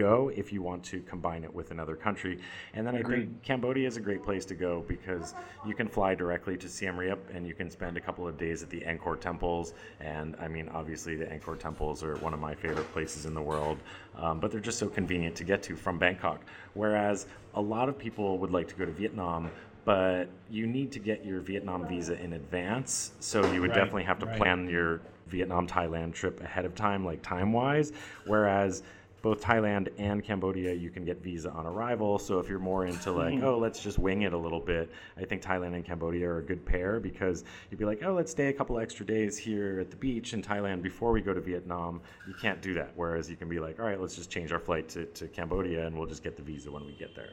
go 0.00 0.30
if 0.34 0.52
you 0.52 0.62
want 0.62 0.82
to 0.82 1.00
combine 1.02 1.44
it 1.44 1.52
with 1.52 1.70
another 1.70 1.94
country. 1.94 2.38
And 2.74 2.86
then 2.86 2.96
I 2.96 3.02
think 3.02 3.42
Cambodia 3.42 3.86
is 3.86 3.96
a 3.98 4.00
great 4.00 4.22
place 4.24 4.44
to 4.46 4.54
go 4.54 4.82
because 4.88 5.34
you 5.66 5.74
can 5.74 5.88
fly 5.88 6.14
directly 6.14 6.56
to 6.56 6.68
Siem 6.68 6.98
Reap 6.98 7.18
and 7.34 7.46
you 7.46 7.54
can 7.54 7.70
spend 7.70 7.96
a 7.98 8.00
couple 8.00 8.26
of 8.26 8.38
days 8.38 8.62
at 8.62 8.70
the 8.70 8.80
Angkor 8.80 9.20
temples. 9.20 9.74
And 10.00 10.36
I 10.40 10.48
mean, 10.48 10.68
obviously, 10.70 11.16
the 11.16 11.26
Angkor 11.26 11.58
temples 11.58 12.02
are 12.02 12.16
one 12.16 12.32
of 12.32 12.40
my 12.40 12.54
favorite 12.54 12.90
places 12.92 13.26
in 13.26 13.34
the 13.34 13.42
world, 13.42 13.78
um, 14.16 14.40
but 14.40 14.50
they're 14.50 14.60
just 14.70 14.78
so 14.78 14.88
convenient 14.88 15.36
to 15.36 15.44
get 15.44 15.62
to 15.64 15.76
from 15.76 15.98
Bangkok. 15.98 16.40
Whereas 16.74 17.26
a 17.54 17.60
lot 17.60 17.88
of 17.88 17.98
people 17.98 18.38
would 18.38 18.50
like 18.50 18.68
to 18.68 18.74
go 18.74 18.86
to 18.86 18.92
Vietnam. 18.92 19.50
But 19.84 20.28
you 20.50 20.66
need 20.66 20.92
to 20.92 20.98
get 20.98 21.24
your 21.24 21.40
Vietnam 21.40 21.88
visa 21.88 22.14
in 22.22 22.34
advance, 22.34 23.12
so 23.18 23.40
you 23.50 23.62
would 23.62 23.70
Right, 23.70 23.76
definitely 23.80 24.04
have 24.04 24.18
to 24.20 24.26
right. 24.26 24.36
plan 24.36 24.68
your 24.68 25.00
Vietnam 25.26 25.66
Thailand 25.66 26.12
trip 26.12 26.40
ahead 26.42 26.66
of 26.66 26.74
time, 26.74 27.02
like 27.04 27.22
time 27.22 27.50
wise. 27.52 27.90
Whereas 28.26 28.82
both 29.22 29.40
Thailand 29.42 29.88
and 29.98 30.24
Cambodia, 30.24 30.72
you 30.72 30.90
can 30.90 31.04
get 31.04 31.22
visa 31.22 31.50
on 31.50 31.66
arrival. 31.66 32.18
So 32.18 32.38
if 32.38 32.48
you're 32.48 32.58
more 32.58 32.86
into 32.86 33.12
like, 33.12 33.34
Mm-hmm. 33.34 33.44
oh, 33.44 33.58
let's 33.58 33.82
just 33.82 33.98
wing 33.98 34.22
it 34.22 34.32
a 34.32 34.38
little 34.38 34.60
bit, 34.60 34.90
I 35.16 35.24
think 35.24 35.42
Thailand 35.42 35.74
and 35.74 35.84
Cambodia 35.84 36.28
are 36.28 36.38
a 36.38 36.42
good 36.42 36.64
pair 36.64 37.00
because 37.00 37.44
you'd 37.70 37.78
be 37.78 37.84
like, 37.84 38.02
oh, 38.04 38.12
let's 38.12 38.30
stay 38.30 38.48
a 38.48 38.52
couple 38.52 38.78
extra 38.78 39.04
days 39.06 39.36
here 39.36 39.78
at 39.80 39.90
the 39.90 39.96
beach 39.96 40.32
in 40.32 40.42
Thailand 40.42 40.82
before 40.82 41.12
we 41.12 41.20
go 41.20 41.32
to 41.34 41.40
Vietnam. 41.40 42.00
You 42.26 42.34
can't 42.40 42.60
do 42.62 42.74
that. 42.74 42.92
Whereas 42.96 43.28
you 43.30 43.36
can 43.36 43.48
be 43.48 43.60
like, 43.60 43.78
all 43.78 43.86
right, 43.86 44.00
let's 44.00 44.16
just 44.16 44.30
change 44.30 44.52
our 44.52 44.60
flight 44.60 44.88
to, 44.90 45.04
to 45.06 45.28
Cambodia 45.28 45.86
and 45.86 45.96
we'll 45.96 46.08
just 46.08 46.22
get 46.22 46.36
the 46.36 46.42
visa 46.42 46.70
when 46.70 46.84
we 46.86 46.92
get 46.92 47.14
there. 47.14 47.30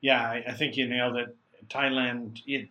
Yeah, 0.00 0.20
I, 0.22 0.44
I 0.48 0.52
think 0.52 0.76
you 0.76 0.88
nailed 0.88 1.16
it. 1.16 1.36
Thailand, 1.68 2.40
it 2.46 2.68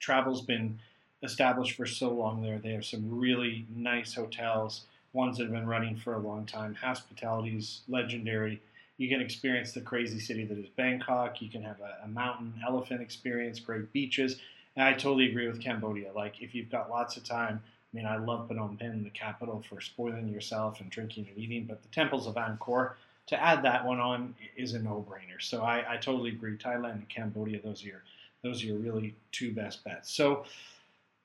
travel's 0.00 0.42
been 0.42 0.78
established 1.22 1.76
for 1.76 1.86
so 1.86 2.10
long 2.12 2.42
there. 2.42 2.58
They 2.58 2.72
have 2.72 2.84
some 2.84 3.08
really 3.18 3.66
nice 3.74 4.14
hotels, 4.14 4.86
ones 5.12 5.36
that 5.36 5.44
have 5.44 5.52
been 5.52 5.66
running 5.66 5.96
for 5.96 6.14
a 6.14 6.18
long 6.18 6.46
time. 6.46 6.74
Hospitality's 6.74 7.82
legendary. 7.88 8.60
You 8.96 9.08
can 9.08 9.20
experience 9.20 9.72
the 9.72 9.80
crazy 9.80 10.20
city 10.20 10.44
that 10.44 10.58
is 10.58 10.68
Bangkok. 10.76 11.42
You 11.42 11.50
can 11.50 11.62
have 11.62 11.80
a, 11.80 12.04
a 12.04 12.08
mountain 12.08 12.54
elephant 12.66 13.00
experience, 13.00 13.60
great 13.60 13.92
beaches. 13.92 14.36
And 14.76 14.86
I 14.86 14.92
totally 14.92 15.28
agree 15.28 15.46
with 15.46 15.60
Cambodia. 15.60 16.12
Like, 16.14 16.40
if 16.40 16.54
you've 16.54 16.70
got 16.70 16.88
lots 16.88 17.16
of 17.16 17.24
time, 17.24 17.62
I 17.92 17.96
mean, 17.96 18.06
I 18.06 18.16
love 18.16 18.48
Phnom 18.48 18.78
Penh, 18.78 19.04
the 19.04 19.10
capital, 19.10 19.62
for 19.68 19.80
spoiling 19.80 20.28
yourself 20.28 20.80
and 20.80 20.90
drinking 20.90 21.28
and 21.28 21.36
eating, 21.36 21.64
but 21.64 21.82
the 21.82 21.88
temples 21.88 22.26
of 22.26 22.36
Angkor, 22.36 22.92
to 23.26 23.42
add 23.42 23.62
that 23.64 23.84
one 23.84 24.00
on 24.00 24.34
is 24.56 24.72
a 24.72 24.78
no-brainer. 24.78 25.40
So 25.40 25.62
I, 25.62 25.94
I 25.94 25.96
totally 25.96 26.30
agree. 26.30 26.56
Thailand 26.56 26.92
and 26.92 27.08
Cambodia, 27.08 27.60
those 27.62 27.84
are 27.84 27.88
your, 27.88 28.02
those 28.42 28.62
are 28.62 28.66
your 28.66 28.78
really 28.78 29.14
two 29.30 29.52
best 29.52 29.84
bets. 29.84 30.12
So, 30.12 30.44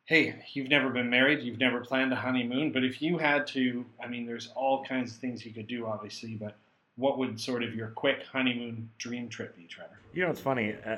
hey, 0.07 0.33
you've 0.53 0.69
never 0.69 0.89
been 0.89 1.09
married, 1.09 1.41
you've 1.41 1.59
never 1.59 1.81
planned 1.81 2.13
a 2.13 2.15
honeymoon, 2.15 2.71
but 2.71 2.83
if 2.83 3.01
you 3.01 3.17
had 3.17 3.45
to, 3.45 3.85
I 4.01 4.07
mean, 4.07 4.25
there's 4.25 4.47
all 4.55 4.83
kinds 4.85 5.11
of 5.11 5.17
things 5.17 5.45
you 5.45 5.51
could 5.51 5.67
do, 5.67 5.85
obviously, 5.85 6.33
but 6.33 6.55
what 6.95 7.17
would 7.17 7.39
sort 7.39 7.61
of 7.61 7.75
your 7.75 7.89
quick 7.89 8.23
honeymoon 8.31 8.89
dream 8.97 9.27
trip 9.27 9.55
be, 9.57 9.65
Trevor? 9.65 9.99
You 10.13 10.23
know, 10.23 10.31
it's 10.31 10.39
funny. 10.39 10.75
Uh, 10.85 10.97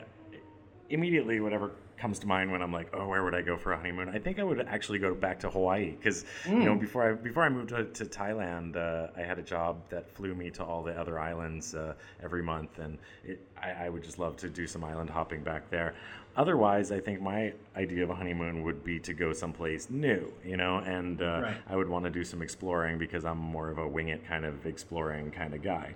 immediately, 0.91 1.39
whatever 1.39 1.71
comes 1.99 2.19
to 2.19 2.27
mind 2.27 2.51
when 2.51 2.61
I'm 2.61 2.71
like, 2.71 2.89
oh, 2.93 3.07
where 3.07 3.23
would 3.23 3.35
I 3.35 3.41
go 3.41 3.57
for 3.57 3.73
a 3.73 3.77
honeymoon? 3.77 4.09
I 4.09 4.19
think 4.19 4.39
I 4.39 4.43
would 4.43 4.61
actually 4.61 4.99
go 4.99 5.13
back 5.13 5.39
to 5.41 5.49
Hawaii 5.49 5.91
because 5.91 6.25
you 6.45 6.63
know 6.63 6.75
Mm. 6.75 6.79
before 6.79 7.09
I 7.09 7.13
before 7.13 7.43
I 7.43 7.49
moved 7.49 7.69
to, 7.69 7.83
to 7.85 8.05
Thailand, 8.05 8.75
uh, 8.75 9.11
I 9.15 9.21
had 9.21 9.37
a 9.37 9.41
job 9.43 9.77
that 9.89 10.09
flew 10.09 10.33
me 10.33 10.49
to 10.51 10.63
all 10.63 10.81
the 10.83 10.93
other 10.99 11.19
islands 11.19 11.75
uh, 11.75 11.93
every 12.23 12.41
month, 12.41 12.79
and 12.79 12.97
it, 13.23 13.39
I, 13.61 13.85
I 13.85 13.89
would 13.89 14.03
just 14.03 14.17
love 14.19 14.37
to 14.37 14.49
do 14.49 14.65
some 14.65 14.83
island 14.83 15.09
hopping 15.09 15.43
back 15.43 15.69
there. 15.69 15.93
Otherwise, 16.37 16.91
I 16.91 16.99
think 17.01 17.21
my 17.21 17.53
idea 17.75 18.03
of 18.03 18.09
a 18.11 18.15
honeymoon 18.15 18.63
would 18.63 18.83
be 18.83 18.99
to 18.99 19.13
go 19.13 19.33
someplace 19.33 19.89
new, 19.89 20.31
you 20.45 20.55
know, 20.55 20.77
and 20.77 21.21
uh, 21.21 21.41
Right. 21.41 21.57
I 21.67 21.75
would 21.75 21.89
want 21.89 22.05
to 22.05 22.11
do 22.11 22.23
some 22.23 22.41
exploring 22.41 22.97
because 22.97 23.25
I'm 23.25 23.37
more 23.39 23.69
of 23.69 23.77
a 23.77 23.87
wing 23.87 24.07
it 24.09 24.25
kind 24.25 24.45
of 24.45 24.65
exploring 24.65 25.31
kind 25.31 25.53
of 25.53 25.61
guy. 25.61 25.95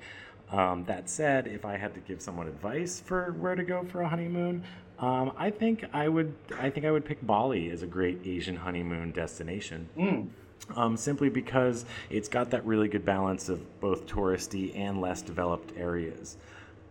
Um, 0.51 0.83
that 0.85 1.09
said, 1.09 1.47
if 1.47 1.65
I 1.65 1.77
had 1.77 1.93
to 1.95 1.99
give 2.01 2.21
someone 2.21 2.47
advice 2.47 3.01
for 3.03 3.31
where 3.39 3.55
to 3.55 3.63
go 3.63 3.83
for 3.85 4.01
a 4.01 4.07
honeymoon, 4.09 4.63
um, 5.03 5.33
I 5.37 5.49
think 5.49 5.83
I 5.91 6.07
would. 6.07 6.33
I 6.57 6.69
think 6.69 6.85
I 6.85 6.91
would 6.91 7.03
pick 7.03 7.25
Bali 7.25 7.69
as 7.71 7.83
a 7.83 7.87
great 7.87 8.19
Asian 8.25 8.55
honeymoon 8.55 9.11
destination. 9.11 9.89
Mm. 9.97 10.29
Um, 10.77 10.95
simply 10.95 11.27
because 11.27 11.83
it's 12.09 12.29
got 12.29 12.49
that 12.51 12.65
really 12.65 12.87
good 12.87 13.03
balance 13.03 13.49
of 13.49 13.81
both 13.81 14.07
touristy 14.07 14.73
and 14.77 15.01
less 15.01 15.21
developed 15.21 15.73
areas. 15.77 16.37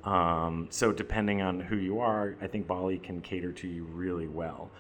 Um, 0.05 0.67
so 0.69 0.93
depending 0.93 1.41
on 1.41 1.59
who 1.59 1.77
you 1.77 2.01
are, 2.01 2.37
I 2.43 2.49
think 2.49 2.67
Bali 2.67 2.99
can 2.99 3.23
cater 3.23 3.51
to 3.53 3.67
you 3.67 3.85
really 3.85 4.29
well. 4.29 4.71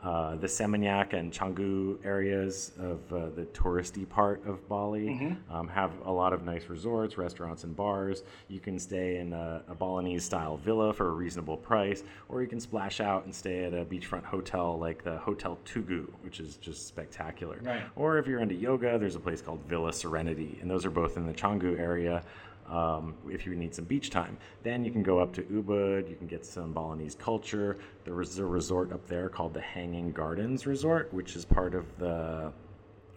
Uh, 0.00 0.36
the 0.36 0.46
Seminyak 0.46 1.12
and 1.12 1.32
Canggu 1.32 1.98
areas 2.04 2.70
of 2.78 3.00
uh, 3.12 3.30
the 3.34 3.46
touristy 3.52 4.08
part 4.08 4.46
of 4.46 4.66
Bali 4.68 5.08
um, 5.50 5.66
have 5.66 5.90
a 6.04 6.12
lot 6.12 6.32
of 6.32 6.44
nice 6.44 6.68
resorts, 6.68 7.18
restaurants, 7.18 7.64
and 7.64 7.74
bars. 7.74 8.22
You 8.46 8.60
can 8.60 8.78
stay 8.78 9.18
in 9.18 9.32
a, 9.32 9.62
a 9.68 9.74
Balinese 9.74 10.22
style 10.22 10.56
villa 10.56 10.92
for 10.92 11.08
a 11.08 11.12
reasonable 11.12 11.56
price, 11.56 12.04
or 12.28 12.42
you 12.42 12.48
can 12.48 12.60
splash 12.60 13.00
out 13.00 13.24
and 13.24 13.34
stay 13.34 13.64
at 13.64 13.74
a 13.74 13.84
beachfront 13.84 14.24
hotel 14.24 14.78
like 14.78 15.02
the 15.02 15.18
Hotel 15.18 15.58
Tugu, 15.64 16.06
which 16.22 16.38
is 16.38 16.58
just 16.58 16.86
spectacular. 16.86 17.58
Right. 17.62 17.82
Or 17.96 18.18
if 18.18 18.28
you're 18.28 18.40
into 18.40 18.54
yoga, 18.54 18.98
there's 18.98 19.16
a 19.16 19.20
place 19.20 19.42
called 19.42 19.60
Villa 19.68 19.92
Serenity, 19.92 20.58
and 20.62 20.70
those 20.70 20.86
are 20.86 20.90
both 20.90 21.16
in 21.16 21.26
the 21.26 21.34
Canggu 21.34 21.76
area. 21.76 22.22
Um, 22.70 23.14
if 23.28 23.46
you 23.46 23.54
need 23.54 23.74
some 23.74 23.86
beach 23.86 24.10
time, 24.10 24.36
then 24.62 24.84
you 24.84 24.90
can 24.90 25.02
go 25.02 25.18
up 25.18 25.32
to 25.34 25.42
Ubud. 25.42 26.08
You 26.08 26.16
can 26.16 26.26
get 26.26 26.44
some 26.44 26.72
Balinese 26.72 27.14
culture. 27.14 27.78
There 28.04 28.20
is 28.20 28.38
a 28.38 28.44
resort 28.44 28.92
up 28.92 29.06
there 29.06 29.28
called 29.28 29.54
the 29.54 29.60
Hanging 29.60 30.12
Gardens 30.12 30.66
Resort, 30.66 31.12
which 31.14 31.34
is 31.34 31.44
part 31.44 31.74
of 31.74 31.86
the 31.98 32.52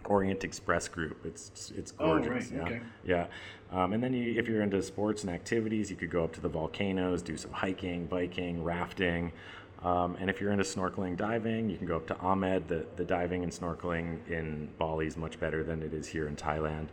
Orient 0.06 0.44
Express 0.44 0.88
group. 0.88 1.26
It's 1.26 1.72
it's 1.76 1.94
Oh, 2.00 2.18
gorgeous. 2.18 2.52
right, 2.52 2.58
yeah. 2.58 2.64
okay. 2.64 2.82
Yeah. 3.06 3.28
Um, 3.72 3.94
and 3.94 4.02
then 4.04 4.14
you, 4.14 4.40
if 4.40 4.48
you're 4.48 4.62
into 4.62 4.82
sports 4.82 5.24
and 5.24 5.32
activities, 5.32 5.90
you 5.90 5.96
could 5.98 6.10
go 6.12 6.24
up 6.24 6.34
to 6.34 6.42
the 6.42 6.50
volcanoes, 6.50 7.22
do 7.22 7.36
some 7.38 7.52
hiking, 7.52 8.06
biking, 8.06 8.64
rafting. 8.64 9.32
Um, 9.84 10.16
and 10.20 10.30
if 10.30 10.40
you're 10.40 10.52
into 10.52 10.64
snorkeling, 10.64 11.18
diving, 11.18 11.70
you 11.70 11.78
can 11.78 11.88
go 11.88 11.96
up 11.98 12.06
to 12.08 12.14
Amed. 12.16 12.68
The, 12.68 12.86
the 12.98 13.04
diving 13.04 13.44
and 13.44 13.52
snorkeling 13.52 14.20
in 14.30 14.70
Bali 14.78 15.08
is 15.08 15.18
much 15.18 15.40
better 15.40 15.64
than 15.64 15.82
it 15.82 15.94
is 15.94 16.08
here 16.08 16.28
in 16.28 16.36
Thailand. 16.36 16.88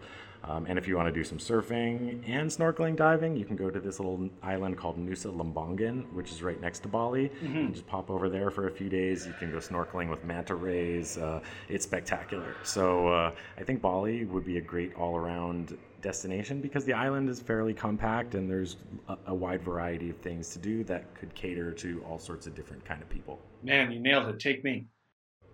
Um, 0.45 0.67
and 0.67 0.79
if 0.79 0.89
you 0.89 0.97
want 0.97 1.09
to 1.09 1.13
do 1.13 1.25
some 1.25 1.39
surfing 1.39 2.23
and 2.27 2.49
snorkeling 2.51 2.97
diving, 2.97 3.37
you 3.37 3.45
can 3.45 3.57
go 3.57 3.71
to 3.71 3.81
this 3.81 3.99
little 3.99 4.31
island 4.43 4.77
called 4.79 4.99
Nusa 4.99 5.35
Lembongan, 5.35 6.11
which 6.13 6.31
is 6.31 6.43
right 6.43 6.61
next 6.61 6.81
to 6.81 6.89
Bali. 6.89 7.31
And 7.67 7.75
just 7.75 7.87
pop 7.87 8.11
over 8.11 8.29
there 8.29 8.51
for 8.51 8.69
a 8.69 8.71
few 8.71 8.89
days. 8.89 9.27
You 9.27 9.35
can 9.39 9.51
go 9.51 9.59
snorkeling 9.59 10.09
with 10.09 10.25
manta 10.25 10.55
rays. 10.55 11.19
Uh, 11.19 11.41
it's 11.69 11.85
spectacular. 11.85 12.55
So 12.63 13.09
uh, 13.09 13.33
I 13.59 13.63
think 13.65 13.83
Bali 13.83 14.25
would 14.25 14.45
be 14.45 14.59
a 14.59 14.63
great 14.63 14.95
all-around 14.95 15.77
destination 16.01 16.61
because 16.61 16.85
the 16.85 16.93
island 16.93 17.29
is 17.29 17.41
fairly 17.41 17.75
compact 17.75 18.35
and 18.35 18.49
there's 18.49 18.77
a, 19.09 19.17
a 19.27 19.35
wide 19.35 19.63
variety 19.63 20.11
of 20.11 20.17
things 20.19 20.51
to 20.51 20.59
do 20.59 20.85
that 20.85 21.13
could 21.15 21.35
cater 21.35 21.73
to 21.73 22.03
all 22.09 22.19
sorts 22.19 22.47
of 22.47 22.55
different 22.55 22.85
kind 22.85 23.03
of 23.03 23.09
people. 23.09 23.41
Man, 23.63 23.91
you 23.91 24.01
nailed 24.01 24.29
it. 24.29 24.39
Take 24.39 24.63
me. 24.63 24.87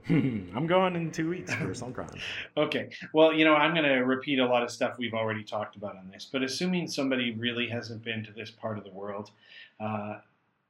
I'm 0.09 0.67
going 0.67 0.97
in 0.97 1.11
two 1.11 1.31
weeks 1.31 1.55
for 1.55 1.69
Songkran. 1.69 2.19
Okay. 2.57 2.90
Well, 3.14 3.33
you 3.33 3.45
know, 3.45 3.55
I'm 3.55 3.73
going 3.73 3.88
to 3.88 4.05
repeat 4.05 4.38
a 4.38 4.47
lot 4.47 4.62
of 4.62 4.71
stuff 4.71 4.99
we've 4.99 5.14
already 5.14 5.43
talked 5.43 5.77
about 5.77 5.97
on 5.97 6.11
this, 6.12 6.29
but 6.31 6.43
assuming 6.43 6.88
somebody 6.88 7.33
really 7.33 7.69
hasn't 7.69 8.05
been 8.05 8.23
to 8.25 8.33
this 8.33 8.51
part 8.51 8.77
of 8.77 8.85
the 8.85 8.90
world, 8.90 9.31
uh, 9.81 10.19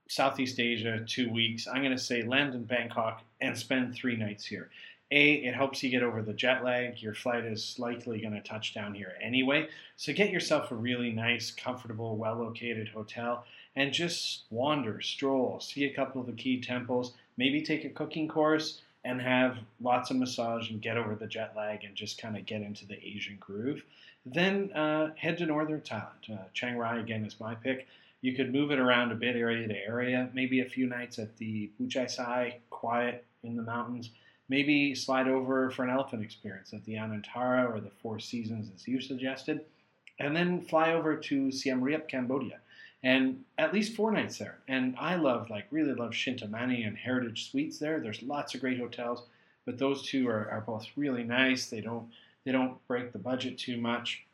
Southeast 0.09 0.61
Asia, 0.61 1.05
two 1.07 1.31
weeks, 1.31 1.67
I'm 1.67 1.83
going 1.83 1.97
to 1.97 2.03
say 2.03 2.23
land 2.23 2.55
in 2.55 2.65
Bangkok 2.65 3.23
and 3.41 3.59
spend 3.59 3.95
three 3.95 4.17
nights 4.17 4.47
here. 4.47 4.71
A, 5.11 5.35
it 5.35 5.55
helps 5.55 5.83
you 5.83 5.91
get 5.91 6.03
over 6.03 6.23
the 6.23 6.33
jet 6.33 6.65
lag. 6.65 7.03
Your 7.03 7.15
flight 7.15 7.45
is 7.45 7.77
likely 7.79 8.21
going 8.21 8.35
to 8.35 8.41
touch 8.41 8.73
down 8.73 8.95
here 8.95 9.15
anyway. 9.21 9.69
So 9.97 10.13
get 10.13 10.31
yourself 10.31 10.71
a 10.71 10.77
really 10.77 11.11
nice, 11.11 11.51
comfortable, 11.51 12.17
well 12.17 12.37
located 12.37 12.89
hotel 12.89 13.45
and 13.75 13.93
just 13.93 14.45
wander, 14.51 15.01
stroll, 15.01 15.59
see 15.59 15.85
a 15.85 15.95
couple 15.95 16.21
of 16.21 16.29
the 16.29 16.33
key 16.33 16.61
temples, 16.61 17.15
maybe 17.37 17.63
take 17.63 17.85
a 17.85 17.91
cooking 17.91 18.29
course 18.29 18.81
and 19.05 19.21
have 19.21 19.59
lots 19.81 20.11
of 20.11 20.17
massage 20.17 20.71
and 20.71 20.81
get 20.81 20.97
over 20.97 21.15
the 21.15 21.27
jet 21.27 21.53
lag 21.57 21.85
and 21.85 21.95
just 21.95 22.21
kind 22.21 22.37
of 22.37 22.47
get 22.47 22.63
into 22.63 22.87
the 22.87 22.99
Asian 23.07 23.37
groove. 23.39 23.83
Then 24.25 24.73
uh, 24.73 25.11
head 25.17 25.39
to 25.39 25.47
northern 25.47 25.83
Thailand. 25.83 26.31
Uh, 26.31 26.45
Chiang 26.55 26.77
Rai 26.77 27.01
again 27.01 27.25
is 27.25 27.39
my 27.39 27.55
pick. 27.55 27.87
You 28.23 28.35
could 28.35 28.53
move 28.53 28.71
it 28.71 28.79
around 28.79 29.13
a 29.13 29.17
bit 29.17 29.37
area 29.37 29.69
to 29.69 29.77
area, 29.77 30.31
maybe 30.33 30.61
a 30.61 30.65
few 30.65 30.87
nights 30.87 31.19
at 31.19 31.37
the 31.37 31.71
Phu 31.79 31.91
Chaisai, 31.91 32.55
quiet 32.71 33.27
in 33.43 33.57
the 33.57 33.63
mountains. 33.63 34.11
Maybe 34.49 34.95
slide 34.95 35.29
over 35.29 35.71
for 35.71 35.85
an 35.85 35.91
elephant 35.91 36.23
experience 36.23 36.73
at 36.73 36.85
the 36.85 36.95
Anantara 36.95 37.71
or 37.71 37.81
the 37.81 37.91
Four 38.03 38.19
Seasons, 38.19 38.71
as 38.75 38.89
you 38.89 39.01
suggested, 39.01 39.65
and 40.19 40.35
then 40.35 40.63
fly 40.63 40.93
over 40.93 41.17
to 41.17 41.53
Siem 41.53 41.83
Reap, 41.83 42.09
Cambodia, 42.09 42.61
and 43.05 43.45
at 43.59 43.73
least 43.73 43.95
four 43.95 44.11
nights 44.11 44.39
there. 44.39 44.59
And 44.67 44.97
I 44.99 45.15
love, 45.17 45.51
like, 45.51 45.67
really 45.71 45.95
love 45.95 46.11
Shinta 46.13 46.49
Mani 46.51 46.83
and 46.83 46.97
Heritage 46.97 47.51
Suites 47.51 47.79
there. 47.79 48.01
There's 48.01 48.23
lots 48.23 48.55
of 48.55 48.61
great 48.63 48.81
hotels, 48.81 49.23
but 49.67 49.79
those 49.79 50.03
two 50.03 50.29
are, 50.29 50.49
are 50.51 50.65
both 50.67 50.87
really 50.97 51.23
nice. 51.25 51.67
They 51.67 51.83
don't 51.83 52.09
they 52.45 52.53
don't 52.53 52.77
break 52.89 53.13
the 53.13 53.19
budget 53.31 53.59
too 53.59 53.79
much. 53.79 54.25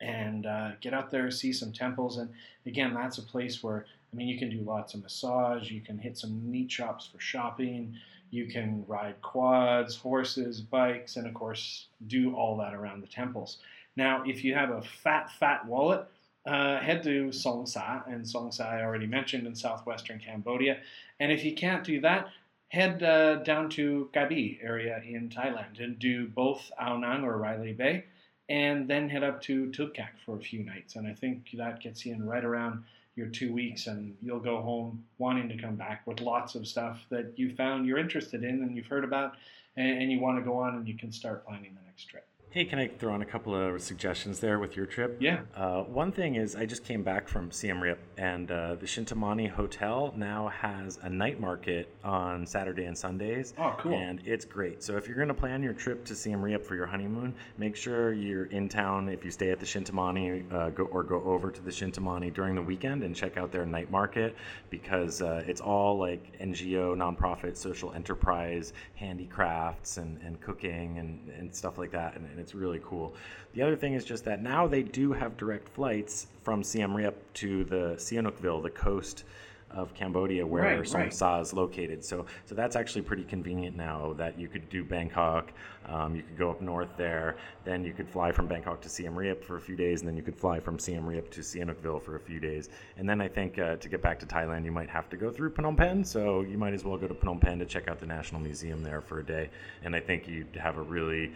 and 0.00 0.46
uh, 0.46 0.70
get 0.80 0.94
out 0.94 1.10
there, 1.10 1.30
see 1.30 1.52
some 1.52 1.72
temples. 1.72 2.18
And 2.18 2.30
again, 2.66 2.94
that's 2.94 3.18
a 3.18 3.22
place 3.22 3.62
where, 3.62 3.86
I 4.12 4.16
mean, 4.16 4.28
you 4.28 4.38
can 4.38 4.50
do 4.50 4.60
lots 4.60 4.94
of 4.94 5.02
massage, 5.02 5.70
you 5.70 5.80
can 5.80 5.98
hit 5.98 6.18
some 6.18 6.50
neat 6.50 6.70
shops 6.70 7.08
for 7.10 7.20
shopping, 7.20 7.94
you 8.30 8.46
can 8.46 8.84
ride 8.86 9.20
quads, 9.22 9.96
horses, 9.96 10.60
bikes, 10.60 11.16
and 11.16 11.26
of 11.26 11.34
course, 11.34 11.86
do 12.06 12.34
all 12.34 12.56
that 12.58 12.74
around 12.74 13.00
the 13.02 13.06
temples. 13.06 13.58
Now, 13.96 14.22
if 14.26 14.44
you 14.44 14.54
have 14.54 14.70
a 14.70 14.82
fat, 14.82 15.30
fat 15.38 15.66
wallet, 15.66 16.06
uh, 16.46 16.78
head 16.80 17.02
to 17.02 17.32
Song 17.32 17.66
Saa, 17.66 18.02
and 18.06 18.26
Song 18.26 18.52
Saa 18.52 18.70
I 18.70 18.82
already 18.82 19.06
mentioned 19.06 19.46
in 19.46 19.54
southwestern 19.54 20.18
Cambodia. 20.18 20.78
And 21.20 21.32
if 21.32 21.44
you 21.44 21.54
can't 21.54 21.84
do 21.84 22.00
that, 22.00 22.28
head 22.68 23.02
uh, 23.02 23.36
down 23.36 23.70
to 23.70 24.10
Krabi 24.14 24.58
area 24.62 25.02
in 25.06 25.28
Thailand 25.28 25.82
and 25.82 25.98
do 25.98 26.26
both 26.28 26.70
Ao 26.80 26.96
Nang 26.96 27.24
or 27.24 27.36
Railay 27.38 27.72
Bay 27.72 28.04
and 28.48 28.88
then 28.88 29.08
head 29.08 29.24
up 29.24 29.42
to 29.42 29.66
Tubkaak 29.70 30.18
for 30.24 30.36
a 30.36 30.40
few 30.40 30.62
nights. 30.62 30.96
And 30.96 31.06
I 31.06 31.14
think 31.14 31.48
that 31.54 31.80
gets 31.80 32.06
you 32.06 32.14
in 32.14 32.24
right 32.24 32.44
around 32.44 32.84
your 33.16 33.28
two 33.28 33.52
weeks, 33.52 33.86
and 33.86 34.14
you'll 34.22 34.40
go 34.40 34.60
home 34.60 35.04
wanting 35.18 35.48
to 35.48 35.56
come 35.56 35.74
back 35.74 36.06
with 36.06 36.20
lots 36.20 36.54
of 36.54 36.68
stuff 36.68 37.00
that 37.10 37.32
you 37.36 37.54
found 37.56 37.86
you're 37.86 37.98
interested 37.98 38.44
in 38.44 38.62
and 38.62 38.76
you've 38.76 38.86
heard 38.86 39.04
about, 39.04 39.36
and 39.76 40.12
you 40.12 40.20
want 40.20 40.38
to 40.38 40.44
go 40.44 40.58
on 40.58 40.76
and 40.76 40.86
you 40.86 40.96
can 40.96 41.10
start 41.10 41.46
planning 41.46 41.74
the 41.74 41.86
next 41.86 42.04
trip. 42.04 42.26
Hey, 42.50 42.64
can 42.64 42.78
I 42.78 42.88
throw 42.88 43.14
in 43.14 43.20
a 43.20 43.26
couple 43.26 43.54
of 43.54 43.82
suggestions 43.82 44.40
there 44.40 44.58
with 44.58 44.76
your 44.76 44.86
trip? 44.86 45.18
Yeah. 45.20 45.40
Uh, 45.54 45.82
one 45.82 46.10
thing 46.10 46.36
is, 46.36 46.56
I 46.56 46.64
just 46.64 46.84
came 46.84 47.02
back 47.02 47.28
from 47.28 47.50
Siem 47.50 47.82
Reap, 47.82 47.98
and 48.16 48.50
uh, 48.50 48.76
the 48.76 48.86
Shinta 48.86 49.14
Mani 49.14 49.46
Hotel 49.46 50.14
now 50.16 50.48
has 50.48 50.98
a 51.02 51.10
night 51.10 51.38
market 51.38 51.90
on 52.02 52.46
Saturday 52.46 52.86
and 52.86 52.96
Sundays. 52.96 53.52
Oh, 53.58 53.74
cool. 53.78 53.92
And 53.92 54.22
it's 54.24 54.46
great. 54.46 54.82
So 54.82 54.96
if 54.96 55.06
you're 55.06 55.16
going 55.16 55.28
to 55.28 55.34
plan 55.34 55.62
your 55.62 55.74
trip 55.74 56.02
to 56.06 56.14
Siem 56.14 56.40
Reap 56.40 56.64
for 56.64 56.76
your 56.76 56.86
honeymoon, 56.86 57.34
make 57.58 57.76
sure 57.76 58.14
you're 58.14 58.46
in 58.46 58.70
town. 58.70 59.10
If 59.10 59.22
you 59.22 59.30
stay 59.30 59.50
at 59.50 59.60
the 59.60 59.66
Shinta 59.66 59.92
Mani, 59.92 60.44
uh, 60.50 60.70
go 60.70 60.84
or 60.84 61.02
go 61.02 61.22
over 61.24 61.50
to 61.50 61.60
the 61.60 61.70
Shinta 61.70 62.00
Mani 62.00 62.30
during 62.30 62.54
the 62.54 62.62
weekend 62.62 63.02
and 63.02 63.14
check 63.14 63.36
out 63.36 63.52
their 63.52 63.66
night 63.66 63.90
market 63.90 64.34
because 64.70 65.20
uh, 65.20 65.42
it's 65.46 65.60
all 65.60 65.98
like 65.98 66.38
NGO, 66.40 66.96
nonprofit, 66.96 67.54
social 67.54 67.92
enterprise, 67.92 68.72
handicrafts, 68.94 69.98
and, 69.98 70.18
and 70.22 70.40
cooking 70.40 70.98
and, 71.00 71.28
and 71.36 71.54
stuff 71.54 71.76
like 71.76 71.90
that. 71.90 72.16
And, 72.16 72.24
and 72.30 72.45
it's 72.46 72.54
really 72.54 72.80
cool. 72.84 73.12
The 73.54 73.62
other 73.62 73.74
thing 73.74 73.94
is 73.94 74.04
just 74.04 74.24
that 74.26 74.40
now 74.40 74.68
they 74.68 74.84
do 74.84 75.12
have 75.12 75.36
direct 75.36 75.68
flights 75.70 76.28
from 76.44 76.62
Siem 76.62 76.96
Reap 76.96 77.16
to 77.34 77.64
the 77.64 77.94
Sihanoukville, 77.96 78.62
the 78.62 78.70
coast 78.70 79.24
of 79.72 79.92
Cambodia, 79.94 80.46
where 80.46 80.62
Right, 80.62 80.88
Song 80.88 81.00
right. 81.00 81.12
Sa 81.12 81.40
is 81.40 81.52
located. 81.52 82.04
So, 82.04 82.26
so 82.44 82.54
that's 82.54 82.76
actually 82.76 83.02
pretty 83.02 83.24
convenient 83.24 83.76
now 83.76 84.14
that 84.16 84.38
you 84.38 84.46
could 84.46 84.70
do 84.70 84.84
Bangkok. 84.84 85.52
Um, 85.86 86.14
you 86.14 86.22
could 86.22 86.38
go 86.38 86.50
up 86.50 86.60
north 86.60 86.88
there. 86.96 87.36
Then 87.64 87.84
you 87.84 87.92
could 87.92 88.08
fly 88.08 88.30
from 88.30 88.46
Bangkok 88.46 88.80
to 88.82 88.88
Siem 88.88 89.16
Reap 89.16 89.42
for 89.42 89.56
a 89.56 89.60
few 89.60 89.74
days, 89.74 90.02
and 90.02 90.08
then 90.08 90.16
you 90.16 90.22
could 90.22 90.36
fly 90.36 90.60
from 90.60 90.78
Siem 90.78 91.04
Reap 91.04 91.30
to 91.32 91.40
Sihanoukville 91.40 92.00
for 92.00 92.14
a 92.14 92.20
few 92.20 92.38
days. 92.38 92.68
And 92.96 93.08
then 93.08 93.20
I 93.20 93.26
think 93.26 93.58
uh, 93.58 93.74
to 93.76 93.88
get 93.88 94.02
back 94.02 94.20
to 94.20 94.26
Thailand, 94.26 94.64
you 94.64 94.72
might 94.72 94.88
have 94.88 95.08
to 95.10 95.16
go 95.16 95.32
through 95.32 95.50
Phnom 95.50 95.76
Penh. 95.76 96.04
So 96.04 96.42
you 96.42 96.58
might 96.58 96.74
as 96.74 96.84
well 96.84 96.96
go 96.96 97.08
to 97.08 97.14
Phnom 97.14 97.40
Penh 97.40 97.58
to 97.58 97.66
check 97.66 97.88
out 97.88 97.98
the 97.98 98.06
National 98.06 98.40
Museum 98.40 98.84
there 98.84 99.00
for 99.00 99.18
a 99.18 99.24
day. 99.24 99.50
And 99.82 99.96
I 99.96 100.00
think 100.00 100.28
you'd 100.28 100.54
have 100.56 100.78
a 100.78 100.82
really 100.82 101.32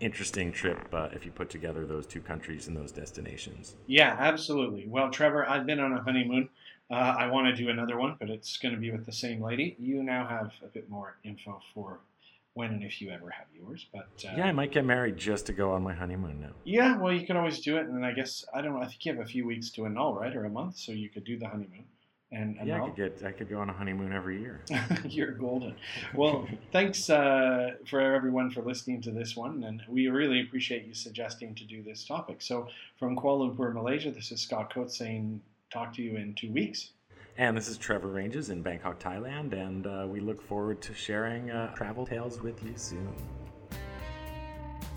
interesting 0.00 0.52
trip 0.52 0.78
uh, 0.92 1.08
if 1.12 1.24
you 1.24 1.30
put 1.30 1.50
together 1.50 1.86
those 1.86 2.06
two 2.06 2.20
countries 2.20 2.68
and 2.68 2.76
those 2.76 2.92
destinations. 2.92 3.76
Yeah, 3.86 4.16
absolutely. 4.18 4.86
Well, 4.86 5.10
Trevor, 5.10 5.48
I've 5.48 5.66
been 5.66 5.80
on 5.80 5.92
a 5.92 6.02
honeymoon. 6.02 6.48
Uh, 6.90 6.94
I 6.94 7.26
want 7.28 7.46
to 7.48 7.54
do 7.54 7.68
another 7.68 7.98
one, 7.98 8.16
but 8.18 8.30
it's 8.30 8.56
going 8.56 8.74
to 8.74 8.80
be 8.80 8.90
with 8.90 9.04
the 9.04 9.12
same 9.12 9.42
lady. 9.42 9.76
You 9.78 10.02
now 10.02 10.26
have 10.26 10.52
a 10.64 10.68
bit 10.68 10.88
more 10.88 11.16
info 11.22 11.60
for 11.74 11.98
when 12.54 12.70
and 12.70 12.82
if 12.82 13.00
you 13.02 13.10
ever 13.10 13.28
have 13.30 13.46
yours. 13.54 13.86
But 13.92 14.08
uh, 14.26 14.36
Yeah, 14.36 14.46
I 14.46 14.52
might 14.52 14.72
get 14.72 14.84
married 14.84 15.16
just 15.16 15.46
to 15.46 15.52
go 15.52 15.72
on 15.72 15.82
my 15.82 15.94
honeymoon 15.94 16.40
now. 16.40 16.50
yeah, 16.64 16.96
well, 16.96 17.12
you 17.12 17.26
can 17.26 17.36
always 17.36 17.60
do 17.60 17.76
it, 17.76 17.86
and 17.86 17.94
then 17.94 18.04
I 18.04 18.12
guess 18.12 18.44
I 18.54 18.62
don't 18.62 18.74
know. 18.74 18.80
I 18.82 18.86
think 18.86 19.04
you 19.04 19.12
have 19.12 19.22
a 19.22 19.28
few 19.28 19.46
weeks 19.46 19.70
to 19.72 19.84
annul, 19.84 20.14
right, 20.14 20.34
or 20.34 20.44
a 20.44 20.50
month, 20.50 20.76
so 20.78 20.92
you 20.92 21.08
could 21.10 21.24
do 21.24 21.38
the 21.38 21.46
honeymoon 21.46 21.84
and 22.30 22.56
Yeah, 22.56 22.74
I 22.74 22.76
annul. 22.76 22.90
could 22.90 22.96
get 23.20 23.26
I 23.26 23.32
could 23.32 23.48
go 23.48 23.58
on 23.58 23.70
a 23.70 23.72
honeymoon 23.72 24.12
every 24.12 24.40
year. 24.40 24.60
You're 25.04 25.32
golden. 25.32 25.74
Well, 26.14 26.46
thanks 26.72 27.08
uh, 27.08 27.72
for 27.86 28.00
everyone 28.00 28.50
for 28.50 28.62
listening 28.62 29.00
to 29.02 29.10
this 29.10 29.36
one, 29.36 29.64
and 29.64 29.82
we 29.88 30.08
really 30.08 30.40
appreciate 30.40 30.86
you 30.86 30.94
suggesting 30.94 31.54
to 31.54 31.64
do 31.64 31.82
this 31.82 32.04
topic. 32.04 32.42
So, 32.42 32.68
from 32.98 33.16
Kuala 33.16 33.54
Lumpur, 33.56 33.72
Malaysia, 33.72 34.10
this 34.10 34.30
is 34.30 34.40
Scott 34.40 34.72
Coates 34.72 34.96
saying, 34.98 35.40
"Talk 35.72 35.94
to 35.94 36.02
you 36.02 36.16
in 36.16 36.34
two 36.34 36.52
weeks." 36.52 36.90
And 37.38 37.56
this 37.56 37.68
is 37.68 37.78
Trevor 37.78 38.08
Ranges 38.08 38.50
in 38.50 38.62
Bangkok, 38.62 38.98
Thailand, 38.98 39.52
and 39.52 39.86
uh, 39.86 40.06
we 40.08 40.18
look 40.18 40.42
forward 40.42 40.80
to 40.82 40.92
sharing 40.92 41.50
uh, 41.52 41.72
travel 41.74 42.04
tales 42.04 42.40
with 42.42 42.60
you 42.64 42.72
soon. 42.76 43.08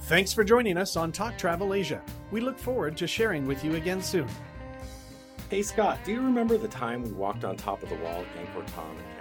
Thanks 0.05 0.33
for 0.33 0.43
joining 0.43 0.75
us 0.75 0.95
on 0.97 1.11
Talk 1.11 1.37
Travel 1.37 1.75
Asia. 1.75 2.01
We 2.31 2.41
look 2.41 2.57
forward 2.57 2.97
to 2.97 3.05
sharing 3.07 3.45
with 3.45 3.63
you 3.63 3.75
again 3.75 4.01
soon. 4.01 4.27
Hey 5.51 5.63
Scott, 5.63 5.99
do 6.05 6.13
you 6.13 6.21
remember 6.21 6.57
the 6.57 6.69
time 6.69 7.03
we 7.03 7.11
walked 7.11 7.43
on 7.43 7.57
top 7.57 7.83
of 7.83 7.89
the 7.89 7.95
wall 7.95 8.21
at 8.21 8.35
Angkor 8.37 8.65
Thom 8.67 8.95
in 8.97 9.20